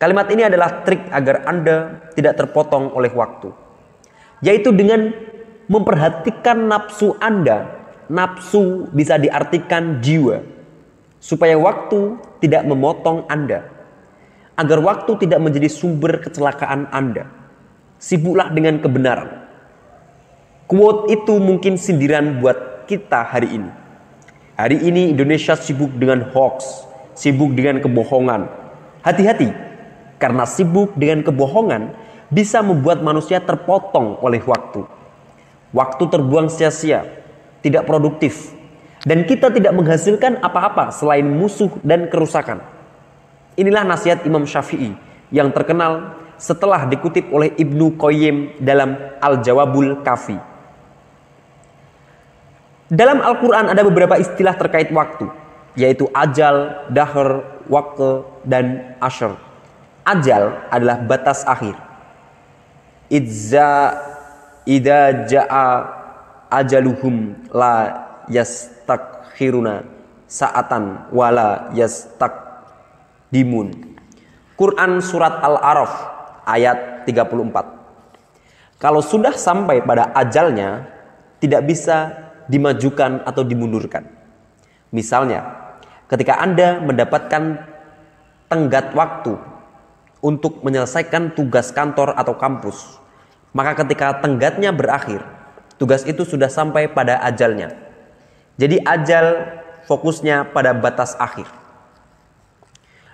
Kalimat 0.00 0.32
ini 0.32 0.48
adalah 0.48 0.80
trik 0.80 1.12
agar 1.12 1.44
Anda 1.44 2.08
tidak 2.16 2.40
terpotong 2.40 2.96
oleh 2.96 3.12
waktu. 3.12 3.52
Yaitu 4.40 4.72
dengan 4.72 5.12
memperhatikan 5.68 6.56
nafsu 6.72 7.20
Anda, 7.20 7.68
nafsu 8.08 8.88
bisa 8.96 9.20
diartikan 9.20 10.00
jiwa. 10.00 10.40
Supaya 11.20 11.60
waktu 11.60 12.16
tidak 12.40 12.64
memotong 12.64 13.28
Anda 13.28 13.68
agar 14.56 14.80
waktu 14.80 15.20
tidak 15.28 15.40
menjadi 15.40 15.68
sumber 15.68 16.16
kecelakaan 16.24 16.88
Anda. 16.88 17.28
Sibuklah 18.00 18.48
dengan 18.48 18.80
kebenaran. 18.80 19.28
Quote 20.64 21.12
itu 21.12 21.36
mungkin 21.36 21.76
sindiran 21.76 22.40
buat 22.40 22.88
kita 22.88 23.20
hari 23.20 23.52
ini. 23.52 23.70
Hari 24.56 24.80
ini 24.80 25.12
Indonesia 25.12 25.52
sibuk 25.60 25.92
dengan 25.92 26.24
hoax, 26.32 26.88
sibuk 27.12 27.52
dengan 27.52 27.84
kebohongan. 27.84 28.48
Hati-hati, 29.04 29.69
karena 30.20 30.44
sibuk 30.44 30.92
dengan 30.94 31.24
kebohongan 31.24 31.96
bisa 32.28 32.60
membuat 32.60 33.00
manusia 33.00 33.40
terpotong 33.40 34.20
oleh 34.20 34.38
waktu. 34.44 34.84
Waktu 35.72 36.02
terbuang 36.06 36.52
sia-sia, 36.52 37.08
tidak 37.64 37.88
produktif, 37.88 38.52
dan 39.02 39.24
kita 39.24 39.48
tidak 39.48 39.72
menghasilkan 39.72 40.38
apa-apa 40.44 40.92
selain 40.92 41.24
musuh 41.24 41.72
dan 41.80 42.06
kerusakan. 42.12 42.60
Inilah 43.56 43.82
nasihat 43.88 44.22
Imam 44.28 44.44
Syafi'i 44.44 44.92
yang 45.32 45.50
terkenal 45.50 46.20
setelah 46.36 46.84
dikutip 46.84 47.28
oleh 47.32 47.52
Ibnu 47.56 47.96
Qayyim 47.96 48.60
dalam 48.60 48.96
Al-Jawabul 49.20 50.04
Kafi. 50.04 50.38
Dalam 52.90 53.22
Al-Quran 53.22 53.70
ada 53.70 53.82
beberapa 53.86 54.18
istilah 54.18 54.58
terkait 54.58 54.90
waktu, 54.90 55.30
yaitu 55.78 56.10
ajal, 56.10 56.88
dahr, 56.90 57.62
waktu, 57.70 58.26
dan 58.42 58.96
ashr. 58.98 59.49
Ajal 60.04 60.64
adalah 60.72 60.98
batas 61.04 61.44
akhir. 61.44 61.76
Idza 63.10 64.00
idza 64.64 65.28
jaa 65.28 65.70
ajaluhum 66.50 67.36
la 67.52 68.06
yastakhiruna 68.30 69.84
sa'atan 70.30 71.10
wala 71.10 71.74
yastakdimun. 71.74 73.98
Quran 74.54 75.02
surat 75.02 75.42
Al-Araf 75.42 75.92
ayat 76.46 77.08
34. 77.08 78.78
Kalau 78.80 79.04
sudah 79.04 79.36
sampai 79.36 79.84
pada 79.84 80.14
ajalnya 80.16 80.88
tidak 81.42 81.68
bisa 81.68 82.16
dimajukan 82.48 83.20
atau 83.24 83.42
dimundurkan. 83.44 84.08
Misalnya, 84.90 85.44
ketika 86.08 86.40
Anda 86.40 86.80
mendapatkan 86.82 87.42
tenggat 88.50 88.92
waktu 88.92 89.38
untuk 90.20 90.60
menyelesaikan 90.60 91.32
tugas 91.32 91.72
kantor 91.72 92.12
atau 92.16 92.36
kampus, 92.36 93.00
maka 93.56 93.74
ketika 93.84 94.20
tenggatnya 94.20 94.70
berakhir, 94.70 95.24
tugas 95.80 96.04
itu 96.04 96.22
sudah 96.22 96.52
sampai 96.52 96.92
pada 96.92 97.18
ajalnya. 97.24 97.72
Jadi 98.60 98.78
ajal 98.84 99.56
fokusnya 99.88 100.52
pada 100.52 100.76
batas 100.76 101.16
akhir. 101.16 101.48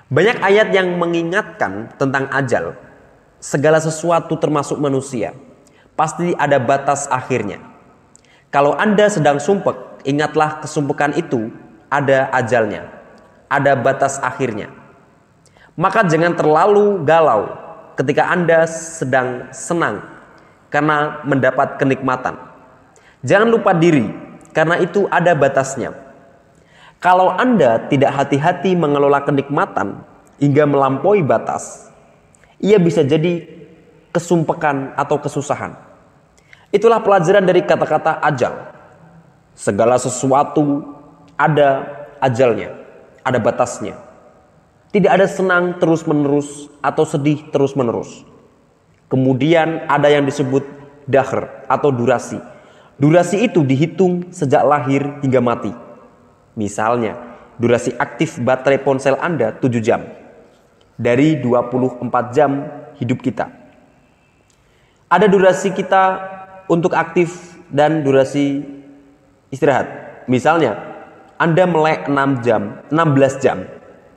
Banyak 0.06 0.38
ayat 0.38 0.70
yang 0.70 0.98
mengingatkan 0.98 1.90
tentang 1.98 2.30
ajal. 2.30 2.78
Segala 3.42 3.82
sesuatu 3.82 4.38
termasuk 4.38 4.78
manusia. 4.78 5.34
Pasti 5.98 6.34
ada 6.38 6.58
batas 6.62 7.10
akhirnya. 7.10 7.62
Kalau 8.54 8.74
Anda 8.78 9.10
sedang 9.10 9.42
sumpek, 9.42 10.06
ingatlah 10.06 10.62
kesumpekan 10.62 11.14
itu 11.18 11.50
ada 11.90 12.30
ajalnya. 12.34 12.86
Ada 13.50 13.74
batas 13.78 14.18
akhirnya. 14.22 14.70
Maka 15.76 16.08
jangan 16.08 16.32
terlalu 16.32 17.04
galau 17.04 17.52
ketika 18.00 18.32
Anda 18.32 18.64
sedang 18.64 19.52
senang 19.52 20.00
karena 20.72 21.20
mendapat 21.24 21.76
kenikmatan. 21.76 22.40
Jangan 23.20 23.48
lupa 23.52 23.76
diri, 23.76 24.08
karena 24.56 24.80
itu 24.80 25.04
ada 25.12 25.36
batasnya. 25.36 25.92
Kalau 26.96 27.28
Anda 27.28 27.84
tidak 27.92 28.16
hati-hati 28.16 28.72
mengelola 28.72 29.20
kenikmatan 29.20 30.00
hingga 30.40 30.64
melampaui 30.64 31.20
batas, 31.20 31.92
ia 32.56 32.80
bisa 32.80 33.04
jadi 33.04 33.44
kesumpekan 34.16 34.96
atau 34.96 35.20
kesusahan. 35.20 35.76
Itulah 36.72 37.04
pelajaran 37.04 37.44
dari 37.44 37.60
kata-kata 37.60 38.24
ajal. 38.24 38.72
Segala 39.52 40.00
sesuatu 40.00 40.84
ada 41.36 41.84
ajalnya, 42.20 42.72
ada 43.20 43.36
batasnya. 43.36 44.05
Tidak 44.94 45.10
ada 45.10 45.26
senang 45.26 45.76
terus-menerus 45.82 46.70
atau 46.78 47.02
sedih 47.02 47.50
terus-menerus. 47.50 48.22
Kemudian 49.06 49.86
ada 49.86 50.10
yang 50.10 50.26
disebut 50.26 50.66
dahr 51.06 51.66
atau 51.70 51.94
durasi. 51.94 52.38
Durasi 52.96 53.46
itu 53.46 53.62
dihitung 53.62 54.32
sejak 54.32 54.66
lahir 54.66 55.20
hingga 55.22 55.38
mati. 55.38 55.72
Misalnya, 56.56 57.14
durasi 57.60 57.92
aktif 57.94 58.40
baterai 58.40 58.80
ponsel 58.80 59.14
Anda 59.20 59.52
7 59.52 59.84
jam. 59.84 60.02
Dari 60.96 61.36
24 61.38 62.32
jam 62.32 62.64
hidup 62.96 63.20
kita. 63.20 63.52
Ada 65.12 65.28
durasi 65.28 65.70
kita 65.76 66.02
untuk 66.72 66.96
aktif 66.96 67.60
dan 67.68 68.00
durasi 68.00 68.64
istirahat. 69.52 69.86
Misalnya, 70.26 70.80
Anda 71.36 71.68
melek 71.68 72.08
6 72.08 72.40
jam, 72.42 72.80
16 72.88 73.44
jam, 73.44 73.68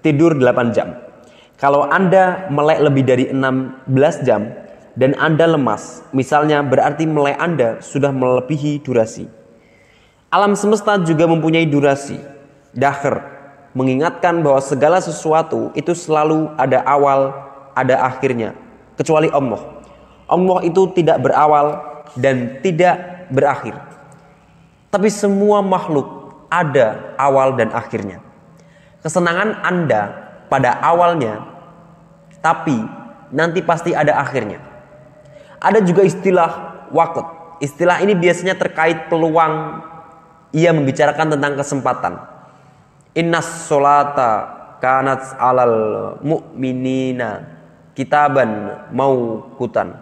tidur 0.02 0.36
8 0.36 0.76
jam. 0.76 0.96
Kalau 1.60 1.88
Anda 1.88 2.48
melek 2.48 2.80
lebih 2.88 3.04
dari 3.04 3.26
16 3.32 4.24
jam, 4.24 4.48
dan 5.00 5.16
Anda 5.16 5.48
lemas, 5.48 6.04
misalnya 6.12 6.60
berarti 6.60 7.08
melek 7.08 7.40
Anda 7.40 7.80
sudah 7.80 8.12
melebihi 8.12 8.84
durasi. 8.84 9.32
Alam 10.28 10.60
semesta 10.60 11.00
juga 11.02 11.24
mempunyai 11.24 11.64
durasi, 11.64 12.20
daher, 12.76 13.24
mengingatkan 13.72 14.44
bahwa 14.44 14.60
segala 14.60 15.00
sesuatu 15.00 15.72
itu 15.72 15.96
selalu 15.96 16.52
ada 16.60 16.84
awal, 16.84 17.32
ada 17.74 17.96
akhirnya, 18.06 18.54
kecuali 19.00 19.32
Allah. 19.32 19.82
Allah 20.30 20.60
itu 20.68 20.86
tidak 20.94 21.24
berawal 21.24 21.80
dan 22.20 22.62
tidak 22.62 23.26
berakhir. 23.34 23.80
Tapi 24.92 25.10
semua 25.10 25.64
makhluk 25.64 26.34
ada 26.52 27.16
awal 27.18 27.56
dan 27.58 27.74
akhirnya. 27.74 28.29
Kesenangan 29.00 29.64
Anda 29.64 30.02
pada 30.52 30.76
awalnya, 30.84 31.40
tapi 32.44 32.76
nanti 33.32 33.64
pasti 33.64 33.96
ada 33.96 34.20
akhirnya. 34.20 34.60
Ada 35.60 35.80
juga 35.84 36.04
istilah 36.04 36.52
waktu. 36.92 37.22
Istilah 37.64 38.04
ini 38.04 38.16
biasanya 38.16 38.56
terkait 38.56 39.08
peluang 39.08 39.84
ia 40.52 40.72
membicarakan 40.76 41.36
tentang 41.38 41.54
kesempatan. 41.60 42.14
Innas 43.16 43.68
solata 43.68 44.32
kanat 44.80 45.36
alal 45.40 46.20
mu'minina 46.24 47.44
kitaban 47.96 48.84
mau 48.96 49.44
hutan. 49.60 49.96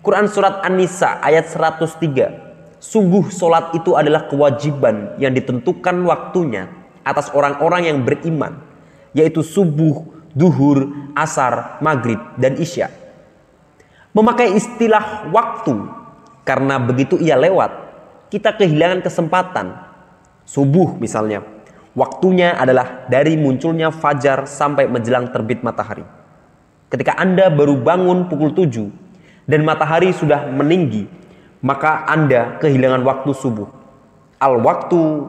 Quran 0.00 0.28
surat 0.28 0.64
An-Nisa 0.64 1.20
ayat 1.20 1.48
103. 1.52 2.80
Sungguh 2.80 3.28
solat 3.34 3.74
itu 3.74 3.98
adalah 3.98 4.30
kewajiban 4.30 5.18
yang 5.18 5.34
ditentukan 5.34 5.98
waktunya 6.06 6.77
atas 7.08 7.32
orang-orang 7.32 7.88
yang 7.88 7.98
beriman. 8.04 8.60
Yaitu 9.16 9.40
subuh, 9.40 10.04
duhur, 10.36 10.92
asar, 11.16 11.80
maghrib, 11.80 12.20
dan 12.36 12.60
isya. 12.60 12.92
Memakai 14.12 14.52
istilah 14.56 15.30
waktu 15.32 15.74
karena 16.44 16.80
begitu 16.80 17.20
ia 17.20 17.36
lewat 17.36 17.70
kita 18.32 18.56
kehilangan 18.56 19.04
kesempatan. 19.04 19.76
Subuh 20.48 20.96
misalnya 20.96 21.44
waktunya 21.92 22.56
adalah 22.56 23.04
dari 23.08 23.36
munculnya 23.36 23.92
fajar 23.92 24.48
sampai 24.48 24.88
menjelang 24.88 25.28
terbit 25.28 25.60
matahari. 25.60 26.04
Ketika 26.88 27.20
anda 27.20 27.52
baru 27.52 27.76
bangun 27.76 28.32
pukul 28.32 28.56
7 28.56 28.88
dan 29.44 29.60
matahari 29.60 30.16
sudah 30.16 30.48
meninggi 30.48 31.04
maka 31.60 32.08
anda 32.08 32.56
kehilangan 32.62 33.02
waktu 33.04 33.30
subuh. 33.34 33.68
Al 34.38 34.62
waktu 34.62 35.28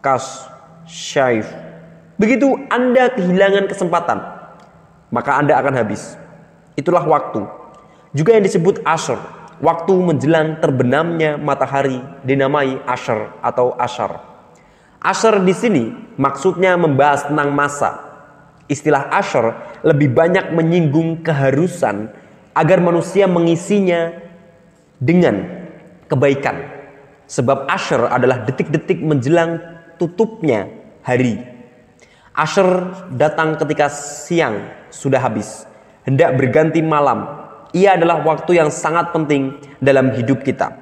kas 0.00 0.48
syaif 0.86 1.50
begitu 2.16 2.54
anda 2.72 3.12
kehilangan 3.12 3.68
kesempatan 3.68 4.18
maka 5.12 5.36
anda 5.36 5.58
akan 5.58 5.74
habis 5.76 6.16
itulah 6.78 7.04
waktu 7.04 7.66
juga 8.16 8.32
yang 8.32 8.48
disebut 8.48 8.80
asr, 8.80 9.20
waktu 9.60 9.92
menjelang 9.92 10.56
terbenamnya 10.56 11.36
matahari 11.36 12.00
dinamai 12.24 12.80
asr 12.88 13.28
atau 13.44 13.76
ashar. 13.76 14.24
Asr 15.04 15.44
di 15.44 15.52
sini 15.52 15.84
maksudnya 16.16 16.80
membahas 16.80 17.28
tentang 17.28 17.52
masa. 17.52 18.00
Istilah 18.72 19.12
asr 19.12 19.52
lebih 19.84 20.16
banyak 20.16 20.48
menyinggung 20.56 21.20
keharusan 21.20 22.08
agar 22.56 22.80
manusia 22.80 23.28
mengisinya 23.28 24.16
dengan 24.96 25.68
kebaikan. 26.08 26.56
Sebab 27.28 27.68
asr 27.68 28.00
adalah 28.08 28.48
detik-detik 28.48 29.04
menjelang 29.04 29.75
tutupnya 29.98 30.68
hari. 31.02 31.40
Asr 32.36 32.92
datang 33.16 33.56
ketika 33.56 33.88
siang 33.88 34.60
sudah 34.92 35.20
habis, 35.20 35.64
hendak 36.04 36.36
berganti 36.36 36.84
malam 36.84 37.46
ia 37.76 37.92
adalah 37.92 38.24
waktu 38.24 38.56
yang 38.56 38.72
sangat 38.72 39.10
penting 39.12 39.56
dalam 39.84 40.08
hidup 40.16 40.40
kita. 40.40 40.72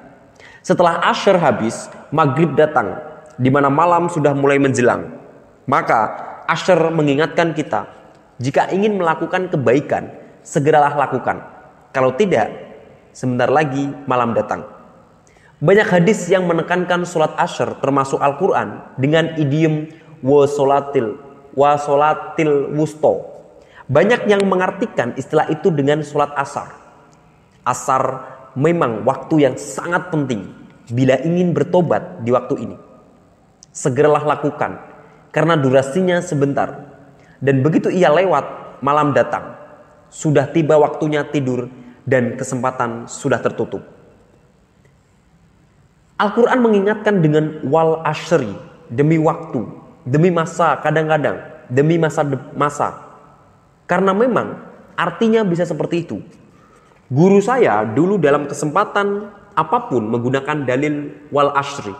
Setelah 0.63 1.03
Asyr 1.11 1.37
habis, 1.37 1.91
maghrib 2.09 2.55
datang, 2.57 2.97
di 3.37 3.51
mana 3.51 3.67
malam 3.67 4.07
sudah 4.09 4.33
mulai 4.33 4.57
menjelang. 4.57 5.11
Maka 5.69 5.99
Asyr 6.49 6.93
mengingatkan 6.93 7.51
kita, 7.51 7.89
jika 8.39 8.69
ingin 8.71 8.95
melakukan 8.95 9.51
kebaikan, 9.51 10.07
segeralah 10.39 10.95
lakukan. 10.95 11.41
Kalau 11.91 12.13
tidak, 12.15 12.51
sebentar 13.15 13.51
lagi 13.51 13.91
malam 14.05 14.35
datang. 14.35 14.74
Banyak 15.63 15.87
hadis 15.87 16.27
yang 16.27 16.51
menekankan 16.51 17.07
sholat 17.07 17.31
Asyr 17.39 17.79
termasuk 17.79 18.19
Al-Quran 18.19 18.91
dengan 18.99 19.39
idiom 19.39 19.87
wa 20.19 20.43
solatil, 20.43 21.15
wa 21.55 21.79
solatil 21.79 22.75
wusto. 22.75 23.23
Banyak 23.87 24.27
yang 24.27 24.43
mengartikan 24.51 25.15
istilah 25.15 25.47
itu 25.47 25.71
dengan 25.71 26.03
sholat 26.03 26.35
asar. 26.35 26.75
Asar 27.63 28.03
memang 28.59 29.07
waktu 29.07 29.47
yang 29.47 29.55
sangat 29.55 30.11
penting 30.11 30.43
bila 30.91 31.23
ingin 31.23 31.55
bertobat 31.55 32.19
di 32.27 32.35
waktu 32.35 32.59
ini. 32.59 32.75
Segeralah 33.71 34.27
lakukan 34.27 34.75
karena 35.31 35.55
durasinya 35.55 36.19
sebentar. 36.19 36.83
Dan 37.39 37.63
begitu 37.63 37.87
ia 37.87 38.11
lewat, 38.11 38.79
malam 38.83 39.15
datang. 39.15 39.55
Sudah 40.11 40.51
tiba 40.51 40.75
waktunya 40.75 41.23
tidur 41.31 41.71
dan 42.03 42.35
kesempatan 42.35 43.07
sudah 43.07 43.39
tertutup. 43.39 43.94
Al-Quran 46.15 46.59
mengingatkan 46.63 47.19
dengan 47.19 47.59
wal 47.67 47.99
ashri, 48.07 48.51
demi 48.87 49.19
waktu, 49.19 49.67
demi 50.07 50.31
masa 50.31 50.79
kadang-kadang, 50.79 51.43
demi 51.67 51.99
masa 51.99 52.23
masa. 52.55 53.03
Karena 53.85 54.15
memang 54.15 54.65
Artinya 54.95 55.43
bisa 55.43 55.67
seperti 55.67 56.07
itu. 56.07 56.23
Guru 57.11 57.43
saya 57.43 57.83
dulu 57.83 58.15
dalam 58.17 58.47
kesempatan 58.47 59.29
apa 59.53 59.91
pun 59.91 60.07
menggunakan 60.07 60.63
dalil 60.63 61.11
wal 61.29 61.51
ashri. 61.53 61.91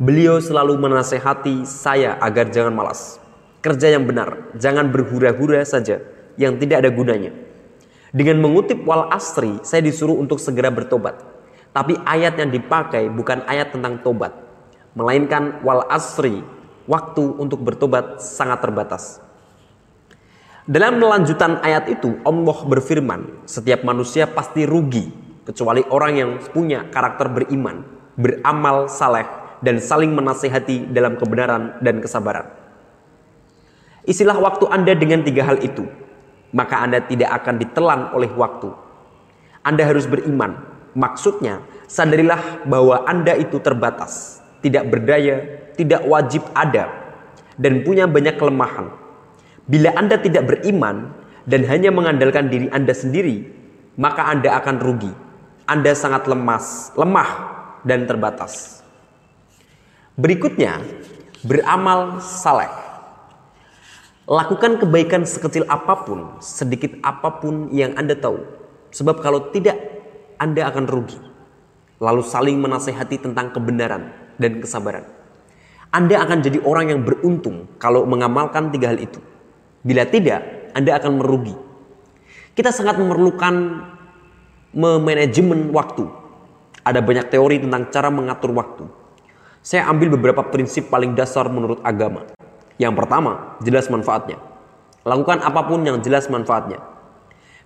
Beliau 0.00 0.40
selalu 0.40 0.80
menasehati 0.80 1.64
saya 1.64 2.16
agar 2.20 2.52
jangan 2.52 2.72
malas. 2.72 3.20
Kerja 3.60 3.92
yang 3.92 4.08
benar, 4.08 4.52
jangan 4.56 4.88
berhura-hura 4.88 5.60
saja 5.64 6.00
yang 6.40 6.56
tidak 6.56 6.84
ada 6.84 6.90
gunanya. 6.92 7.32
Dengan 8.12 8.40
mengutip 8.40 8.80
wal 8.88 9.12
asri, 9.12 9.60
saya 9.60 9.84
disuruh 9.84 10.16
untuk 10.16 10.40
segera 10.40 10.72
bertobat. 10.72 11.20
Tapi 11.70 11.94
ayat 12.02 12.34
yang 12.34 12.50
dipakai 12.50 13.06
bukan 13.10 13.46
ayat 13.46 13.70
tentang 13.70 14.02
tobat, 14.02 14.34
melainkan 14.98 15.62
wal 15.62 15.86
asri, 15.86 16.42
waktu 16.90 17.22
untuk 17.38 17.62
bertobat 17.62 18.18
sangat 18.18 18.58
terbatas. 18.58 19.22
Dalam 20.66 20.98
melanjutan 20.98 21.62
ayat 21.62 21.86
itu, 21.90 22.18
Allah 22.26 22.58
berfirman, 22.66 23.46
setiap 23.46 23.86
manusia 23.86 24.26
pasti 24.26 24.66
rugi, 24.66 25.10
kecuali 25.46 25.82
orang 25.90 26.12
yang 26.14 26.30
punya 26.50 26.90
karakter 26.90 27.30
beriman, 27.30 27.86
beramal 28.18 28.90
saleh, 28.90 29.26
dan 29.62 29.78
saling 29.78 30.10
menasehati 30.10 30.90
dalam 30.90 31.18
kebenaran 31.18 31.78
dan 31.82 32.02
kesabaran. 32.02 32.50
Isilah 34.06 34.38
waktu 34.38 34.66
Anda 34.70 34.96
dengan 34.98 35.22
tiga 35.22 35.46
hal 35.46 35.62
itu, 35.62 35.86
maka 36.50 36.82
Anda 36.82 37.04
tidak 37.04 37.30
akan 37.42 37.54
ditelan 37.62 38.00
oleh 38.16 38.30
waktu. 38.34 38.72
Anda 39.62 39.84
harus 39.84 40.08
beriman, 40.08 40.56
maksudnya 40.96 41.64
sadarilah 41.90 42.64
bahwa 42.66 43.04
Anda 43.04 43.36
itu 43.36 43.58
terbatas, 43.62 44.40
tidak 44.64 44.88
berdaya, 44.90 45.68
tidak 45.74 46.04
wajib 46.06 46.44
ada, 46.52 46.90
dan 47.56 47.84
punya 47.84 48.08
banyak 48.08 48.36
kelemahan 48.36 49.00
Bila 49.70 49.94
Anda 49.94 50.18
tidak 50.18 50.50
beriman 50.50 51.14
dan 51.46 51.62
hanya 51.70 51.94
mengandalkan 51.94 52.50
diri 52.50 52.66
Anda 52.74 52.90
sendiri, 52.90 53.46
maka 53.94 54.26
Anda 54.26 54.58
akan 54.58 54.82
rugi. 54.82 55.14
Anda 55.62 55.94
sangat 55.94 56.26
lemas, 56.26 56.90
lemah 56.98 57.30
dan 57.86 58.02
terbatas. 58.10 58.82
Berikutnya, 60.18 60.82
beramal 61.46 62.18
saleh. 62.18 62.66
Lakukan 64.26 64.82
kebaikan 64.82 65.22
sekecil 65.22 65.62
apa 65.70 66.02
pun, 66.02 66.42
sedikit 66.42 66.98
apa 67.06 67.38
pun 67.38 67.70
yang 67.70 67.94
Anda 67.94 68.18
tahu. 68.18 68.42
Sebab 68.90 69.22
kalau 69.22 69.54
tidak, 69.54 69.78
Anda 70.40 70.72
akan 70.72 70.88
rugi. 70.88 71.20
Lalu 72.00 72.24
saling 72.24 72.56
menasehati 72.64 73.20
tentang 73.20 73.52
kebenaran 73.52 74.08
dan 74.40 74.56
kesabaran. 74.64 75.04
Anda 75.92 76.24
akan 76.24 76.40
jadi 76.40 76.64
orang 76.64 76.96
yang 76.96 77.00
beruntung 77.04 77.76
kalau 77.76 78.08
mengamalkan 78.08 78.72
tiga 78.72 78.88
hal 78.88 78.96
itu. 78.96 79.20
Bila 79.84 80.08
tidak, 80.08 80.72
Anda 80.72 80.96
akan 80.96 81.20
merugi. 81.20 81.52
Kita 82.56 82.72
sangat 82.72 82.96
memerlukan 82.96 83.84
memanajemen 84.72 85.68
waktu. 85.76 86.08
Ada 86.88 87.04
banyak 87.04 87.28
teori 87.28 87.60
tentang 87.60 87.92
cara 87.92 88.08
mengatur 88.08 88.56
waktu. 88.56 88.88
Saya 89.60 89.92
ambil 89.92 90.16
beberapa 90.16 90.40
prinsip 90.48 90.88
paling 90.88 91.12
dasar 91.12 91.52
menurut 91.52 91.84
agama. 91.84 92.24
Yang 92.80 92.96
pertama, 92.96 93.60
jelas 93.60 93.92
manfaatnya. 93.92 94.40
Lakukan 95.04 95.44
apa 95.44 95.68
pun 95.68 95.84
yang 95.84 96.00
jelas 96.00 96.32
manfaatnya. 96.32 96.80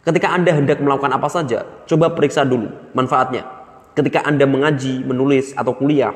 Ketika 0.05 0.36
Anda 0.36 0.52
hendak 0.52 0.84
melakukan 0.84 1.16
apa 1.16 1.28
saja, 1.32 1.64
coba 1.88 2.12
periksa 2.12 2.44
dulu 2.44 2.68
manfaatnya. 2.92 3.48
Ketika 3.96 4.20
Anda 4.20 4.44
mengaji, 4.44 5.00
menulis, 5.00 5.57
atau 5.57 5.72
kuliah, 5.72 6.12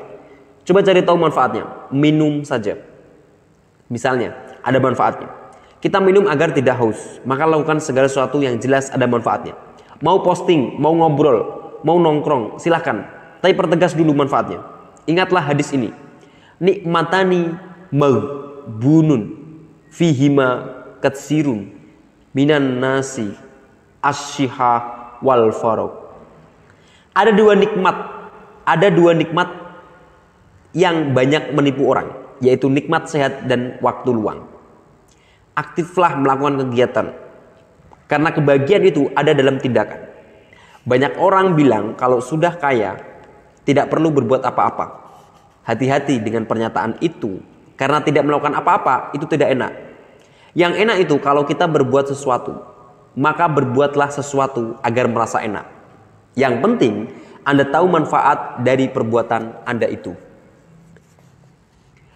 coba 0.61 0.85
cari 0.85 1.01
tahu 1.01 1.17
manfaatnya. 1.17 1.89
Minum 1.89 2.45
saja. 2.45 2.77
Misalnya, 3.89 4.37
ada 4.61 4.77
manfaatnya. 4.77 5.33
Kita 5.81 5.97
minum 5.97 6.29
agar 6.29 6.53
tidak 6.53 6.77
haus, 6.77 7.17
maka 7.25 7.49
lakukan 7.49 7.81
segala 7.81 8.05
sesuatu 8.05 8.37
yang 8.43 8.61
jelas 8.61 8.93
ada 8.93 9.09
manfaatnya. 9.09 9.57
Mau 10.05 10.21
posting, 10.21 10.77
mau 10.77 10.93
ngobrol, 10.93 11.71
mau 11.81 11.97
nongkrong, 11.97 12.61
silahkan. 12.61 13.07
Tapi 13.41 13.57
pertegas 13.57 13.97
dulu 13.97 14.13
manfaatnya. 14.13 14.61
Ingatlah 15.09 15.41
hadis 15.49 15.73
ini. 15.73 15.89
Nikmatani 16.59 17.55
magbunun 17.89 19.33
fihima 19.89 20.77
katsirun 21.01 21.71
minan 22.35 22.77
nasi 22.77 23.33
asyiha 24.03 24.73
wal 25.23 25.51
farok. 25.55 25.93
Ada 27.15 27.35
dua 27.35 27.57
nikmat, 27.57 27.97
ada 28.63 28.87
dua 28.93 29.11
nikmat 29.17 29.49
yang 30.71 31.11
banyak 31.11 31.51
menipu 31.51 31.89
orang, 31.89 32.13
yaitu 32.39 32.69
nikmat 32.69 33.09
sehat 33.09 33.49
dan 33.49 33.75
waktu 33.83 34.13
luang 34.13 34.49
aktiflah 35.59 36.15
melakukan 36.15 36.63
kegiatan. 36.63 37.07
Karena 38.07 38.31
kebahagiaan 38.31 38.83
itu 38.87 39.11
ada 39.13 39.35
dalam 39.35 39.59
tindakan. 39.59 40.07
Banyak 40.87 41.19
orang 41.19 41.53
bilang 41.53 41.93
kalau 41.99 42.23
sudah 42.23 42.55
kaya 42.55 42.97
tidak 43.67 43.91
perlu 43.91 44.09
berbuat 44.09 44.41
apa-apa. 44.41 45.11
Hati-hati 45.67 46.17
dengan 46.23 46.49
pernyataan 46.49 46.97
itu 47.03 47.37
karena 47.77 48.01
tidak 48.01 48.25
melakukan 48.25 48.57
apa-apa 48.57 49.13
itu 49.13 49.29
tidak 49.29 49.53
enak. 49.53 49.71
Yang 50.57 50.73
enak 50.81 50.97
itu 51.05 51.15
kalau 51.21 51.45
kita 51.45 51.69
berbuat 51.69 52.09
sesuatu, 52.09 52.57
maka 53.17 53.49
berbuatlah 53.49 54.13
sesuatu 54.13 54.77
agar 54.85 55.09
merasa 55.09 55.41
enak. 55.41 55.65
Yang 56.37 56.55
penting 56.61 56.95
Anda 57.47 57.65
tahu 57.65 57.89
manfaat 57.89 58.61
dari 58.61 58.91
perbuatan 58.91 59.65
Anda 59.65 59.89
itu. 59.89 60.13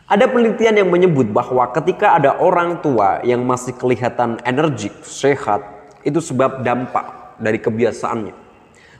Ada 0.03 0.29
penelitian 0.29 0.77
yang 0.83 0.89
menyebut 0.93 1.31
bahwa 1.33 1.65
ketika 1.73 2.13
ada 2.19 2.37
orang 2.37 2.83
tua 2.85 3.23
yang 3.25 3.41
masih 3.41 3.73
kelihatan 3.73 4.37
energik, 4.45 4.93
sehat, 5.01 5.63
itu 6.05 6.19
sebab 6.21 6.61
dampak 6.61 7.39
dari 7.41 7.57
kebiasaannya. 7.57 8.35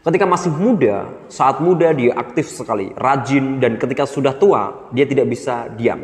Ketika 0.04 0.26
masih 0.28 0.52
muda, 0.52 1.08
saat 1.32 1.64
muda 1.64 1.96
dia 1.96 2.12
aktif 2.18 2.52
sekali, 2.52 2.92
rajin, 2.98 3.62
dan 3.64 3.80
ketika 3.80 4.04
sudah 4.04 4.36
tua, 4.36 4.90
dia 4.92 5.08
tidak 5.08 5.32
bisa 5.32 5.72
diam. 5.80 6.04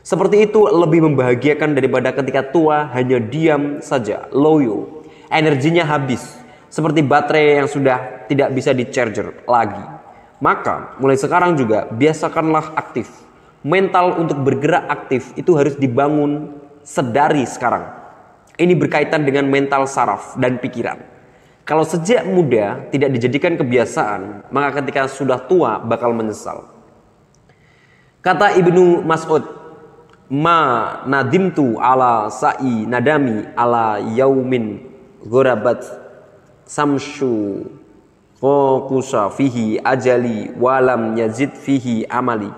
Seperti 0.00 0.48
itu 0.48 0.64
lebih 0.64 1.04
membahagiakan 1.12 1.76
daripada 1.76 2.16
ketika 2.16 2.40
tua 2.48 2.88
hanya 2.96 3.20
diam 3.20 3.84
saja, 3.84 4.24
loyo, 4.32 4.97
energinya 5.28 5.84
habis, 5.84 6.24
seperti 6.68 7.00
baterai 7.00 7.64
yang 7.64 7.68
sudah 7.68 8.28
tidak 8.28 8.52
bisa 8.52 8.76
di 8.76 8.84
charger 8.88 9.44
lagi. 9.48 9.84
Maka 10.38 10.94
mulai 11.02 11.18
sekarang 11.18 11.58
juga 11.58 11.88
biasakanlah 11.90 12.78
aktif, 12.78 13.10
mental 13.66 14.20
untuk 14.22 14.38
bergerak 14.44 14.86
aktif 14.86 15.34
itu 15.34 15.56
harus 15.58 15.74
dibangun 15.74 16.54
sedari 16.86 17.42
sekarang. 17.42 17.90
Ini 18.58 18.74
berkaitan 18.74 19.22
dengan 19.22 19.46
mental 19.46 19.86
saraf 19.86 20.34
dan 20.38 20.58
pikiran. 20.58 20.98
Kalau 21.68 21.84
sejak 21.84 22.24
muda 22.24 22.88
tidak 22.88 23.12
dijadikan 23.12 23.54
kebiasaan, 23.60 24.48
maka 24.48 24.80
ketika 24.80 25.04
sudah 25.04 25.36
tua 25.44 25.76
bakal 25.78 26.16
menyesal. 26.16 26.64
Kata 28.24 28.56
Ibnu 28.56 29.04
Mas'ud, 29.04 29.44
"Ma 30.32 30.60
nadimtu 31.04 31.76
ala 31.76 32.32
sa'i 32.32 32.88
nadami 32.88 33.46
ala 33.52 34.00
yaumin 34.00 34.87
ghurabat 35.24 35.82
samshu 36.68 37.64
fokusa 38.38 39.32
fihi 39.34 39.82
ajali 39.82 40.52
walam 40.58 41.18
yazid 41.18 41.54
fihi 41.54 42.06
amali." 42.06 42.50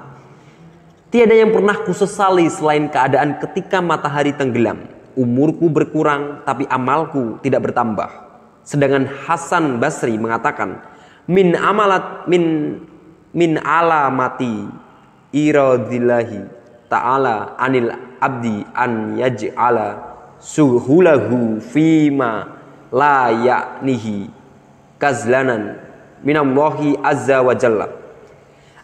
Tiada 1.10 1.34
yang 1.34 1.50
pernah 1.50 1.74
kusesali 1.82 2.46
selain 2.46 2.86
keadaan 2.86 3.42
ketika 3.42 3.82
matahari 3.82 4.30
tenggelam. 4.30 4.86
Umurku 5.18 5.66
berkurang 5.66 6.46
tapi 6.46 6.70
amalku 6.70 7.42
tidak 7.42 7.66
bertambah. 7.66 8.06
Sedangkan 8.62 9.10
Hasan 9.26 9.82
Basri 9.82 10.14
mengatakan, 10.14 10.78
min 11.26 11.58
amalat 11.58 12.30
min 12.30 12.78
min 13.34 13.58
alamati 13.58 14.70
iradillahi 15.34 16.46
ta'ala 16.90 17.54
anil 17.58 17.90
abdi 18.18 18.66
an 18.74 19.14
yaj'ala 19.18 20.09
suhulahu 20.40 21.60
fima 21.60 22.58
la 22.90 23.30
ya'nihi 23.30 24.32
kazlanan 24.98 25.78
minallahi 26.24 26.98
azza 27.04 27.44
wa 27.44 27.54
jalla 27.54 28.00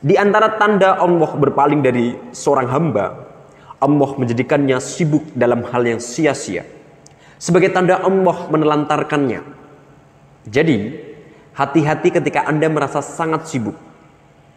di 0.06 0.14
antara 0.14 0.60
tanda 0.60 1.00
Allah 1.00 1.30
berpaling 1.34 1.80
dari 1.80 2.12
seorang 2.30 2.68
hamba, 2.68 3.26
Allah 3.80 4.10
menjadikannya 4.14 4.76
sibuk 4.78 5.24
dalam 5.32 5.64
hal 5.66 5.82
yang 5.82 5.98
sia-sia. 5.98 6.62
Sebagai 7.42 7.72
tanda 7.72 7.98
Allah 8.04 8.36
menelantarkannya. 8.46 9.40
Jadi, 10.46 10.78
hati-hati 11.58 12.08
ketika 12.12 12.46
Anda 12.46 12.70
merasa 12.70 13.00
sangat 13.00 13.50
sibuk. 13.50 13.74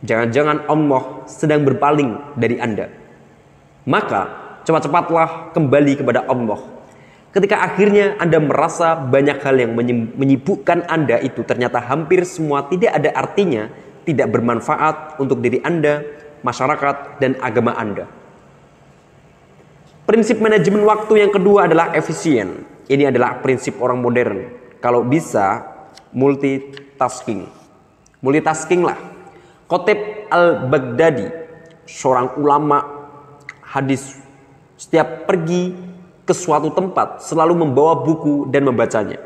Jangan-jangan 0.06 0.70
Allah 0.70 1.26
sedang 1.26 1.66
berpaling 1.66 2.38
dari 2.38 2.60
Anda. 2.60 2.91
Maka, 3.89 4.30
cepat-cepatlah 4.70 5.56
kembali 5.56 6.04
kepada 6.04 6.30
Allah. 6.30 6.60
Ketika 7.30 7.62
akhirnya 7.62 8.18
Anda 8.18 8.42
merasa 8.42 8.98
banyak 8.98 9.38
hal 9.46 9.56
yang 9.62 9.78
menyibukkan 10.18 10.90
Anda 10.90 11.22
itu 11.22 11.46
ternyata 11.46 11.78
hampir 11.78 12.26
semua 12.26 12.66
tidak 12.66 12.98
ada 12.98 13.14
artinya, 13.14 13.70
tidak 14.02 14.34
bermanfaat 14.34 15.22
untuk 15.22 15.38
diri 15.38 15.62
Anda, 15.62 16.02
masyarakat, 16.42 17.22
dan 17.22 17.38
agama 17.38 17.78
Anda. 17.78 18.10
Prinsip 20.10 20.42
manajemen 20.42 20.82
waktu 20.90 21.22
yang 21.22 21.30
kedua 21.30 21.70
adalah 21.70 21.94
efisien. 21.94 22.66
Ini 22.90 23.14
adalah 23.14 23.38
prinsip 23.46 23.78
orang 23.78 24.02
modern. 24.02 24.50
Kalau 24.82 25.06
bisa 25.06 25.62
multitasking. 26.10 27.46
Multitasking 28.18 28.82
lah. 28.82 28.98
Kotib 29.70 30.02
al-Baghdadi, 30.34 31.30
seorang 31.86 32.42
ulama 32.42 32.82
hadis, 33.62 34.18
setiap 34.82 35.30
pergi 35.30 35.78
ke 36.30 36.34
suatu 36.38 36.70
tempat 36.70 37.26
selalu 37.26 37.66
membawa 37.66 38.06
buku 38.06 38.46
dan 38.54 38.70
membacanya. 38.70 39.18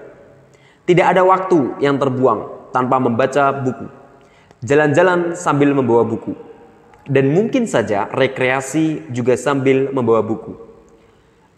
Tidak 0.88 1.04
ada 1.04 1.28
waktu 1.28 1.84
yang 1.84 2.00
terbuang 2.00 2.72
tanpa 2.72 3.04
membaca 3.04 3.52
buku. 3.52 3.92
Jalan-jalan 4.64 5.36
sambil 5.36 5.76
membawa 5.76 6.08
buku. 6.08 6.32
Dan 7.04 7.36
mungkin 7.36 7.68
saja 7.68 8.08
rekreasi 8.08 9.12
juga 9.12 9.36
sambil 9.36 9.92
membawa 9.92 10.24
buku. 10.24 10.56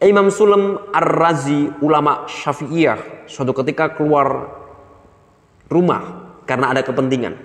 Imam 0.01 0.33
Sulam 0.33 0.89
Ar-Razi, 0.89 1.69
ulama 1.85 2.25
Syafi'iyah, 2.25 3.29
suatu 3.29 3.53
ketika 3.53 3.93
keluar 3.93 4.49
rumah 5.69 6.33
karena 6.49 6.73
ada 6.73 6.81
kepentingan. 6.81 7.37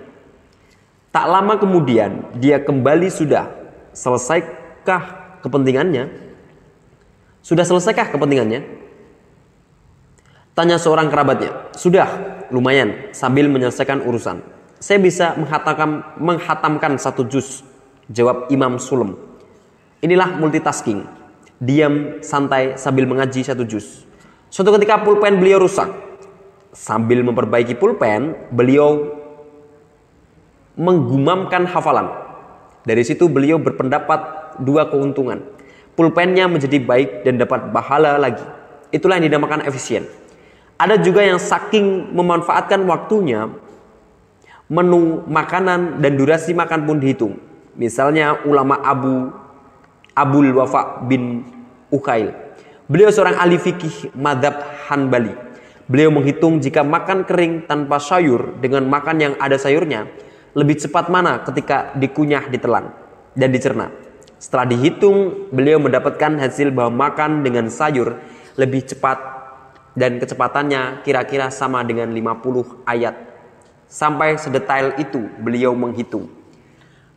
Tak 1.13 1.25
lama 1.29 1.61
kemudian 1.61 2.33
dia 2.41 2.57
kembali 2.57 3.13
sudah 3.13 3.53
selesaikah 3.93 5.37
kepentingannya? 5.45 6.30
Sudah 7.41 7.65
selesaikah 7.65 8.13
kepentingannya? 8.13 8.61
Tanya 10.53 10.77
seorang 10.77 11.09
kerabatnya. 11.09 11.73
Sudah, 11.73 12.07
lumayan 12.53 13.09
sambil 13.15 13.49
menyelesaikan 13.49 14.05
urusan. 14.05 14.45
Saya 14.81 14.97
bisa 15.01 15.33
menghatamkan, 15.37 16.17
menghatamkan 16.21 16.93
satu 17.01 17.25
juz. 17.25 17.65
Jawab 18.11 18.49
Imam 18.53 18.77
Sulam. 18.77 19.17
Inilah 20.01 20.37
multitasking. 20.37 21.05
Diam 21.61 22.19
santai 22.25 22.77
sambil 22.77 23.05
mengaji 23.05 23.45
satu 23.45 23.65
juz. 23.65 24.03
Suatu 24.49 24.73
ketika 24.75 25.01
pulpen 25.01 25.37
beliau 25.37 25.61
rusak. 25.61 25.87
Sambil 26.73 27.21
memperbaiki 27.21 27.77
pulpen, 27.77 28.35
beliau 28.51 29.17
menggumamkan 30.75 31.67
hafalan. 31.67 32.09
Dari 32.81 33.03
situ 33.05 33.29
beliau 33.29 33.61
berpendapat 33.61 34.55
dua 34.59 34.89
keuntungan. 34.89 35.45
Pulpennya 36.01 36.49
menjadi 36.49 36.81
baik 36.81 37.21
dan 37.21 37.37
dapat 37.37 37.69
bahala 37.69 38.17
lagi. 38.17 38.41
Itulah 38.89 39.21
yang 39.21 39.29
dinamakan 39.29 39.61
efisien. 39.69 40.09
Ada 40.81 40.97
juga 40.97 41.21
yang 41.21 41.37
saking 41.37 42.09
memanfaatkan 42.09 42.81
waktunya, 42.89 43.45
menu 44.65 45.21
makanan 45.29 46.01
dan 46.01 46.17
durasi 46.17 46.57
makan 46.57 46.89
pun 46.89 46.97
dihitung. 46.97 47.37
Misalnya 47.77 48.41
ulama 48.49 48.81
Abu 48.81 49.29
Abul 50.17 50.49
Wafa 50.57 51.05
bin 51.05 51.45
Ukail. 51.93 52.33
Beliau 52.89 53.13
seorang 53.13 53.37
ahli 53.37 53.61
fikih 53.61 54.17
madhab 54.17 54.57
Hanbali. 54.89 55.37
Beliau 55.85 56.09
menghitung 56.09 56.57
jika 56.57 56.81
makan 56.81 57.29
kering 57.29 57.69
tanpa 57.69 58.01
sayur 58.01 58.57
dengan 58.57 58.89
makan 58.89 59.21
yang 59.21 59.33
ada 59.37 59.61
sayurnya, 59.61 60.09
lebih 60.57 60.81
cepat 60.81 61.13
mana 61.13 61.45
ketika 61.45 61.93
dikunyah 61.93 62.49
ditelan 62.49 62.89
dan 63.37 63.53
dicerna. 63.53 64.10
Setelah 64.41 64.65
dihitung, 64.65 65.53
beliau 65.53 65.77
mendapatkan 65.77 66.41
hasil 66.41 66.73
bahwa 66.73 67.13
makan 67.13 67.45
dengan 67.45 67.69
sayur 67.69 68.17
lebih 68.57 68.89
cepat 68.89 69.21
dan 69.93 70.17
kecepatannya 70.17 71.05
kira-kira 71.05 71.53
sama 71.53 71.85
dengan 71.85 72.09
50 72.09 72.89
ayat. 72.89 73.13
Sampai 73.85 74.41
sedetail 74.41 74.97
itu 74.97 75.29
beliau 75.37 75.77
menghitung. 75.77 76.25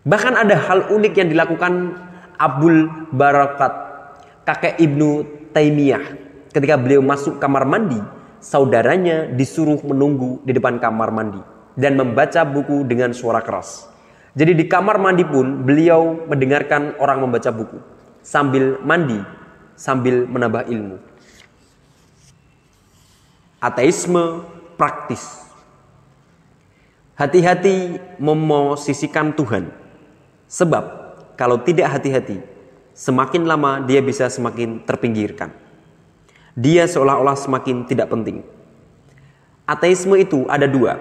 Bahkan 0.05 0.37
ada 0.37 0.69
hal 0.69 0.93
unik 0.93 1.15
yang 1.17 1.29
dilakukan 1.33 1.97
Abdul 2.37 3.09
Barakat, 3.09 3.73
kakek 4.45 4.77
Ibnu 4.85 5.25
Taimiyah. 5.57 6.05
Ketika 6.53 6.77
beliau 6.77 7.01
masuk 7.01 7.41
kamar 7.41 7.65
mandi, 7.65 8.05
saudaranya 8.37 9.33
disuruh 9.33 9.81
menunggu 9.81 10.45
di 10.45 10.53
depan 10.53 10.77
kamar 10.77 11.09
mandi 11.09 11.41
dan 11.73 11.97
membaca 11.97 12.45
buku 12.45 12.85
dengan 12.85 13.17
suara 13.17 13.41
keras. 13.41 13.94
Jadi 14.35 14.53
di 14.59 14.65
kamar 14.67 14.99
mandi 14.99 15.23
pun 15.23 15.63
beliau 15.63 16.27
mendengarkan 16.27 16.99
orang 16.99 17.23
membaca 17.23 17.55
buku 17.55 17.79
sambil 18.19 18.83
mandi, 18.83 19.23
sambil 19.79 20.27
menambah 20.27 20.67
ilmu 20.67 21.15
ateisme 23.65 24.45
praktis. 24.77 25.41
Hati-hati 27.17 27.97
memosisikan 28.21 29.33
Tuhan. 29.33 29.73
Sebab 30.45 30.85
kalau 31.41 31.63
tidak 31.65 31.97
hati-hati, 31.97 32.45
semakin 32.93 33.49
lama 33.49 33.81
dia 33.81 34.05
bisa 34.05 34.29
semakin 34.29 34.85
terpinggirkan. 34.85 35.49
Dia 36.53 36.85
seolah-olah 36.85 37.39
semakin 37.39 37.89
tidak 37.89 38.13
penting. 38.13 38.45
Ateisme 39.65 40.21
itu 40.21 40.45
ada 40.51 40.69
dua. 40.69 41.01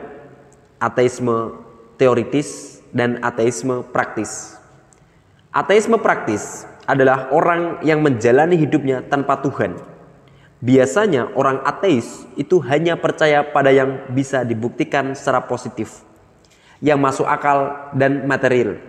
Ateisme 0.79 1.59
teoritis 1.99 2.72
dan 2.93 3.19
ateisme 3.25 3.83
praktis. 3.89 4.55
Ateisme 5.49 5.97
praktis 5.97 6.69
adalah 6.85 7.33
orang 7.33 7.81
yang 7.81 7.99
menjalani 7.99 8.55
hidupnya 8.55 9.01
tanpa 9.05 9.41
Tuhan 9.41 9.93
Biasanya 10.63 11.35
orang 11.35 11.59
ateis 11.67 12.23
itu 12.39 12.55
hanya 12.63 12.95
percaya 12.95 13.43
pada 13.43 13.67
yang 13.67 14.07
bisa 14.15 14.47
dibuktikan 14.47 15.11
secara 15.11 15.43
positif, 15.43 16.07
yang 16.79 17.03
masuk 17.03 17.27
akal 17.27 17.91
dan 17.91 18.23
material. 18.23 18.79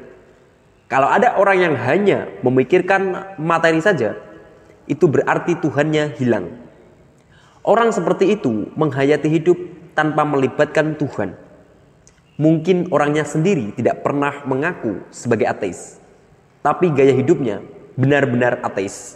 Kalau 0.86 1.11
ada 1.11 1.34
orang 1.34 1.59
yang 1.59 1.74
hanya 1.74 2.30
memikirkan 2.46 3.34
materi 3.42 3.82
saja, 3.82 4.14
itu 4.86 5.11
berarti 5.11 5.59
Tuhannya 5.59 6.14
hilang. 6.14 6.62
Orang 7.66 7.90
seperti 7.90 8.38
itu 8.38 8.70
menghayati 8.78 9.26
hidup 9.26 9.59
tanpa 9.98 10.22
melibatkan 10.22 10.94
Tuhan. 10.94 11.34
Mungkin 12.35 12.91
orangnya 12.91 13.22
sendiri 13.22 13.70
tidak 13.78 14.03
pernah 14.03 14.43
mengaku 14.43 15.07
sebagai 15.14 15.47
ateis, 15.47 16.03
tapi 16.66 16.91
gaya 16.91 17.14
hidupnya 17.14 17.62
benar-benar 17.95 18.59
ateis. 18.66 19.14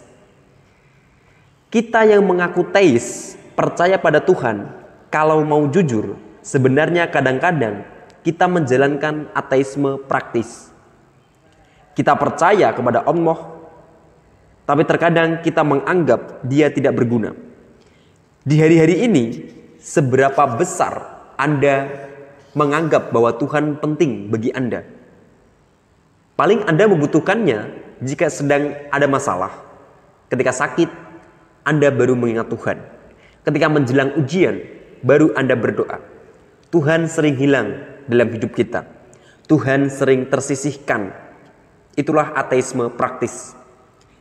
Kita 1.67 2.07
yang 2.07 2.23
mengaku 2.23 2.63
teis, 2.71 3.35
percaya 3.59 3.99
pada 3.99 4.23
Tuhan, 4.23 4.71
kalau 5.11 5.43
mau 5.43 5.67
jujur, 5.67 6.15
sebenarnya 6.39 7.11
kadang-kadang 7.11 7.83
kita 8.23 8.47
menjalankan 8.47 9.27
ateisme 9.35 9.99
praktis. 10.07 10.71
Kita 11.91 12.15
percaya 12.15 12.71
kepada 12.71 13.03
Allah, 13.03 13.59
tapi 14.63 14.87
terkadang 14.87 15.43
kita 15.43 15.59
menganggap 15.59 16.39
dia 16.47 16.71
tidak 16.71 16.95
berguna. 16.95 17.35
Di 18.47 18.55
hari-hari 18.63 19.03
ini, 19.03 19.25
seberapa 19.83 20.45
besar 20.55 21.27
Anda 21.35 22.07
menganggap 22.53 23.13
bahwa 23.13 23.35
Tuhan 23.37 23.77
penting 23.77 24.33
bagi 24.33 24.49
Anda? 24.53 24.85
Paling 26.39 26.65
Anda 26.65 26.87
membutuhkannya 26.87 27.59
jika 27.99 28.31
sedang 28.31 28.73
ada 28.89 29.05
masalah, 29.11 29.51
ketika 30.31 30.55
sakit, 30.55 31.09
anda 31.69 31.93
baru 31.93 32.17
mengingat 32.17 32.49
Tuhan. 32.49 32.81
Ketika 33.45 33.67
menjelang 33.69 34.17
ujian, 34.17 34.57
baru 35.05 35.37
Anda 35.37 35.53
berdoa. 35.53 36.01
Tuhan 36.73 37.05
sering 37.05 37.37
hilang 37.37 37.77
dalam 38.09 38.29
hidup 38.33 38.57
kita. 38.57 38.89
Tuhan 39.45 39.93
sering 39.93 40.29
tersisihkan. 40.33 41.13
Itulah 41.93 42.33
ateisme 42.33 42.89
praktis. 42.93 43.53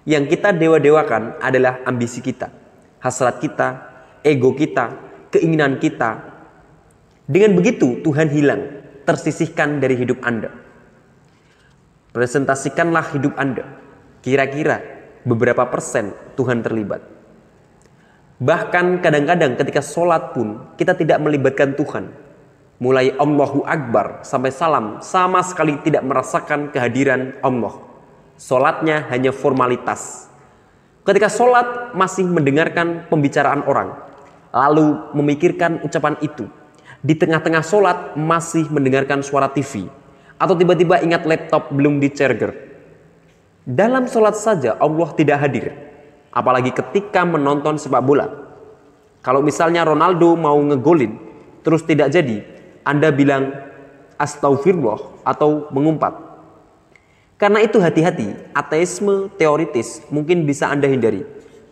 Yang 0.05 0.37
kita 0.37 0.57
dewa-dewakan 0.57 1.41
adalah 1.41 1.85
ambisi 1.85 2.25
kita, 2.25 2.53
hasrat 3.01 3.41
kita, 3.41 3.69
ego 4.25 4.53
kita, 4.53 4.93
keinginan 5.33 5.81
kita. 5.81 6.38
Dengan 7.29 7.61
begitu 7.61 8.01
Tuhan 8.01 8.33
hilang, 8.33 8.81
tersisihkan 9.05 9.85
dari 9.85 10.01
hidup 10.01 10.25
Anda. 10.25 10.49
Presentasikanlah 12.17 13.13
hidup 13.13 13.37
Anda. 13.37 13.69
Kira-kira 14.25 14.81
beberapa 15.29 15.69
persen 15.69 16.17
Tuhan 16.41 16.65
terlibat. 16.65 17.05
Bahkan 18.41 19.05
kadang-kadang 19.05 19.61
ketika 19.61 19.85
sholat 19.85 20.33
pun 20.33 20.73
kita 20.81 20.97
tidak 20.97 21.21
melibatkan 21.21 21.77
Tuhan. 21.77 22.09
Mulai 22.81 23.13
Allahu 23.21 23.61
Akbar 23.69 24.25
sampai 24.25 24.49
salam 24.49 25.05
sama 25.05 25.45
sekali 25.45 25.77
tidak 25.85 26.09
merasakan 26.09 26.73
kehadiran 26.73 27.37
Allah. 27.45 27.77
Sholatnya 28.41 29.05
hanya 29.13 29.37
formalitas. 29.37 30.33
Ketika 31.05 31.29
sholat 31.29 31.93
masih 31.93 32.25
mendengarkan 32.25 33.05
pembicaraan 33.13 33.69
orang. 33.69 34.01
Lalu 34.49 35.13
memikirkan 35.13 35.85
ucapan 35.85 36.17
itu. 36.25 36.49
Di 36.99 37.15
tengah-tengah 37.15 37.63
sholat 37.63 37.99
masih 38.19 38.67
mendengarkan 38.71 39.23
suara 39.23 39.47
TV. 39.51 39.87
Atau 40.39 40.55
tiba-tiba 40.55 41.03
ingat 41.03 41.27
laptop 41.27 41.71
belum 41.71 41.99
di 42.03 42.11
charger. 42.11 42.55
Dalam 43.63 44.09
sholat 44.09 44.39
saja 44.39 44.79
Allah 44.81 45.11
tidak 45.13 45.39
hadir 45.45 45.89
Apalagi 46.33 46.71
ketika 46.71 47.25
menonton 47.25 47.81
sepak 47.81 48.05
bola. 48.05 48.29
Kalau 49.25 49.43
misalnya 49.43 49.83
Ronaldo 49.83 50.37
mau 50.37 50.57
ngegolin, 50.61 51.17
terus 51.65 51.83
tidak 51.83 52.15
jadi, 52.15 52.45
Anda 52.87 53.11
bilang 53.11 53.51
astagfirullah 54.21 55.25
atau 55.25 55.67
mengumpat. 55.75 56.15
Karena 57.39 57.63
itu 57.63 57.79
hati-hati, 57.79 58.35
ateisme 58.55 59.31
teoritis 59.39 60.03
mungkin 60.11 60.47
bisa 60.47 60.71
Anda 60.71 60.91
hindari. 60.91 61.27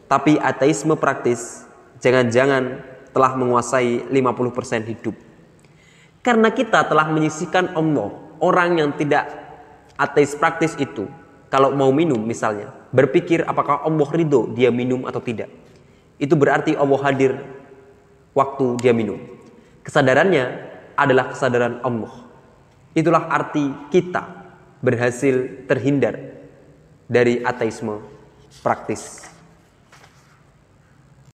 Tapi 0.07 0.39
ateisme 0.39 0.95
praktis 0.95 1.67
jangan-jangan 1.99 2.83
telah 3.17 3.33
menguasai 3.33 4.13
50% 4.13 4.93
hidup. 4.93 5.17
Karena 6.21 6.53
kita 6.53 6.85
telah 6.85 7.09
menyisihkan 7.09 7.73
Allah, 7.73 8.13
orang 8.45 8.77
yang 8.77 8.93
tidak 8.93 9.25
ateis 9.97 10.37
praktis 10.37 10.77
itu, 10.77 11.09
kalau 11.49 11.73
mau 11.73 11.89
minum 11.97 12.21
misalnya, 12.21 12.69
berpikir 12.93 13.41
apakah 13.49 13.89
Allah 13.89 14.09
ridho 14.13 14.53
dia 14.53 14.69
minum 14.69 15.09
atau 15.09 15.25
tidak. 15.25 15.49
Itu 16.21 16.37
berarti 16.37 16.77
Allah 16.77 17.01
hadir 17.09 17.33
waktu 18.37 18.77
dia 18.85 18.93
minum. 18.93 19.17
Kesadarannya 19.81 20.45
adalah 20.93 21.33
kesadaran 21.33 21.81
Allah. 21.81 22.13
Itulah 22.93 23.33
arti 23.33 23.65
kita 23.89 24.25
berhasil 24.85 25.65
terhindar 25.65 26.21
dari 27.09 27.41
ateisme 27.41 28.03
praktis. 28.61 29.26